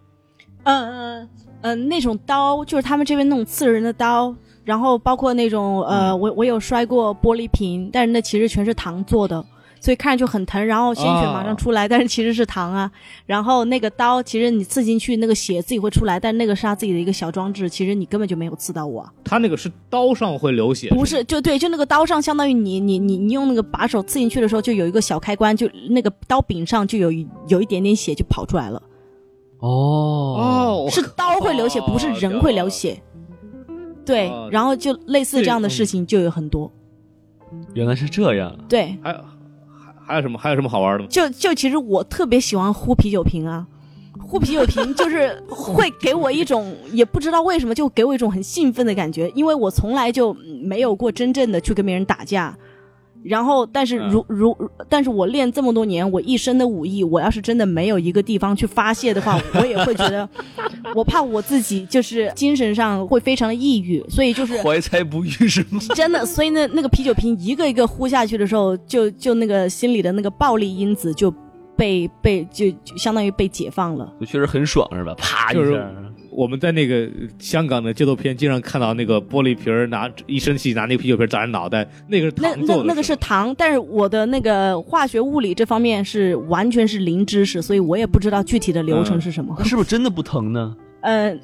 [0.64, 1.28] 嗯嗯
[1.62, 9.44] 嗯，那种刀就是他们这边那种刺人的刀，然后包括那种呃，我我有摔过玻璃瓶，但是那其实全是糖做的。
[9.80, 12.90] 所以看着就很疼，然后鲜血马上出来，但是其实是糖啊。
[13.26, 19.12] 然后那个刀，其实你刺进去，那个血自己会出来，但那个是他自己的一个小装置，其实你根本就没有刺到我啊。
[19.24, 28.82] 他那个是刀上会流血，不是，就对，就那个刀上，相当于你你你你用那个把手刺进去的时候，就有一个小开关，就那个刀柄上就有一有一点点血就跑出来了。
[29.60, 33.00] 哦哦，是刀会流血，不是人会流血。
[34.04, 36.72] 对哦，然后就类似这样的事情就有很多。
[37.74, 38.56] 原来是这样。
[38.68, 39.12] 对，还
[40.08, 41.08] 还还有什么还有什么好玩的吗？
[41.10, 43.66] 就就其实我特别喜欢呼啤酒瓶啊，
[44.18, 50.32] 呼啤酒瓶 就是会给我一种也不知道为什么就给我一种很兴奋的感觉，因为我从来就
[50.62, 52.56] 没有过真正的去跟别人打架。
[53.24, 54.56] 然后，但是如如，
[54.88, 60.28] 但是我练这么多年，我一身的武艺，我要是真的没有一个地方去发泄的话， 我也会觉得，
[60.94, 65.80] 我怕我自己就是精神上会非常的抑郁，所以就是怀才不遇是吗？
[65.94, 71.32] 真的，所以那那个啤酒瓶一个一个呼下去的时候，就就那个心里的那个暴力因子就
[71.76, 74.12] 被被就就相当于被解放了。
[74.20, 75.14] 就确实很爽是吧？
[75.18, 75.90] 啪一就是下，
[76.38, 77.10] 我们在那个
[77.40, 89.52] 香港的街头片经常看到那个玻璃瓶儿拿一生气拿那个啤酒瓶砸人脑袋，那个是那糖做的，那那个是糖，但是我的那个化学物理这方面是完全是零知识，所以我也不知道具体的流程是什么。
[89.58, 90.76] 嗯是不是真的不疼呢？
[91.00, 91.40] 嗯、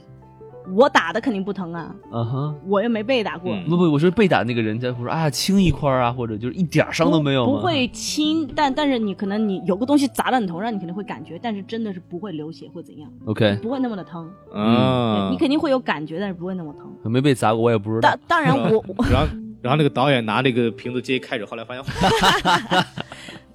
[0.72, 3.54] 我打的肯定不疼啊，嗯哼，我又没被打过。
[3.54, 7.52] 嗯不不，我说被打那个人家会说啊轻一块啊，或者就是一点伤都没有吗？
[7.52, 14.30] 不会轻，但但是你可能你有个东西砸到你头上，你肯定会感觉，但是真的是不会流血或怎样，OK，不会那么的疼。
[14.52, 17.12] 啊你肯定会有感觉，但是不会那么疼。
[17.12, 18.18] 没被砸过我也不知道当。
[18.26, 19.26] 当然我我然后
[19.62, 21.84] 然后那个导演拿那个瓶子接开着，后来发现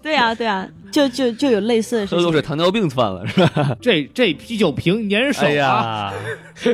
[0.02, 2.18] 对啊对啊，就就就有类似的事情。
[2.20, 3.76] 喝口水糖尿病犯了是吧？
[3.82, 6.12] 这这啤酒瓶粘手哎啊。
[6.12, 6.14] 呀，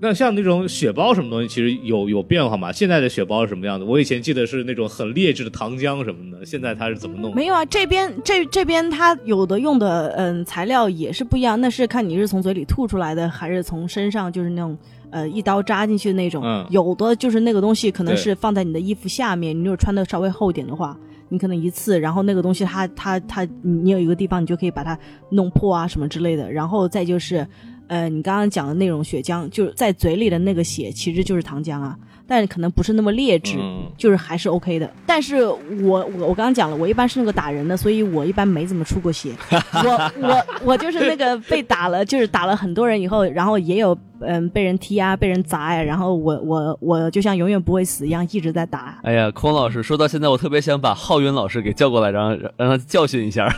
[0.00, 2.70] 那像那种血包什么东西，其实有有变化吗？
[2.70, 3.84] 现在的血包是什么样的？
[3.84, 7.36] 我以前记得是那种很劣质的糖浆什么的，现在它是怎么弄的？
[7.36, 14.78] 没有啊，这边这这边它有的用的嗯材料也是不一样，那是看你是从嘴里吐出来的，还是从身上就是那种
[15.10, 16.42] 呃一刀扎进去的那种。
[16.44, 20.96] 嗯有的就是那个东西可能对是放在你的衣服下面，你如果穿的稍微厚一点的话，
[21.28, 24.98] 你可能一次，然后那个东西它它它你有一个地方你就可以把它
[25.30, 27.46] 弄破啊什么之类的，然后再就是
[27.86, 31.98] 呃你刚刚讲的那种血浆，就是在嘴里的那个血其实就是糖浆啊，
[32.28, 33.56] 但是可能不是那么劣质。
[33.58, 34.88] 嗯就是还是 OK 的。
[35.06, 39.32] 但是我我我刚刚讲了，我一般是那个打人的，所以我一般没怎么出过血。
[39.50, 48.98] 我我我就是那个被打了，就是打了很多人以后，然后也有嗯被人踢啊，被人砸呀、然后我我我就像永远不会死一样，一直在打。
[49.02, 53.48] 哎呀，孔老师说到现在，我特别想把浩云老师给叫过来，然后让他教训一下，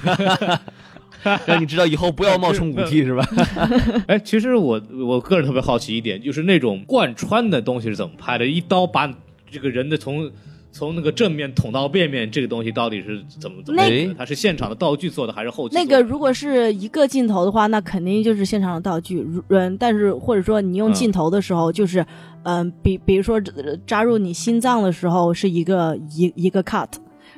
[1.47, 3.25] 让你知道以后不要冒充古 T 是吧？
[4.07, 8.47] 哎，其实我我个人特别好奇一点，就是那种贯穿的东西是怎么拍的？
[8.47, 9.13] 一刀把
[9.51, 10.31] 这个人的从
[10.73, 14.15] 从那个正面捅到背面，这个东西到底是怎么怎么那？
[14.15, 15.85] 它是现场的道具做的还是后期那？
[15.85, 19.19] 个如果是一个镜头的话，那肯定就是现场的道具。
[19.21, 22.07] 如嗯，但是或者说你用嗯镜头的时候，就是
[22.45, 26.89] 嗯，比比如说呃扎入你心脏的时候是一个一一个 cut，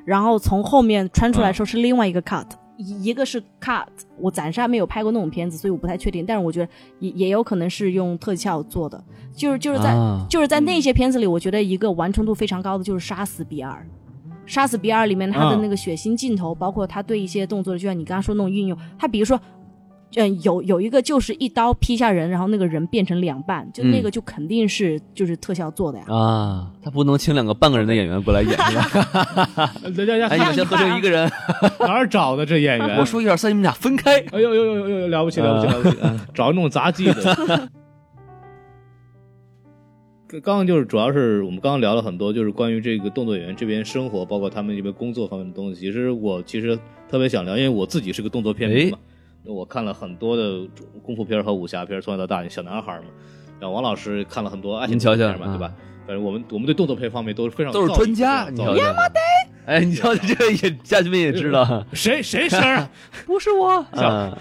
[0.04, 3.86] 然后从后面穿出来的时候是另外一个 cut，、一一个是 cut。
[4.18, 6.24] 我暂时还没有拍过那种片子，所以我不太确定。
[6.26, 9.02] 但是我觉得也也有可能是用特效做的，
[9.34, 13.86] 就是就是在、啊就是在那些片子里，我觉得一个完成度非常高的就是《杀死比尔》。
[14.52, 19.40] 《杀死比尔》里面他的那个血腥镜头，包括他对一些动作的，就像你刚刚说那种运用，他比如说，
[20.16, 26.04] 嗯，有有一个就是一刀劈下人，然后那个人变成两半，就那个就肯定是就是特效做的呀。
[26.08, 29.72] 啊，他不能请两个半个人的演员过来演是吧？
[29.96, 31.30] 大家哎，你们先合成一个人，
[31.80, 32.98] 哪儿找的这演员？
[32.98, 34.18] 我说一二三，你们俩分开。
[34.32, 35.96] 哎呦呦呦呦呦，了不起了不起了不起！
[36.02, 37.68] 嗯找那种杂技的。
[40.42, 45.78] 刚刚就是主要是我们刚刚聊了很多，就是关于这个动作演员这边生活，包括他们这边工作方面的东西。
[45.78, 48.98] 其实我其实特别想聊，因为我自己是个动作片迷嘛，
[49.44, 50.60] 我看了很多的
[51.02, 53.06] 功夫片和武侠片，从小到大小男孩嘛。
[53.60, 55.72] 然后王老师看了很多爱情您瞧瞧片嘛，啊对吧？
[56.06, 58.82] 反正我们我们对动作片方面都是非常都是专家，你瞧瞧。
[59.66, 62.90] 哎，你瞧瞧，这个也家居们也知道，谁谁声儿啊？
[63.24, 64.38] 不是我，吓啊，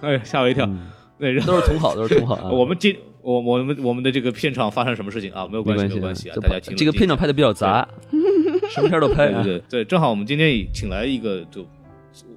[0.00, 0.68] 哎，吓我一跳。
[1.16, 2.50] 对，然后都是同好，都是同好啊。
[2.52, 5.46] 我们今我我们我们的这个片场发生什么事情啊？
[5.48, 7.88] 没有关系，没没有关系啊，大家听这个片场拍的比较杂，
[8.70, 9.42] 什么片儿都拍啊。
[9.44, 11.64] 对对对对，正好我们今天也请来一个就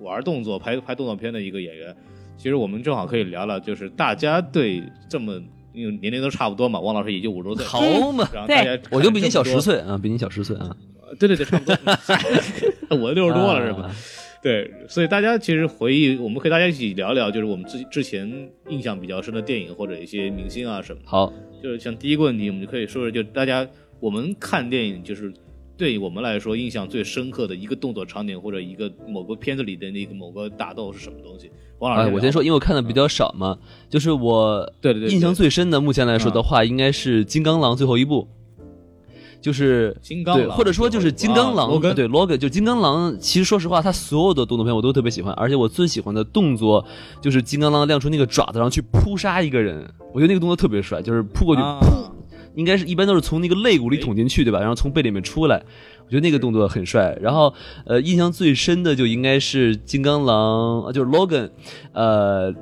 [0.01, 1.95] 玩动作、拍拍动作片的一个演员。
[2.37, 5.41] 其实我们正好可以聊聊，就是大家对这么
[5.73, 10.75] 因为年龄都差不多嘛，汪老师也就五十多岁，好嘛，然后大家我就比你小十岁啊，比你小十岁啊。
[11.19, 11.77] 对对对，差不多，
[12.99, 13.83] 我六十多了是吧？
[13.83, 13.95] 啊？
[14.43, 21.07] 对，所以大家其实回忆，我们可以大家一起聊聊，就是我们之之前印象比较深的电影或者一些明星啊什么的。
[21.09, 21.33] 好，
[21.63, 23.67] 就是像第一个问题，我们就可以说说，就大家
[23.99, 25.33] 我们看电影，就是
[25.77, 31.51] 对我们来说印象最深刻的一个动作场景，或者一个某个片子里的那个某个打斗是什么东西？
[31.79, 33.55] 王老师，，哎我先说，因为我看的比较少嘛，
[33.87, 38.27] 就是我对对对对印象最深的，目前来说的话，应该是《金刚狼》最后一部，
[39.39, 41.79] 就是，金刚狼或者说就是金刚狼，啊
[42.09, 43.15] 罗根就金刚狼。
[43.19, 46.83] 其实说实话，他所有的动作片我都特别喜欢，而且我最喜欢的动作
[47.21, 51.79] 就是金刚狼亮出那个爪子，然后去扑杀一个人，我觉得那个动作特别帅，就是扑过去，啊
[52.57, 54.59] 应该是一般都是从那个肋骨里捅进去，对吧？
[54.59, 55.63] 然后从背里面出来，
[56.07, 57.17] 我觉得那个动作很帅。
[57.21, 57.53] 然后，
[57.85, 61.49] 呃，印象最深的就应该是金刚狼，就是 Logan，
[61.91, 62.53] 呃，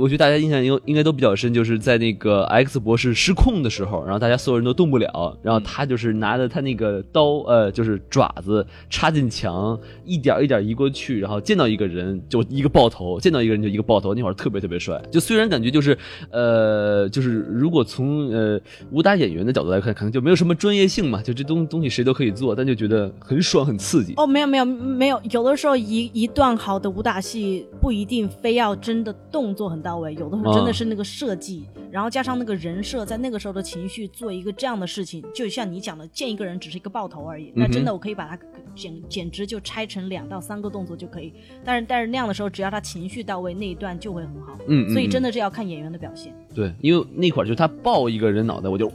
[0.00, 15.00] 我觉得大家印象应应该都比较深，就是在那个 X 博士失控的时候，然后大家所有人都动不了，然后他就是拿着他那个刀，呃，就是爪子插进墙，一点一点移过去，然后见到一个人就一个爆头，见到一个人就一个爆头，那会儿特别特别帅。
[15.12, 15.96] 就虽然感觉就是，
[16.30, 18.60] 呃，就是如果从呃
[18.90, 24.14] 武打演员的角度来看，可能就没有什么专业性嘛，就这东东西谁都可以做，但就觉觉得很爽很刺激。
[24.16, 38.38] 哦，没有没有没有，有的时候一一段好的武打戏不一定非要真的动作很到位，有的时候真的是那个设计，然后加上那个人设，在那个时候的情绪做一个这样的事情，就像你讲的，见一个人只是一个爆头而已，那真的我可以把它
[38.74, 44.56] 简简直就拆成两到三个动作就可以，但是但是那样的时候，只要他情绪到位，那一段就会很好。
[44.66, 46.34] 嗯嗯所以真的的是要看演员的表现。
[46.54, 48.90] 对，因为那会儿就他抱一个人脑袋，我就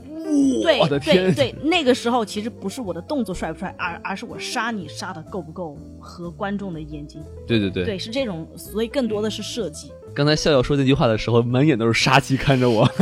[0.62, 7.22] 对我的天对对，那个时候其实不是我的动作帅不帅，而而是我杀你杀的够不够合观众的眼睛。
[7.46, 7.84] 对对对。
[7.84, 9.90] 对，是这种，所以更多的是设计。
[10.14, 12.86] 刚才笑笑说这句话的时候，满眼都是杀气看着我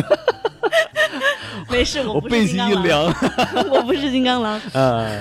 [1.70, 3.12] 没事，我背脊一凉。
[3.70, 5.20] 我不是金刚狼，哎，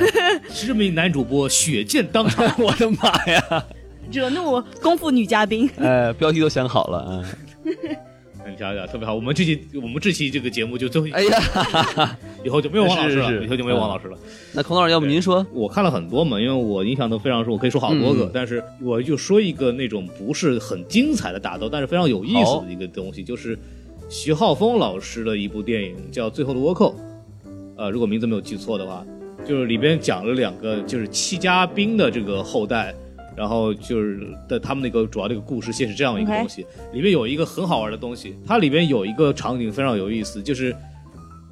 [0.50, 3.66] 知名男主播血溅当场，我的妈呀！
[4.12, 5.68] 惹怒功夫女嘉宾。
[5.80, 7.26] 哎，标题都想好了，嗯。
[8.50, 9.16] 你想想特别好。
[9.16, 14.18] 我们这期我们这期这个节目就最后一，哎呀， 以后就没有王老师了，是是是以后就没有王老师了。
[14.54, 15.46] 那孔老师，要不您说？
[15.54, 23.58] 我看了很多嘛，因为我印象都非常深，我可以说好多个，嗯但是我就说一个那种不是很精彩的打斗，但是非常有意思的一个东西，就是
[24.10, 26.96] 徐浩峰老师的一部电影叫《最后的倭寇》，
[27.78, 29.06] 呃，如果名字没有记错的话，
[29.48, 32.94] 就是里边讲了两个就是戚家兵的这个后代。
[33.36, 40.76] 然后就是的，他们那个主要这个故事线是这样一个东西里面有一个很好玩的东西，它里面有一个场景非常有意思，就是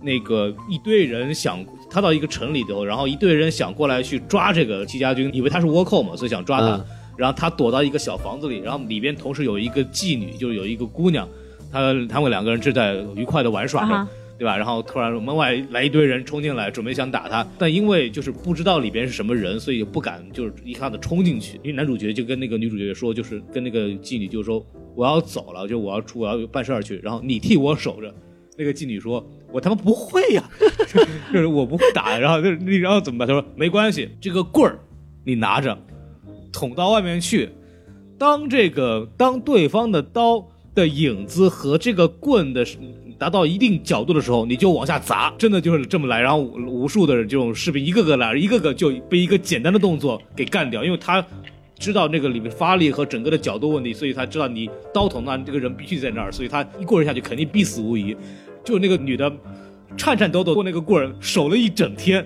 [0.01, 6.75] 那个一堆人想他到一个城里头，然后一堆人想过来去抓这个戚家军，以为他是倭寇嘛，所以想抓他。
[6.75, 6.85] 嗯
[7.17, 11.27] 然后他躲到一个小房子里，然后里边同时有一个妓女，就是有一个姑娘，
[11.71, 14.07] 他他们两个人正在愉快的玩耍着。
[14.41, 14.57] 对吧？
[14.57, 21.57] 然后突然门外来一堆人冲进来，准备想打他，但因为就是不知道里边是什么人，所以也不敢就是一下子冲进去。
[21.57, 24.65] 因为男主角就跟那个女主角说，就是跟那个妓女就说
[24.95, 28.11] 我要走了，就我要出我要办事儿去，然后你替我守着。
[28.57, 29.23] 那个妓女说
[29.53, 30.49] ：“我他妈不会呀、
[31.31, 33.27] 就是我不会打。”然后就是你然后怎么办？
[33.27, 34.79] 他说：“没关系，这个棍儿
[35.23, 35.77] 你拿着，
[36.51, 37.49] 捅到外面去。
[38.17, 42.65] 当这个当对方的刀的影子和这个棍的
[43.21, 46.19] 达到一定角度的时候，你就往下砸，真的就是这么来。
[46.19, 51.23] 然后无数的这种士兵一个个来，一个个就被一个简单的动作给干掉，因为他。”
[51.81, 58.15] 知道那个里面发力和整个的角度问题，所以他知道你刀捅那，这个人必须在那儿，所以他一棍儿下去肯定必死无疑。
[58.63, 59.31] 就那个女的
[59.97, 62.23] 颤颤抖抖过那个棍儿守了一整天，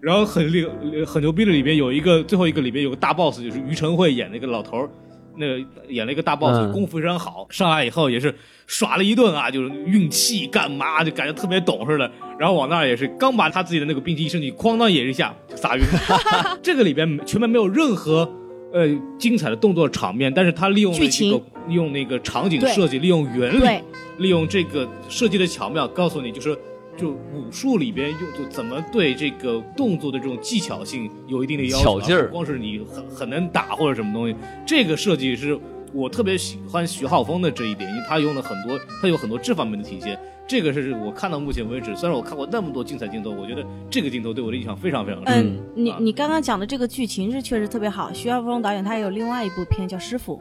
[0.00, 0.66] 然后很厉
[1.06, 4.90] 很牛逼的里面有一个最后一个里面有个大 boss，就是于承惠演那个老头儿，
[5.36, 5.58] 那个
[5.88, 8.34] 演了一个大 boss，、嗯功夫非常好，上来以后也是
[8.66, 15.82] 耍了一顿啊，就是运气干嘛就感觉特别懂似的，然后往那儿也是刚把他自己的那个兵器一升起，哐当也一下就撒晕。
[16.62, 18.28] 这个里边全面没有任何。
[18.72, 18.86] 呃，
[19.16, 23.80] 精彩的动作场面，但是他利用了这个利用那个场景设计，利用原理，
[24.18, 26.58] 利用这个设计的巧妙，告诉你就是，
[26.96, 34.34] 就武术里边用就怎么对这个动作的这种技巧性有一定的要求，巧劲儿光是你很很能打或者什么东西。
[34.66, 35.58] 这个设计是
[35.92, 40.18] 我特别喜欢徐浩峰的这一点，因为他用了很多，他有很多这方面的体现。
[40.48, 45.44] 这个是我看到目前为止，虽然我看过那么多精彩镜头，我觉得这个镜头对我的印象非常非常深。
[45.44, 48.12] 嗯，你啊你刚刚讲的这个剧情是确实特别好。
[48.12, 50.36] 徐浩峰导演他有另外一部片叫《师傅》，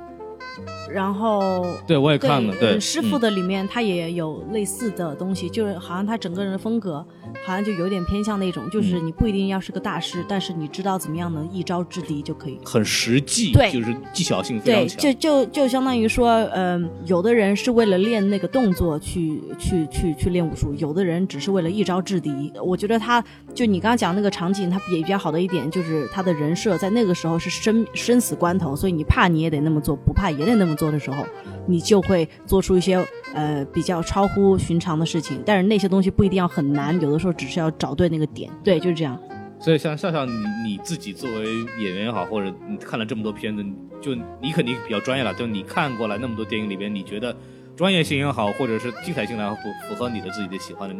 [0.91, 3.21] 然后对我也看了，对，嗯师傅嗯。
[3.21, 7.05] 的里面他也有类似的东西，就是好像他整个人的风格
[7.43, 12.59] 好像就有点偏向那种，就是嗯你不一定要是个大师，但是你知道怎么样能一招制敌就可以。
[12.63, 14.97] 很实际，对就是技巧性非对，常强。
[14.99, 22.51] 就就就相当于说，嗯、有的人是为了练那个动作去去去去练武术，有的人只是为了一招制敌。
[22.63, 31.25] 我觉得他就你刚刚讲那个场景，他也比较好的一点就是他的人设在那个时候是生生死关头，所以你怕你也得那么做，不怕也得那么做的时候，
[31.67, 32.95] 你就会做出一些
[33.33, 35.41] 呃比较超乎寻常的事情。
[35.45, 38.51] 但是那些东西不一定要很难，有的时候只是要找对那个点。
[38.63, 39.19] 对，就是这样。
[39.59, 40.33] 所以像笑笑你
[40.65, 41.45] 你自己作为
[41.79, 43.63] 演员也好，或者你看了这么多片子，
[44.01, 45.33] 就你肯定比较专业了。
[45.33, 47.35] 就你看过来那么多电影里边，你觉得
[47.75, 50.95] 专业性也好，或者是精彩性也好，符符合你的自己的喜欢的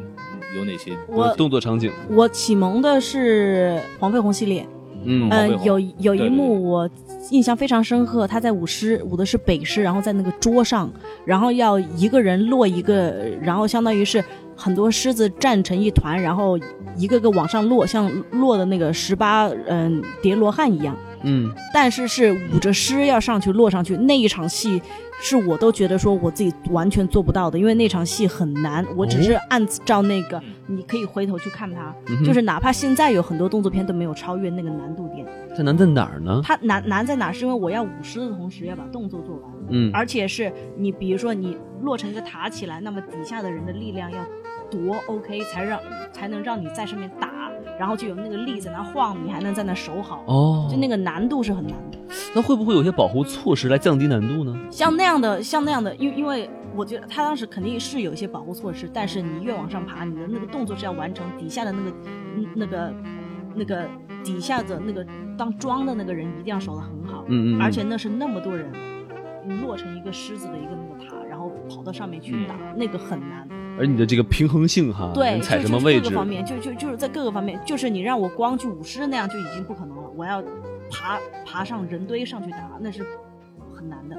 [0.58, 0.98] 有哪些？
[1.08, 4.66] 我动作场景，我启蒙的是黄飞鸿系列。
[5.06, 6.90] 嗯有有一幕我
[7.32, 10.92] 印象非常深刻，他在舞狮，舞的是北狮，然后在那个桌上，
[11.26, 14.24] 然后要一个人落一个，然后相当于是
[14.56, 16.60] 很多狮子站成一团，然后
[16.98, 20.96] 一个个往上落，像落的那个十八嗯叠罗汉一样。
[21.28, 24.80] 嗯，但是是舞着狮要上去落上去那一场戏，
[25.22, 28.86] 是我都觉得说我自己完全做不到的，因为那场戏很难。
[28.96, 35.26] 我只是按照那个，你可以回头去看它，嗯就是哪怕现在有很多动作片都没有超越那个难度点。
[35.56, 36.42] 它难在哪儿呢？
[36.44, 37.32] 它难难在哪？
[37.32, 44.18] 是因为我要舞狮的同时要把动作做完，嗯，而且是你比如说你落成一个塔起来，那么底下的人的力量要
[44.70, 45.80] 多 OK 才让
[46.12, 47.30] 才能让你在上面打，
[47.80, 51.98] 然后就有那个力在那晃，你还能在那守好，哦，就那个难度是很难的。
[52.34, 54.58] 那会不会有些保护措施来降低难度呢？
[54.70, 61.92] 像那样的，像那样的，因为因为我觉得他当时肯定是有一些保护措施，但是你越往上爬，你的那个动作是要完成，底下的那个
[62.36, 62.94] 嗯那个
[63.56, 63.88] 那个
[64.24, 65.06] 底下的那个
[65.38, 68.70] 当桩的那个人一定要守得很好，嗯嗯嗯而且那是那么多人
[69.62, 73.48] 落成一个狮子的一个那个塔，然后跑到上面去打，那个很难。
[73.78, 76.16] 而你的这个平衡性哈，对，能踩什么位置各个？
[76.16, 80.42] 方面，就就就是在各个方面，就是你让我光去舞狮那样就已经不可能了，我要
[80.90, 83.06] 爬爬上人堆上去打，那是
[83.74, 84.16] 很难的。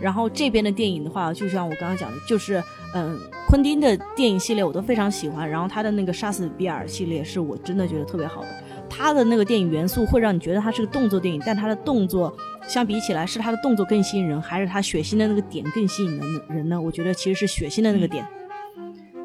[0.00, 2.62] 然后这边的电影的话，就像我刚刚讲的，就是
[2.94, 8.48] 嗯，昆汀的电影系列我都非常喜欢，然后他的那个杀死比尔系列是我真的觉得特别好的。
[8.88, 12.34] 他的那个电影元素会让你觉得它是个动作电影，但他的动作
[12.68, 16.80] 相比起来，是他的动作更吸引人，还是他血腥的那个点更吸引人人呢？
[16.80, 18.24] 我觉得其实是血腥的那个点。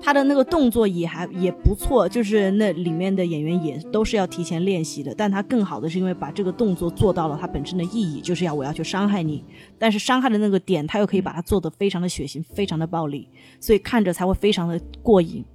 [0.01, 9.43] 他的那个动作也还也不错，就是那里面的演员也都是要提前练习的，但他更好的是因为把这个动作做到了他本身的意义，就是要我要去伤害你，
[9.77, 13.27] 但是伤害的那个点他又可以把它做得非常的血腥，非常的暴力，
[13.59, 15.45] 所以看着才会非常的过瘾。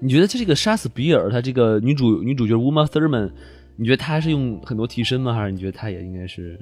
[0.00, 3.30] 你觉得这个杀死比尔，他这个女主女主角 Uma Thurman，
[3.76, 5.34] 你觉得她是用很多替身吗？
[5.34, 6.58] 还是你觉得她也应该是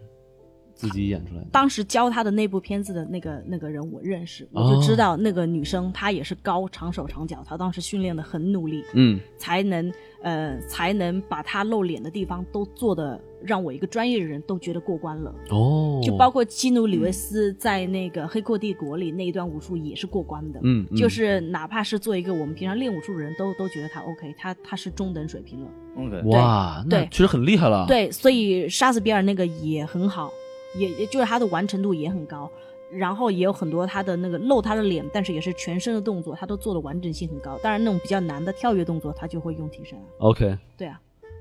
[0.89, 1.47] 自己演出来的？
[1.51, 9.93] 当时教他的那部片子的那个那个人我认识，我就知道那个女生她也是高长手长脚，她当时训练的很努力，嗯，才能
[10.23, 15.35] 呃才能把她露脸的地方都做的让我一个专业的人都觉得过关了。
[15.51, 25.69] 哦，就包括基努里维斯在那个《黑客帝国》里那一段武术也是过关的，嗯，嗯就是哪怕是做一个我们平常练武术的人都都觉得他 OK，他他是中等水平了。
[25.97, 30.29] OK，哇，那对确实很厉害了。，对，所以杀死比尔那个也很好，
[30.77, 32.51] 也也就是他的完成度也很高，
[32.93, 37.59] 然后也有很多他的那个露他的脸，但是也是全身的动作，他都做的完整性很高。
[37.63, 40.05] 当然那种比较难的跳跃动作，他就会用替身啊。
[40.19, 41.01] OK，对啊，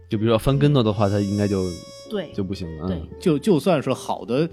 [0.09, 1.69] 就比如说翻跟头的话，他应该就
[2.09, 2.87] 对就不行了。
[2.87, 4.49] 对嗯就就算是好的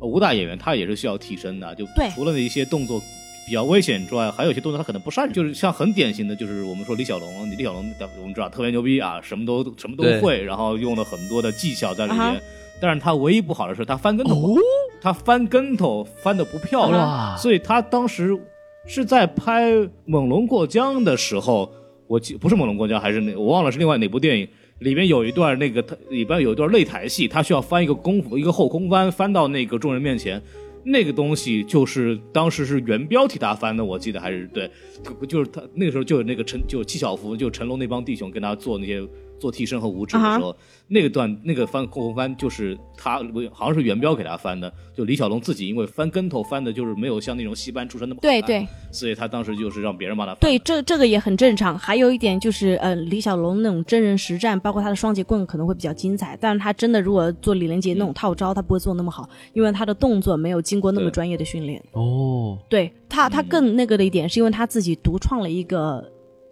[0.00, 1.74] 呃武打演员，他也是需要替身的。
[1.74, 3.00] 就对除了那一些动作
[3.46, 5.34] 比较危险之外，还有一些动作他可能不擅长。
[5.34, 7.84] 就是像很典型的，就是我们说李小龙，李小龙
[8.20, 12.42] 我们知道特别牛逼啊，什么都什么都会，然后用了很多的技巧在里面。
[12.84, 14.56] 但是他唯一不好的是他翻跟头
[15.00, 18.38] 他翻跟头翻的不漂亮，所以他当时
[18.86, 19.72] 是在拍
[20.04, 21.72] 《猛龙过江》的时候，
[22.06, 24.46] 我记不是《猛龙过江》，还是那我忘了是另外哪部电影。
[24.80, 30.42] 里面有一段那个他里边有一段擂台戏，他需要翻一个功夫一个后空翻，翻到那个众人面前。
[30.86, 34.70] 那个东西就是当时是袁彪替他翻的，我记得还是对，
[35.02, 39.00] 就就是他那个时候就有那个陈就纪晓芙就成龙那帮弟兄跟他做那些
[39.38, 40.54] 做替身和武指的时候
[40.88, 43.20] 那个段那个翻后空翻就是他
[43.52, 50.40] 好像是元彪给他翻的，就李小龙自己因为翻跟头翻的就是没有像那种戏班出身那么好对对，所以他当时就是让别人帮他翻。
[50.40, 51.78] 对，这这个也很正常。
[51.78, 61.82] 还有一点就是，呃，李小龙那种真人实战，包括他的双截棍可能会比较精彩，但是他真的如果做李连杰那种套招，他不会做那么好，因为他的动作没有经过那么专业的训练。
[61.92, 66.04] 哦，对他，他更那个的一点是因为他自己独创了一个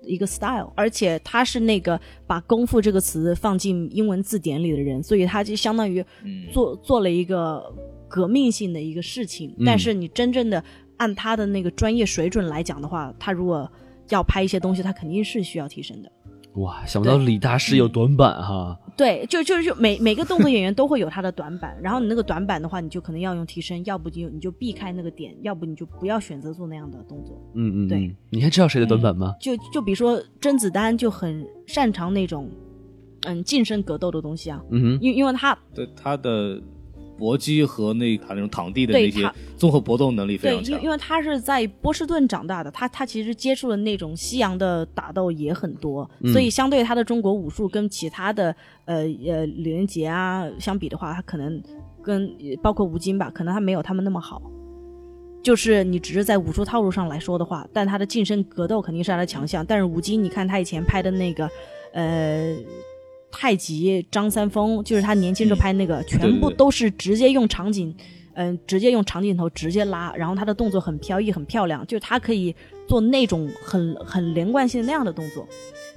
[0.04, 7.62] 一个 style，而且他是那个把“功夫”这个词放进英文字典里的人，所以他就相当于嗯做做了一个
[8.08, 9.54] 革命性的一个事情。
[9.58, 10.62] 嗯但是你真正的
[10.96, 13.70] 按他的那个专业水准来讲的话，他如果
[14.08, 16.12] 要拍一些东西，他肯定是需要提升的。
[16.54, 18.78] 哇，想不到李大师有短板哈。
[18.94, 27.40] 对，就就就每每个动作演员都会有他的短板，然后你那个短板的话，你就可能要用提升，要不就你就避开那个点，要不你就不要选择做那样的动作。
[27.54, 29.34] 嗯嗯，对嗯，你还知道谁的短板吗？
[29.40, 32.50] 就就比如说甄子丹就很擅长那种，
[33.22, 36.60] 嗯，近身格斗的东西啊，嗯哼，因因为他对他的
[37.22, 40.82] 搏击和那他那种躺地的那些综合搏斗能力非对，常强因为。
[40.82, 48.52] 因为他是在波士顿长大的，他他其实接触的那种西洋的打斗也很多，嗯所以相对他的中国武术跟其他的
[48.86, 51.62] 呃呃李连杰啊相比的话，他可能
[52.02, 54.42] 跟呃包括吴京吧，可能他没有他们那么好。
[55.44, 59.64] 就是你只是在武术套路上来说的话，但他的近身格斗肯定是他的强项。
[59.66, 61.50] 但是吴京，你看他以前拍的那个，
[61.92, 62.54] 呃，
[63.32, 67.92] 太极张三丰，就是他年轻时候拍那个，全部都是直接用场景，
[68.34, 72.54] 嗯、直接用长镜头直接拉，然后他的动作很飘逸，很漂亮，就是他可以
[72.86, 75.44] 做那种很很连贯性那样的动作。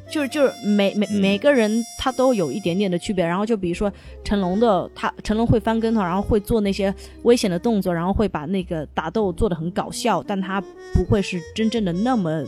[0.07, 1.19] 就是就是每每嗯。
[1.19, 3.91] 每个人他都有一点点的区别，然后就比如说
[4.23, 6.93] 成龙的他成龙会翻跟头，然后会做那些
[7.23, 10.61] 危险的动作，然后会把那个打斗做的很搞笑，但他
[10.93, 12.43] 不会是真正的那么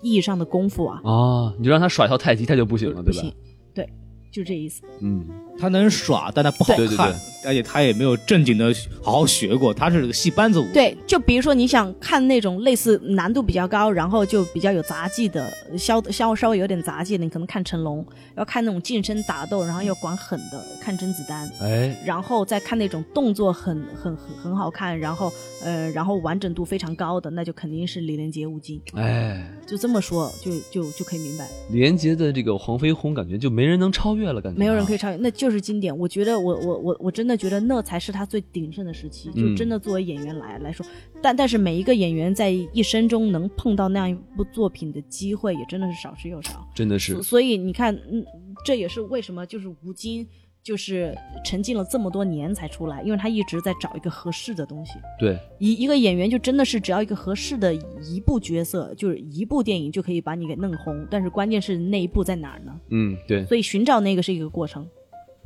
[0.00, 3.06] 意义上的功夫啊，哦，你就让他耍一套太极，他就不行了，对吧？
[3.06, 3.34] 不行？，
[3.74, 3.88] 对，
[4.32, 4.82] 就这意思。
[5.00, 5.28] 嗯，
[5.58, 7.14] 他能耍，但他不好看，对对对
[7.44, 8.72] 而且他也没有正经的
[9.02, 10.66] 好好学过，他是个戏班子舞。
[10.72, 18.00] 对，就比如说你想看那种类似难度比较高，然后就比较有杂技的，稍稍稍微有点杂技的，你可能看成龙；
[18.36, 21.50] 要看那种近身打斗，然后要管狠的，看甄子丹。
[21.60, 25.32] 哎，然后再看那种动作很很很很好看，然后
[25.64, 28.80] 呃，然后完整度非常高的，那就肯定是李连杰、吴京。
[28.94, 34.92] 哎，就这么说，就就就可以明白，李连杰的这个黄飞鸿，感觉就没人能超越了，感觉没有人可以。
[34.92, 35.96] 以超越，那就是经典。
[35.96, 40.84] 我觉得我我我我真的觉得那才是他最鼎盛的时期，就嗯真的作为演员来来说，
[41.20, 46.66] 但但是每一个演员在一生中能碰到那样一部作品的机会，也真的是少之又少。
[46.74, 48.24] 真的是所所以你看，嗯，
[48.64, 50.26] 这也是为什么就是吴京。
[50.64, 51.12] 就是
[51.44, 54.92] 沉浸了这么多年才出来，因为他一直在找一个合适的东西。
[55.18, 61.04] 对，一一个演员就真的是只要一个合适的一部角色，就是一部电影就可以把你给弄红。
[61.10, 62.80] 但是关键是那一部在哪儿呢？
[62.90, 64.88] 嗯，对所以寻找那个是一个过程。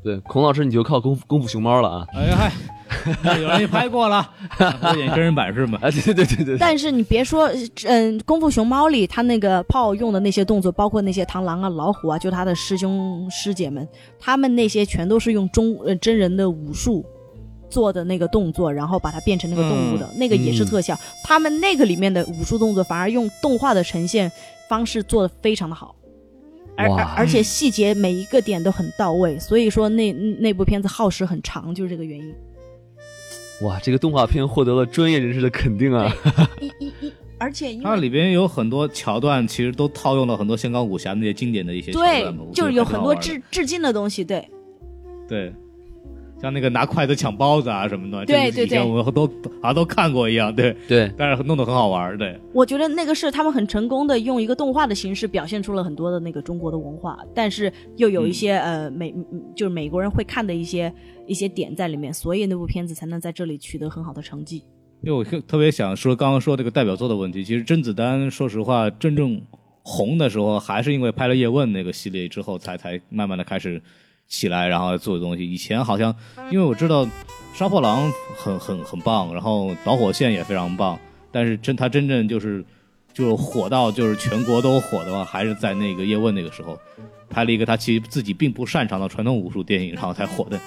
[0.07, 2.07] 对，孔老师你就靠功夫功夫熊猫了啊！
[2.15, 2.53] 哎呀
[3.41, 4.31] 有人也拍过了，
[4.61, 5.81] 我演真人版是吗？
[5.83, 7.51] 啊，对对对对对，但是你别说，
[7.87, 13.89] 嗯，《功夫熊猫》里他那个炮用的那些动作，包括那些螳螂啊、老虎啊，就他的师兄师姐们，
[14.21, 17.05] 他们那些全都是用中呃真人的武术
[17.69, 20.97] 做的那个动作，然后把它变成那个动物的，那个也是特效。
[21.25, 24.31] 他们那个里面的武术动作反而用动画的呈现
[24.69, 25.97] 方式做的非常的好。
[26.77, 32.35] 而而而且细节每一个点都很到位，所以说那那部片子耗时很长，就是这个原因。
[33.63, 36.15] 哇，这个动画片获得了专业人士的肯定啊！
[36.61, 44.47] 一一一，而且它里边有很多桥段，其实都套用了很多香港武侠那些经典的一些桥对段嘛，我，觉就是有很多致致敬的东西，对。
[45.27, 45.53] 对，
[46.41, 48.83] 像那个拿筷子抢包子啊什么的，对对对。
[48.83, 49.27] 我们都
[49.61, 60.93] 好像都看过一样，对，对，但是弄得很好玩，对，我觉得那个是他们很成功的用一个动画的形式表现出了很多的那个中国的文化，但是又有一些、呃美嗯就是美国人会看的一些
[61.27, 64.65] 一些点在里面，所以那部片子才能在这里取得很好的成绩。
[65.03, 69.41] 因为我特特别想说刚刚说这个代表作的问题，其实甄子丹说实话真正
[69.83, 73.81] 红的时候，还是因为拍了《叶问》那个系列之后，才才慢慢的开始
[74.29, 75.45] 起来，然后做的东西。
[75.51, 76.15] 以前好像
[76.51, 77.05] 因为我知道
[77.55, 80.99] 《杀破狼》很很很棒，然后《导火线》也非常棒，
[81.31, 82.65] 但是真他真正就是
[83.13, 86.79] 就是火到就是全国都火的话，还是在那个《叶问》那个时候
[87.29, 90.59] 拍了一个他其实自己并不擅长的传统武术电影，然后才火的。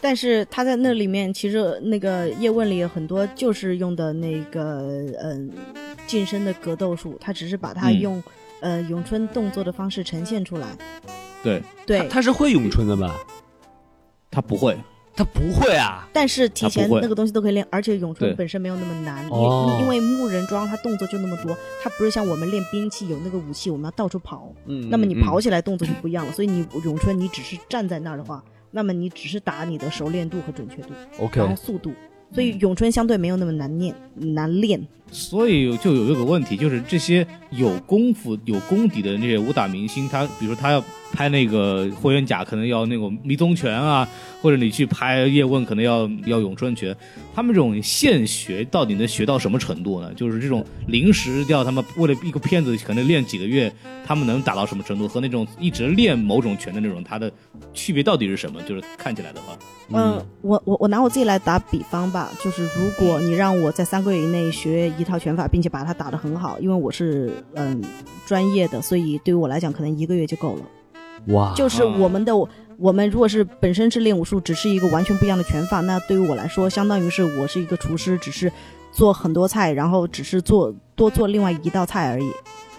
[0.00, 5.50] 但是他在那里面，其实那个叶问里有很多就是用的那个嗯、
[6.06, 8.22] 近身的格斗术，他只是把它嗯用、
[8.60, 10.66] 呃咏春动作的方式呈现出来。
[11.42, 13.14] 对对，他是会咏春的吧？
[14.30, 14.76] 他不会，
[15.14, 16.06] 他不会啊！
[16.12, 26.32] 但是提前那个东西都可以练，而且咏春本身没有那么难，因、哦因为木人桩它动作就那么多，它不是像我们练兵器有那个武器我们要到处跑，嗯那么你跑起来动作就不一样了。
[26.32, 30.90] 所以你咏春你只是站在那儿的话，那么你只是打你的熟练度和准确度
[31.20, 31.92] ，OK 然后速度。
[32.30, 34.86] 所以咏春相对没有那么难练难练。
[35.10, 40.82] 所以就有一个问题，就是这些有功夫、有功底的那些武打明星，他比如说他要
[41.12, 44.06] 拍那个霍元甲，可能要那种迷踪拳啊，
[44.42, 46.94] 或者你去拍叶问，可能要要咏春拳。
[47.34, 50.12] 他们这种现学到底能学到什么程度呢？
[50.14, 53.72] 就是这种临时要他们为了一个片子可能练几个月，
[54.04, 55.08] 他们能达到什么程度？
[55.08, 57.32] 和那种一直练某种拳的那种，它的
[57.72, 58.60] 区别到底是什么？
[58.62, 59.56] 就是看起来的话，
[59.90, 67.82] 嗯，我我我拿我自己来打比方吧，就是如果你让我在三个月以内学一套拳法，并且把它打得很好，因为我是嗯
[68.26, 70.62] 专业的，所以对于我来讲，可能一个月就够了。
[71.28, 72.32] 哇，就是我们的
[72.76, 78.50] 我们如果是本身是练武术，只是一个完全不一样的拳法，那对于我来说，相当于是我是一个厨师，只是
[78.92, 82.30] 做很多菜，然后只是做多做另外一道菜而已。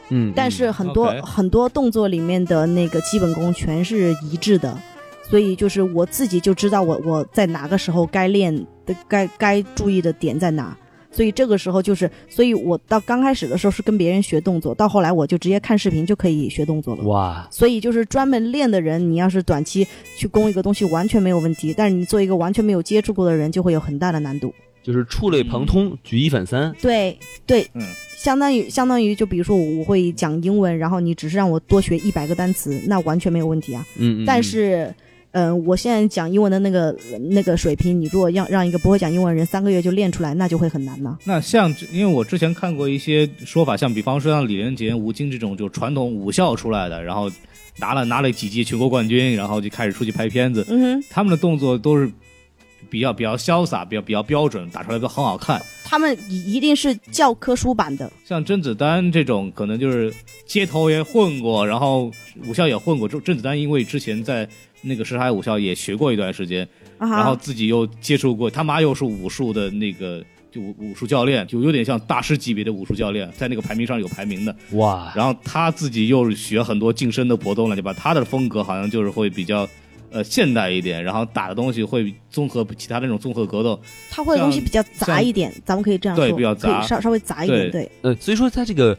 [0.10, 4.76] 嗯，但是很多、很多动作里面的那个基本功全是一致的，
[5.22, 8.56] 所以就是我自己就知道我我在哪个时候该练
[8.86, 10.76] 的该该注意的点在哪。
[11.11, 17.03] 所以这个时候就是，所以我到刚开始的时候是跟别人学动作，到后来我就直接看视频就可以学动作了。
[17.03, 19.88] 哇，所以就是专门练的人，你要是短期
[20.18, 24.53] 去攻一个东西完全没有问题，但是你做一个完全没有接触过的人，就会有很大的难度。
[24.81, 26.73] 就是触类旁通，举一反三。
[26.81, 27.15] 对
[27.45, 27.81] 对，嗯，
[28.15, 33.86] 相当于相当于就比如说我我会讲英文，然后你只是让我多学一百个单词，那完全没有问题啊。
[33.98, 34.91] 嗯，嗯但是，
[35.32, 36.96] 嗯、我现在讲英文的那个
[37.30, 41.18] 那个水平，你如果让让一个不会讲英文的人三个月就练出来，那就会很难呢。
[41.24, 47.30] 那像，因为我之前看过一些说法，像比方说像李连杰、吴京这种就传统武校出来的，然后
[47.78, 52.10] 拿了拿了几届全国冠军，然后就开始出去拍片子，嗯哼，他们的动作都是
[52.90, 55.62] 比较比较潇洒，比较比较标准，打出来都很好看。
[55.84, 60.14] 他们一一定是教科书版的，像甄子丹这种，可能就是
[60.46, 62.12] 街头也混过，然后
[62.48, 63.08] 武校也混过。
[63.08, 64.48] 甄甄子丹因为之前在
[64.82, 74.56] 那个什海武校也学过一段时间，啊然后自己又接触过，他妈又是武术的那个就武武术教练，就有点像大师级别的武术教练，在那个排名上有排名的。
[74.72, 79.68] 哇，然后他自己又是学很多近身的搏斗了，对吧，他的风格好像就是会比较。
[80.12, 83.80] 呃，现代一点，然后打的东西会综合其他那种综合格斗，
[84.10, 86.82] 他会的东西比较杂一点，咱们可以这样说，对比较杂。
[86.82, 87.88] 稍稍微杂一点，对。
[88.02, 88.98] 呃，所以说他这个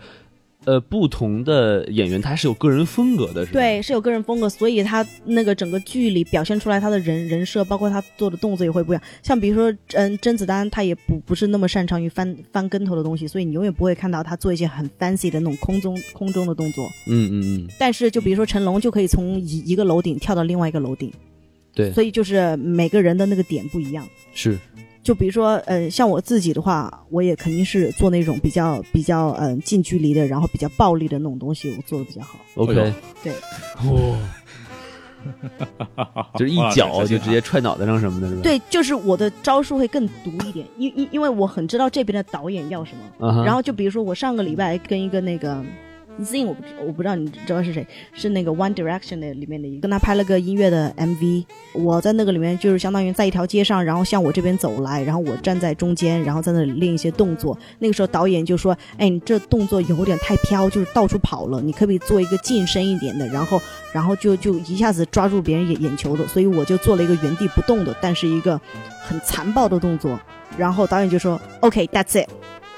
[0.66, 3.52] 呃不同的演员他是有个人风格的，是吧？
[3.52, 9.02] 对，是有个人风格，所以他那个整个剧里表现出来他的人人设，包括他做的动作也会不一样。
[9.22, 16.90] 像比如说，嗯，甄子丹他也不不是那么擅长于翻翻跟头的东西，所以你永远不会看到他做一些很 fancy 的那种空中空中的动作。
[17.06, 21.12] 嗯嗯嗯，但是就比如说成龙就可以从一一个楼顶跳到另外一个楼顶，
[21.74, 24.06] 对，所以就是每个人的那个点不一样。
[24.32, 24.56] 是
[25.02, 32.38] 就比如说，呃，像我自己的话，我也肯定是做那种比较比较嗯、呃近距离的，然后比较暴力的那种东西，我做的比较好。
[32.56, 33.32] OK，对，
[33.86, 34.18] 哦，
[36.38, 38.42] 就是一脚就直接踹脑袋上什么的，是吧？
[38.42, 43.44] 对，就是我的招数会更毒一点，因因因为我很知道这边的导演要什么。
[43.44, 45.62] 然后就比如说我上个礼拜跟一个那个
[46.22, 51.44] Zin，我不我不知道你知道是谁，是那个 One Direction 的里面的一个，跟他拍了个音乐的 MV。
[51.72, 57.56] 我在那个里面就是相当于在一条街上，然后向我这边走来，然后我站在中间，然后在那里练一些动作。
[57.78, 63.60] 那个时候导演就说：“哎，你这动作有点太飘，就是到处跑了，你可不可以做一个近身一点的？”然后，
[63.92, 68.60] 然后就就一下子抓住别人眼眼球的，所以我就做了一个原地不动的，但是一个
[69.00, 70.20] 很残暴的动作。
[70.58, 72.28] 然后导演就说：“OK，that's、it。”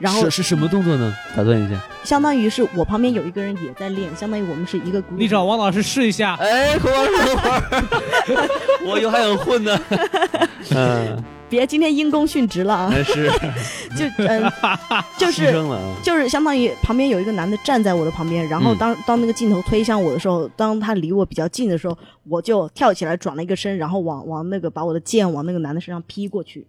[0.03, 1.15] 然后是是什么动作呢？
[1.37, 5.17] 打断一下，相当于是我旁边有一个人也在练，相当于我们是一个 group。
[5.17, 6.35] 你找王老师试一下。
[6.35, 8.49] 哎，孔老师等会儿，
[8.85, 9.81] 我以后还想混呢。
[10.75, 12.89] 嗯，别今天因公殉职了啊！
[12.93, 13.31] 但是
[13.97, 14.51] 就嗯，
[15.19, 15.53] 就是。
[16.03, 21.97] 就是相当于旁边有一个男的站在我的旁边，然后嗯当、当那个镜头推向我的时候，当他离我比较近的时候，
[22.29, 26.67] 我就跳起来转了一个身，然后往往那个把我的剑往那个男的身上劈过去。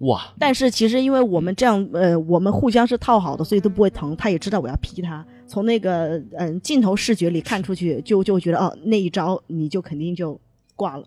[0.00, 4.16] 哇，但是其实因为我们这样，呃，我们互相是套好的，所以都不会疼。
[4.16, 10.40] 他也知道我要劈他，从那个嗯镜头视觉里看出去，就就觉得哦，那一招你就肯定就
[10.74, 11.04] 挂了。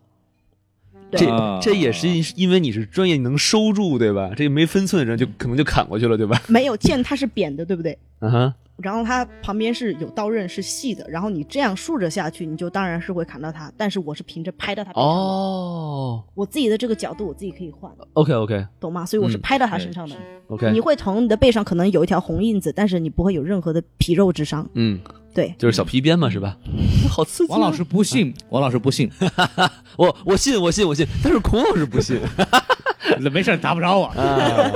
[1.09, 4.31] 对这啊这也是因为你是专业，你能收住，对吧？
[4.35, 6.41] 这个没分寸的人就可能就砍过去了，对吧？
[6.47, 7.97] 没有剑，它是扁的，对不对？
[8.19, 11.05] 啊哈，然后它旁边是有刀刃，是细的。
[11.09, 13.71] 然后你这样竖着下去，你就当然是会砍到它。
[13.77, 19.05] 但是我是凭着拍到它哦我自己的这个角度我自己可以换，，OK OK 懂吗？
[19.05, 20.15] 所以我是嗯拍到它身上的。
[20.47, 24.67] OK，你会疼，你的背上可能有一条红印子，但是你不会有任何的皮肉之伤。
[24.73, 24.99] 嗯，
[25.33, 26.57] 对，就是小皮鞭嘛，是吧？
[27.09, 27.57] 好刺激啊！
[27.57, 29.09] 王老师不信， 王老师不信，
[29.97, 32.19] 我我信我信我信，但是孔老师不信
[33.31, 34.05] 没事打不着我。
[34.05, 34.71] 啊。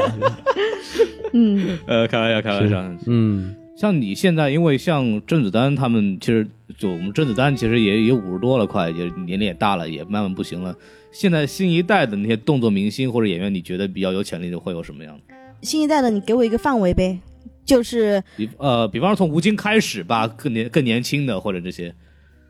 [1.34, 2.82] 嗯，呃，开玩笑，开玩笑。
[3.08, 6.48] 嗯像你现在，因为像甄子丹他们，其实
[6.80, 10.76] 就我们甄子丹其实也也五十多了，快也年龄也大了，也慢慢不行了。
[11.12, 15.36] 现在新一代的那些动作明星或者演员，你觉得比较有潜力的会有什么样的？
[15.62, 17.20] 新一代的，你给我一个范围呗，
[17.64, 21.94] 就是比呃，比方说从吴京开始吧，更年更年轻的或者这些。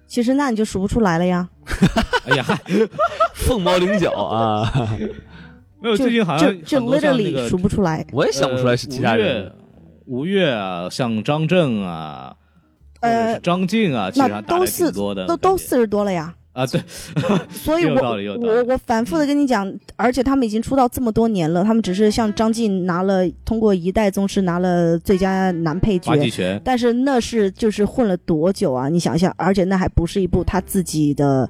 [0.07, 1.49] 其实那你就数不出来了呀。
[2.25, 2.45] 哎呀，
[3.33, 4.71] 凤毛麟角啊！
[5.81, 8.07] 没有最近好像就就很多像那 literally 个数不出来。
[8.13, 9.51] 我也想不出来是其他呃人。
[10.07, 12.35] 吴越、啊，像张震啊，
[13.01, 16.33] 呃张晋啊，其实都四挺多的，都都四十多了呀。
[16.53, 16.81] 啊，对，
[17.51, 26.11] 所以我我我反复的跟你讲，而且他们已经出道这么多年了，他们只是像张晋拿了通过一代宗师拿了最佳男配角
[26.63, 28.89] 但是那是就是混了多久啊？
[28.89, 31.47] 你想一下，而且那还不是一部他自己的。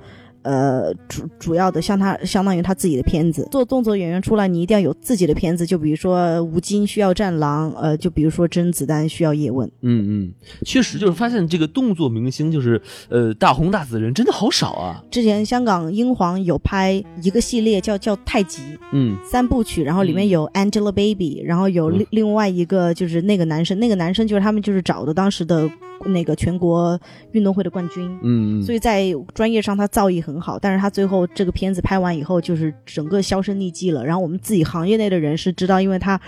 [0.47, 5.65] 呃，主主要的像他相当于他自己的片子，做动作演员出来，你一定要有自己的片子。
[5.65, 9.69] 就比如说吴京需要战狼，呃，就比如说甄子丹需要叶问。
[9.81, 10.33] 嗯嗯，
[10.63, 15.03] 确实就是发现这个动作明星就是呃大红大紫的人真的好少啊。
[15.11, 18.61] 之前香港英皇有拍一个系列叫叫太极，
[18.93, 25.69] 嗯三部曲，然后里面有 Angelababy，、然后有另另外一个就是那个男生，那个男生就是他们就是找的当时的
[26.05, 26.99] 那个全国
[27.31, 34.05] 运动会的冠军，嗯，所以在专业上他造诣很好，但是他最后这个片子拍完以后就是整个销声匿迹了。
[34.05, 36.19] 然后我们自己行业内的人是知道，因为他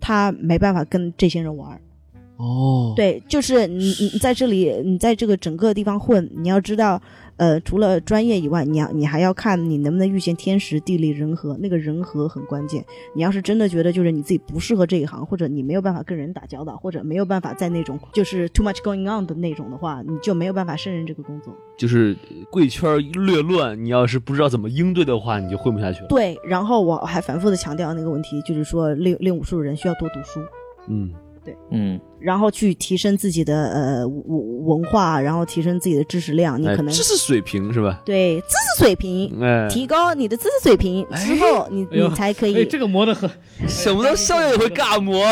[0.00, 1.70] 他没办法跟这些人玩。
[1.70, 1.80] 儿，
[2.36, 7.00] 哦，对，就是你你你在这里，你在这个整个地方混，你要知道，
[7.36, 12.84] 呃，除了专业以外，你要你还要看你能不能遇见天时地利人和，那个人和很关键。
[13.14, 21.54] 你要是真的觉得就是你自己不适合这一行，或者你没有办法跟人打交道，或者没有办法在那种就是 too much going on 的那种的话，你就没有办法胜任这个工作。
[21.76, 22.16] 就是
[22.50, 26.08] 贵圈略乱，你要是不知道怎么应对的话，你就混不下去了。
[26.08, 30.40] 对，然后我还反复的强调那个问题，就是说练练武术的人需要多读书。
[30.88, 31.12] 嗯，
[31.70, 38.00] 嗯，然后去提升自己的呃文文化，然后提升自己的知识量，你哎可能、知识水平是吧？
[38.04, 43.28] 对知识水平，哎，提高你的知识水平之后，你你才可以，哎，这个磨的很，
[43.66, 45.24] 想不到校友也会尬磨。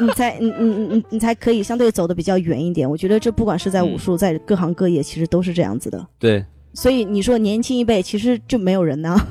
[0.00, 2.88] 你才你你你你你才可以相对走的比较远一点。
[2.88, 6.06] 我觉得这不管是在武术，在各行各业，其实都是这样子的。
[6.18, 9.16] 对，所以你说年轻一辈，其实就没有人呢。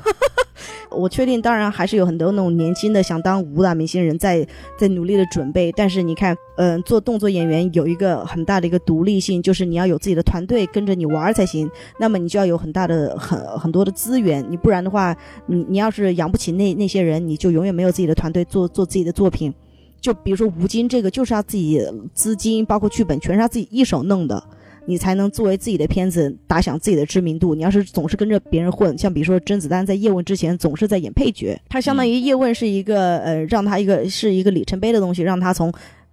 [0.92, 4.46] 我确定，当然还是有很多那种年轻的想当武打明星人在
[4.78, 5.72] 在努力的准备。
[5.74, 11.70] 但是你看，嗯、做动作演员有一个很大的一个独立性，就是你要有自己的团队跟着你玩才行。
[12.00, 19.54] 那么你就要有很大的很很多的资源，你不然的话，你你要是养不起那那些人，你就永远没有自己的团队做做自己的作品。
[20.02, 21.80] 就比如说吴京这个，就是他自己
[22.14, 24.44] 资金，包括剧本，全是他自己一手弄的。
[24.90, 27.54] 你才能作为自己的片子打响自己的知名度。
[27.54, 35.72] 你要是总是跟着别人混，像比如说甄子丹在叶问之前总是在演配角，他相当于叶问是一个呃让他一个是一个里程碑的东西，让他从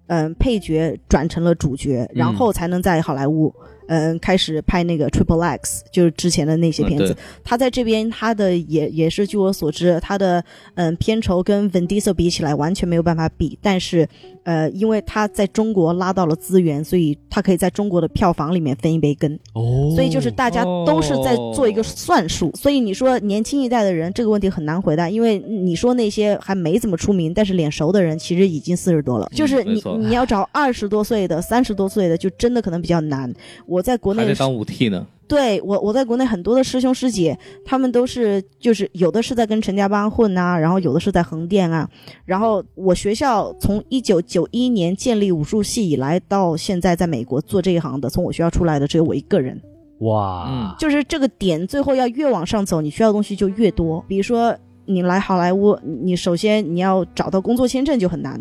[0.09, 3.53] 嗯、配角转成了主角，然后才能在好莱坞。
[3.59, 3.76] 嗯，
[4.21, 7.13] 开始拍那个 Triple X，就是之前的那些片子。
[7.13, 10.45] 嗯他在这边，他的也也是据我所知，他的
[10.75, 13.57] 嗯片酬跟 Vin Diesel 比起来完全没有办法比。
[13.63, 14.09] 但是，
[14.43, 19.39] 呃，因为他在中国拉到了资源，所以他可以在中国的票房里面分一杯羹。
[19.53, 22.51] 哦所以就是大家都是在做一个算术。
[22.55, 29.31] 所以你说年轻一代的人这个问题很难回答，因为你说那些还没怎么出名，但是脸熟的人其实已经四十多了。
[29.33, 33.33] 就是你你要找二十多岁的、三十多岁的，就真的可能比较难。
[33.67, 35.07] 我在国内还得当五 T 呢。
[35.29, 41.89] 对我，我在国内很多的师兄师姐，他们都是就是有的是在跟陈家班混啊，然后有的是在横店啊。
[42.25, 49.61] 然后我学校从一九九一年建立武术系以来，到现在在美国做这一行的，从我学校出来的只有我一个人。
[50.01, 54.05] 哇，就是这个点，最后要越往上走，你需要的东西就越多。
[54.07, 54.55] 比如说，
[54.85, 58.41] 你来好莱坞，你首先你要找到工作签证就很难，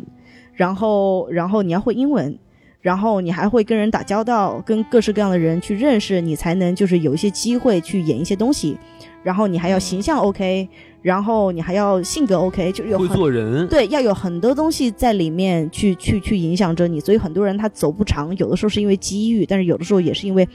[0.54, 2.38] 然后然后你要会英文，
[2.86, 8.78] 然后你还会跟人打交道，跟各式各样的人去认识，你才能就是有一些机会去演一些东西。
[9.24, 10.70] 然后你还要形象 OK，
[11.02, 20.48] 然后你还要性格 OK，就有会很做人，对，要有很多东西在里面去去去影响着你，所以很多人他走不长，有的时候是因为机遇，但是有的时候也是因为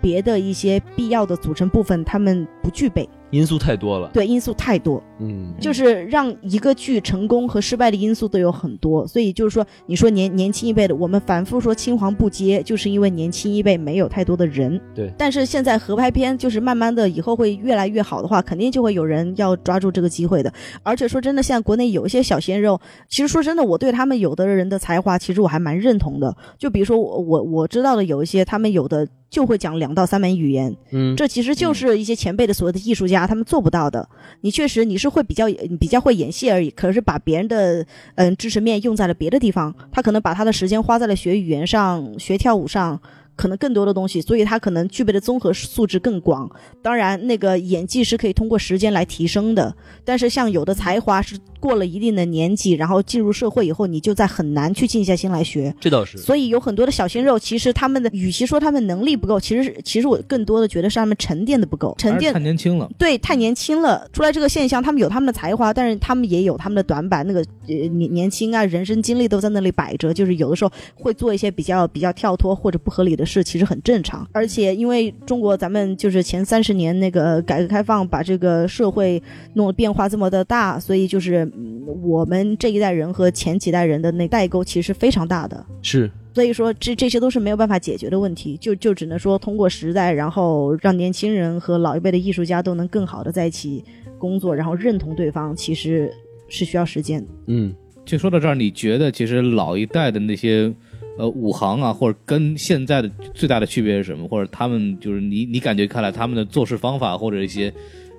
[0.00, 4.08] 别的一些必要的组成部分他们不具备，因素太多了。
[4.12, 14.80] 对，因素太多，嗯，就是让一个剧成功和失败的因素都有很多，所以就是说，你说年年轻一辈的，我们反复说青黄不接，就是因为年轻一辈没有太多的人。
[14.94, 20.52] 对但是现在合拍片就是慢慢的以后会越来越好的话，肯定就会有人要抓住这个机会的。
[20.82, 26.36] 而且说真的，现在国内有一些小鲜肉，其实说真的，我对他们有的人的才华，其实我还蛮认同的。
[26.58, 34.08] 就比如说我我我知道的有一些，他们有的就会讲两到三门语言，嗯，这其实就是一些前辈的所谓的艺术家，他们做不到的。
[34.42, 37.84] 你确实你是会比较你比较会演戏而已，可是把别人的
[38.14, 43.00] 嗯知识面用在了别的地方，他可能把他的时间花在了学语言上、学跳舞上。
[43.36, 46.48] 可能更多的东西，所以他可能具备的综合素质更广。
[46.80, 49.74] 当然，那个演技是可以通过时间来提升的，
[50.04, 55.74] 但是像有的才华是过了一定的年纪，然后进入社会以后，你就在很难去静下心来学。
[55.80, 56.18] 这倒是。
[56.18, 62.90] 所以有很多的小鲜肉，其实他们的与其说他们能力不够，其实是其实我更多的觉得是他们沉淀的不够，沉淀太年轻了。
[62.98, 74.28] 对太年轻了，出来这个现象，他们有他们的才华，但是他们也有他们的短板，那个呃年年轻啊，人生经历都在那里摆着，就是有的时候会做一些比较比较跳脱或者不合理的事，其实很正常。
[74.32, 79.22] 而且因为中国咱们就是前三十年那个改革开放，把这个社会
[79.54, 81.53] 弄得变化这么的大，所以就是、嗯
[82.02, 85.64] 我们这一代人和前几代人的那代沟其实是非常大的。
[85.82, 93.84] 是所以说，这这些都是没有办法解决的问题，就就只能说通过时代，然后让年轻人和老一辈的艺术家都能更好的在一起
[94.18, 96.12] 工作，然后认同对方，其实
[96.48, 97.24] 是需要时间。
[97.46, 97.72] 嗯，
[98.04, 100.72] 就说到这儿，你觉得其实老一代的那些
[101.18, 104.26] 呃武行啊，或者跟现在的最大的区别是什么？
[104.26, 107.72] 或者他们就是你你感觉看来他们的做事方法或者一些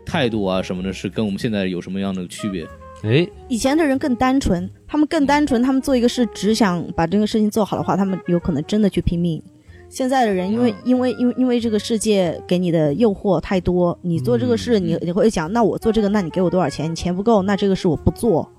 [0.05, 2.65] 态度啊什么的，是跟我们现在有什么样的区别？
[3.05, 9.41] 哎，以前的人更单纯，他们更单纯，他们做一个事只想把这个事情做好的话，他们有可能真的去拼命。
[9.87, 16.89] 现在的人，因为因为因为因为这个世界给你的诱惑太多，你做这个事，你你会想，那我做这个，那你给我多少钱？
[16.91, 18.49] 你钱不够，那这个事我不做。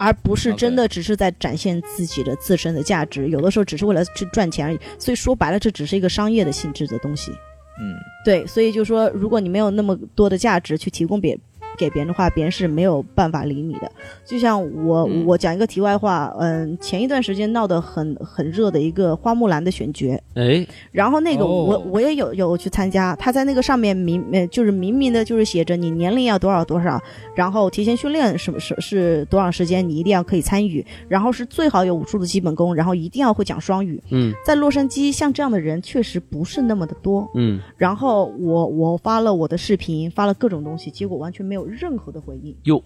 [0.00, 3.28] 而不是真的只是在展现自己的自身的价值。
[3.28, 4.78] 有的时候只是为了去赚钱而已。
[4.96, 7.32] 所以说白了，这只是一个商业的性质的东西。
[7.80, 11.36] 嗯，对，所以就说，如果你没有那么多的价值去提供别
[11.78, 13.90] 给别人的话，别人是没有办法理你的。
[14.24, 15.24] 就像我，嗯。
[15.26, 21.64] 我讲一个题外话，嗯，前一段时间闹得很很热的一个花木兰的选角，哎，然后那个哦。
[21.68, 27.00] 我、我也有有去参加，他在那个上面明呃就是明明的就是写着你年龄要多少多少，
[27.34, 34.02] 然后提前训练什么是是多长时间，你一定要可以参与，然后是最好有武术的基本功，然后一定要会讲双语。
[34.10, 34.32] 嗯。
[34.46, 37.28] 在洛杉矶，像这样的人确实不是那么的多。
[37.34, 42.56] 嗯，然后我我发了我的视频，发了各种东西，结果完全没有任何的回应。
[42.64, 42.82] 哟，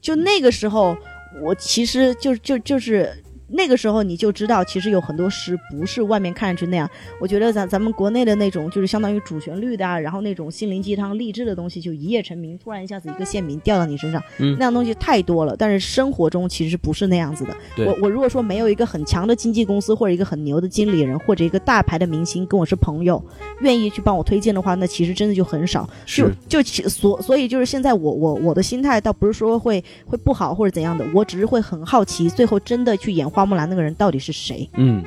[0.00, 0.96] 就那个时候，
[1.42, 6.88] 我其实就就就是那个时候你就知道，其实有很多诗不是外面看上去那样。
[7.20, 15.56] 我觉得咱咱们国内的那种就是相当于主旋律的啊，然后那种心灵鸡汤、励志的东西，就一夜成名，突然一下子一个县名掉到你身上，嗯那样东西太多了。
[15.56, 17.56] 但是生活中其实不是那样子的。
[17.74, 23.22] 对我我如果说没有一个很强的经纪公司或者一个很牛的经理人或者一个大牌的明星跟我是朋友，
[23.60, 25.88] 愿意去帮我推荐的话，那其实真的就很少。
[26.04, 34.68] 是就就其所所以就是现在我我我的心态倒不是说会会不好或者怎样的，我只是会很好奇，最后真的去演花木兰那个人到底是谁？
[34.74, 35.00] 嗯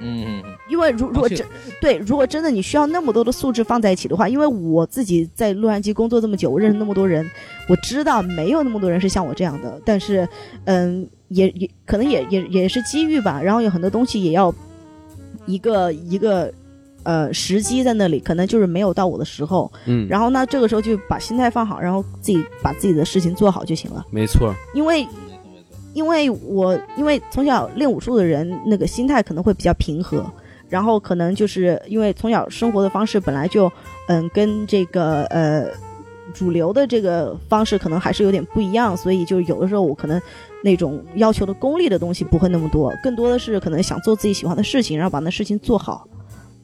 [0.00, 1.46] 嗯嗯因为如如果真
[1.82, 7.30] 对，如果真的你需要那么多的素质放在一起的话，因为我自己在洛杉矶工作这么久，我认识那么多人，
[7.68, 10.26] 我知道没有那么多人是像我这样的，但是
[10.64, 14.54] 嗯，也也可能也也也是机遇吧，然后有很多东西也要
[15.44, 16.50] 一个一个。
[17.06, 19.70] 呃，时机在那里，可能就是没有到我的时候。
[19.84, 24.02] 嗯，然后呢，这个时候就把心态放好，然后自己把自己的事情做好就行了。
[24.10, 25.06] 没错，因为，
[25.94, 30.24] 因为我因为从小练武术的人，那个心态可能会比较平和，
[30.68, 33.72] 然后可能就是因为从小生活的方式本来就，
[34.08, 35.66] 嗯，跟这个呃
[36.34, 40.20] 主流的这个方式可能还是有点不一样，所以就有的时候我可能
[40.62, 46.06] 那种要求的功利的东西不会那么多，更多的是可能想做自己喜欢的事情，然后把那事情做好。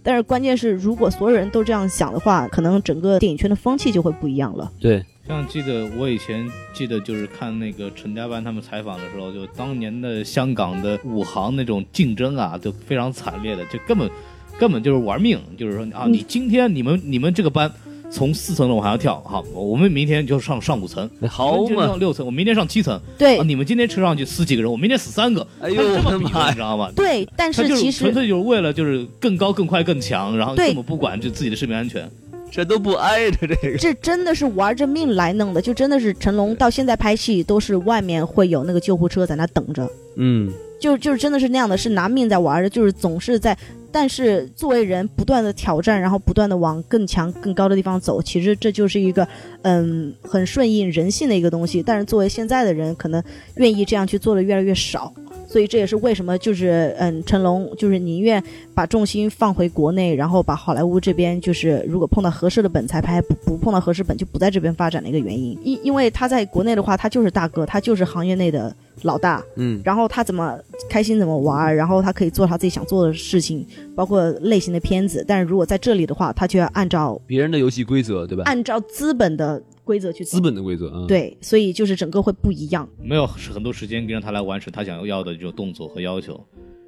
[0.02, 4.72] 但是关键是，如果所有人都这样想的话，可能整个电影圈的风气就会不一样了。
[4.80, 14.10] 对，像记得我以前记得就是看那个陈家班他们采访的时候，就当年的香港的武行那种竞争啊，就非常惨烈的，就根本
[14.58, 17.70] 根本就是玩命，就是说啊，嗯你今天你们你们这个班
[18.10, 26.90] 从四层楼往下跳，好，我们明天就上上五层，好上，六层，我明天上七层，对啊，你们今天车上去死几个人，我明天死三个，哎呦这么比的，我的妈呀你知道吗？
[26.96, 32.10] 对，但是是其实纯粹就是为了就是更高、更快、更强，然后对根本不管就自己的生命安全。
[32.50, 40.50] 这都不挨着这个， 这真的是玩着命来弄的，就真的是成龙到现在拍戏都是外面会有那个救护车在那等着，嗯，
[40.80, 43.56] 就就是真的是那样的，是拿命在玩的，就是总是在，
[43.92, 49.26] 但是作为人不断的挑战，然后不断的往更强更高的地方走，其实这就是一个
[49.62, 53.22] 嗯很顺应人性的一个东西，但是作为现在的人，可能
[53.56, 55.12] 愿意这样去做的越来越少。
[55.50, 58.40] 所以这也是为什么，就是嗯，成龙就是宁愿
[58.72, 65.58] 把重心放回国内，然后把好莱坞这边就是如果碰到合适的本才拍，不不碰到合适本就不在这边发展的一个原因。
[65.64, 68.72] 因因为他在国内的话，他就是大哥，他就是行业内的
[69.02, 70.56] 老大，嗯，然后他怎么
[70.88, 73.66] 开心怎么玩，然后他可以做他自己想做的事情，
[73.96, 75.24] 包括类型的片子。
[75.26, 78.44] 但是如果在这里的话，他就要按照别人的游戏规则，对吧？
[78.46, 79.60] 按照资本的
[79.90, 80.40] 规则去走资。
[80.40, 82.88] 本的规则啊，，对，所以就是整个会不一样。
[83.02, 86.40] 没有很多时间让他来完成他想要的这种动作和要求。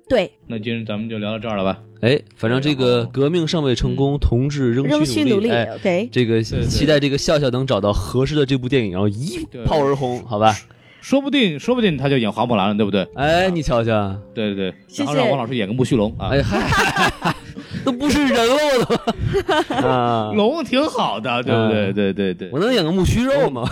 [0.08, 1.82] 对，那今天咱们就聊到这儿了吧？
[2.00, 5.50] 哎，反正这个革命尚未成功，同志仍仍需努力。
[6.12, 10.54] 这个期待这个笑笑能找到合适的这部电影，然后一炮而红，好吧？
[11.02, 13.06] 说不定，说不定他就演花木兰了，对不对？
[13.16, 17.34] 哎，你瞧瞧，对对对，谢谢然后让王老师演个木须龙啊，哎嗨，
[17.84, 18.54] 都不是人了，
[18.88, 21.86] 我 都啊，龙挺好的，对不对？
[21.90, 23.64] 嗯对对对我，能演个木须肉吗？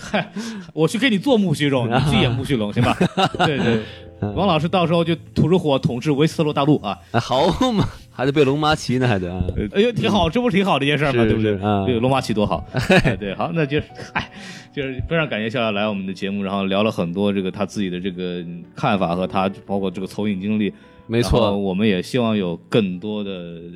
[0.00, 0.32] 嗨，
[0.72, 2.96] 我去给你做木须肉，你去演木须龙行吧？
[3.44, 3.80] 对对，
[4.20, 6.98] 王老师到时候就吐出火统治维斯特洛大陆啊！
[7.12, 9.32] 哎，好嘛，还得被龙妈骑呢，还得
[9.74, 11.12] 哎呦，挺好，这不是挺好的一件事吗？
[11.24, 11.56] 对不对？
[11.56, 12.64] 是啊对，龙妈骑多好。
[13.04, 13.84] 哎对，好，那就是，
[14.14, 14.30] 哎，
[14.72, 18.44] 就是非常感谢笑笑来我们的节目，然后聊了很多这个他自己的这个
[18.76, 20.72] 看法和他包括这个投影经历。
[21.10, 23.30] 没错，我们也希望有更多的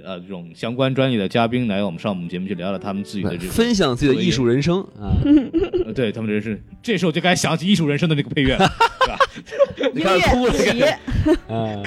[0.05, 5.11] 呃这种相关专业的嘉宾来我们上我们节目去聊聊他们自己的这个分享自己的艺术人生啊！
[5.85, 6.56] 呃对他们人生。
[6.82, 8.56] 这时候就该想起《艺术人生》的那个配乐，
[9.01, 9.19] 对吧？
[9.93, 10.52] 你开始哭了，
[11.48, 11.82] 啊！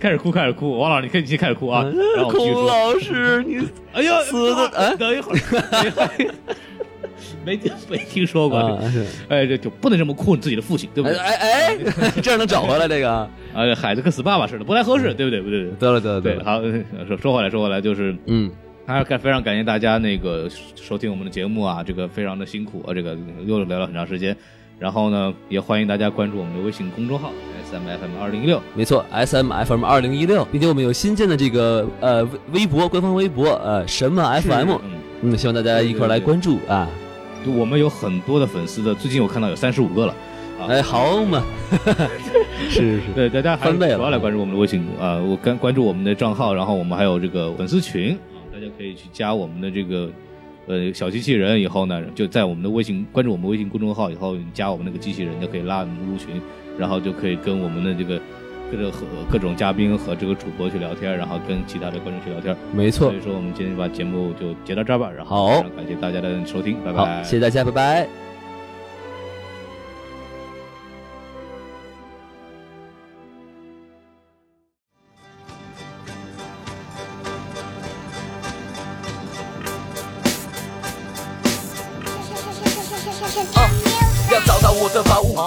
[0.00, 0.76] 开始哭，开始哭。
[0.78, 1.82] 王老师，你可以先开始哭啊，
[2.16, 2.66] 然后我继续孔说。
[2.66, 5.38] 老师，你 哎呀，死的哎等一会儿，
[7.44, 8.58] 没听 没听说过
[9.28, 11.20] 哎，这就不能这么酷你自己的父亲，对不哎对？
[11.20, 13.10] 哎哎，这样能找回来这个？
[13.10, 13.28] 啊，
[13.76, 15.40] 孩子跟死爸爸似的，不太合适，对不对？
[15.40, 16.42] 不对，对得了得了对。
[16.42, 16.58] 好，
[16.98, 18.50] 呃说说回来，说回来，就是嗯，
[18.86, 23.16] 还是感非常感谢大家那个收听我们的节目啊，这个非常的辛苦啊，这个
[23.46, 24.36] 又聊了很长时间。
[24.76, 27.30] 然后呢，也欢迎大家关注我们的微信公众号
[27.64, 28.60] S M F M 二零一六。
[28.74, 34.90] 没错，S M F M 二零一六，并且我们有新建的这个呃微微博官方微博呃什么 F M，嗯，
[35.22, 36.88] 嗯，希望大家一块来关注啊。
[37.44, 40.14] 就我们有很多的粉丝的，最近我看到有三十五个了。
[40.58, 40.66] 啊。
[40.68, 41.44] 哎，好嘛，
[42.70, 43.00] 是 是。
[43.00, 48.12] 是，对，大家还主要来关注我们的微信啊，我关关注我们的账号，然后我们还有这个粉丝群。
[48.12, 50.08] 啊，大家可以去加我们的这个
[50.66, 56.40] 呃小机器人，以后呢就在我们的微信关注我们微信公众号以后，你加我们那个机器人就可以拉我们入群，
[56.78, 58.20] 然后就可以跟我们的这个
[58.76, 58.98] 各种和
[59.30, 62.56] 各种嘉宾和这个主播去聊天，然后跟其他的观众去聊天。
[62.72, 63.20] 没错所以。
[63.20, 67.22] 说我们今天把节目就截到这儿吧，然后好感谢大家的收听，拜好，拜。
[67.22, 68.23] 谢谢大家，拜拜。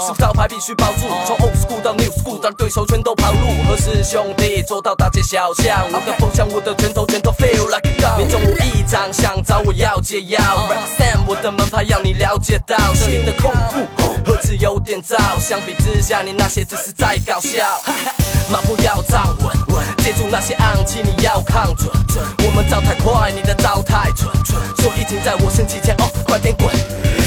[0.05, 1.07] 是招牌必须保住。
[1.25, 3.39] 从 old school 到 new school，当对手全都跑路。
[3.67, 8.17] 何时兄弟走到大街小巷，我的风向，我的拳头，全都 feel like a gun。
[8.17, 10.39] 命中我一张，想找我要解药。
[10.39, 14.06] Represent 我的门牌，要你了解到，这里的恐怖
[14.47, 15.17] 何止有点燥。
[15.39, 17.81] 相比之下，你那些只是在搞笑。
[18.49, 21.91] 马步要站稳，接住那些暗器，你要看准。
[22.45, 24.31] 我们招太快，你的招太蠢，
[24.77, 26.73] 所以请在我升起前哦，快点滚。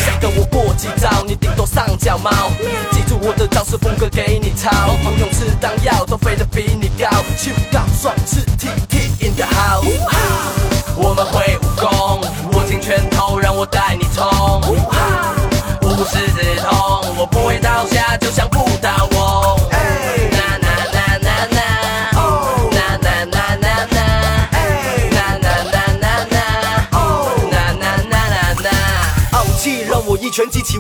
[0.03, 2.31] 想跟我过几招，你顶多上脚猫。
[2.91, 4.71] 记住我的招式风格给你抄，
[5.05, 7.11] 不用吃当药，都飞得比你高。
[7.37, 9.85] 去到双翅 T T in the house，
[10.97, 12.23] 我们会武功，
[12.55, 14.27] 握紧拳头，让我带你冲。
[15.83, 16.70] 无师自通，我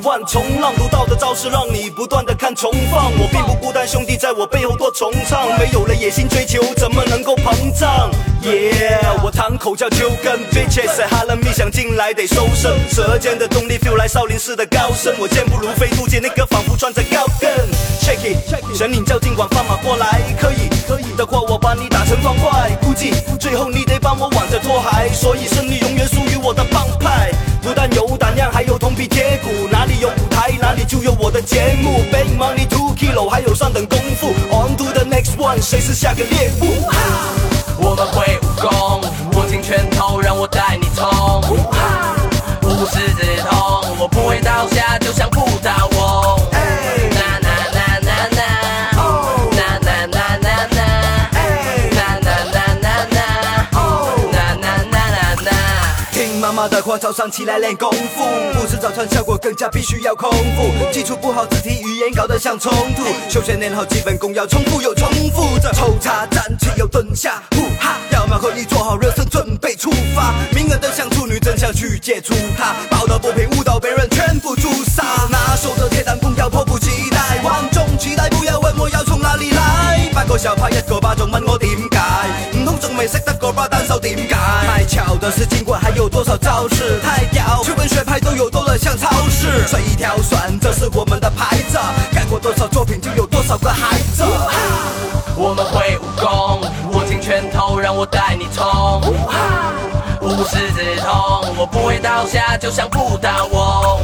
[0.02, 3.10] 万重浪，独到的招式让你不断的看重放。
[3.18, 5.46] 我并不孤单，兄弟在我背后多重唱。
[5.58, 8.10] 没有了野心追求，怎么能够膨胀
[8.42, 12.78] ？Yeah，我堂口叫秋根，bitches 在哈勒密想进来得收声。
[12.90, 17.50] 舌尖的动力 feel 来少林寺的高僧，我健步如飞，渡劫那个仿佛穿着高跟。
[18.00, 22.70] Check it，神领教尽管放马过来，可以可以的话我把你打成方块。
[22.82, 25.79] 估计最后你得帮我挽着拖鞋，所以胜利
[30.90, 32.02] 就有我的节目。
[32.10, 34.34] Big money two kilo，还有上等功夫。
[34.50, 36.82] On to the next one，谁是下个猎物？
[37.78, 38.29] 我们会
[56.60, 60.92] 妈的话，早上起来练功夫，不吃早餐效果更加必须要空腹。
[60.92, 63.02] 基础不好，字体语言搞得像冲突。
[63.30, 65.72] 休闲练好基本功，要重复又重复着。
[65.72, 70.34] 抽插站起又蹲下，呼哈，要么和你做好热身，准备出发。
[70.54, 75.02] 名额的像处女，真想去接触她，报道不平，误导别人，全部诛杀。
[75.30, 80.10] 拿手的铁弹弓要迫不及待，万众期待，不要问我要从哪里来。
[80.12, 81.72] 八个小派一个巴，掌，问我点
[83.00, 83.06] 解？
[83.06, 84.34] 唔通仲未識得個巴單手點解？
[84.66, 89.66] 太巧的是，儘管还有多少招式，太屌，去問學派都有多了像超市。
[89.66, 91.78] 水一條船，這是我们的牌子，
[92.14, 94.24] 改過多少作品就有多少个孩子。
[95.36, 96.60] 我们会武功，
[96.92, 99.00] 握紧拳头，让我带你冲。
[100.20, 104.00] 无师自通，我不会倒下，就像不倒翁。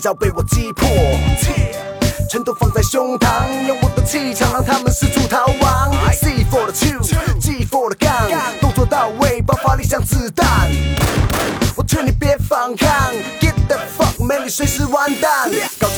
[0.00, 0.88] 一招被我击破。
[2.26, 5.92] 全都放在胸膛，用我的气场让他们四处逃亡。
[6.10, 8.30] C for the two，G for the gun，
[8.62, 10.70] 动作到位，爆发力像子弹。
[11.76, 12.88] 我劝你别反抗
[13.42, 15.50] ，Get the fuck man，你随时完蛋。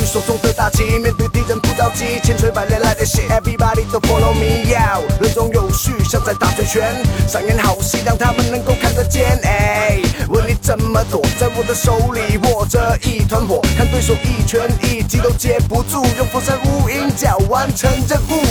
[0.05, 3.23] 手中的大旗面对敌人不着急千锤百炼来的血。
[3.29, 7.03] Everybody 都 follow me out，人中有序像在打醉拳。
[7.29, 18.43] 上演好戏让他们能够看得见哎问你怎么躲在我的手里握着一团火看对手一拳一击都接不住用佛山无影脚完成任务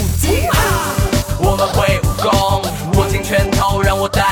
[1.44, 2.62] 我们会武功
[2.96, 4.31] 握紧拳头让我带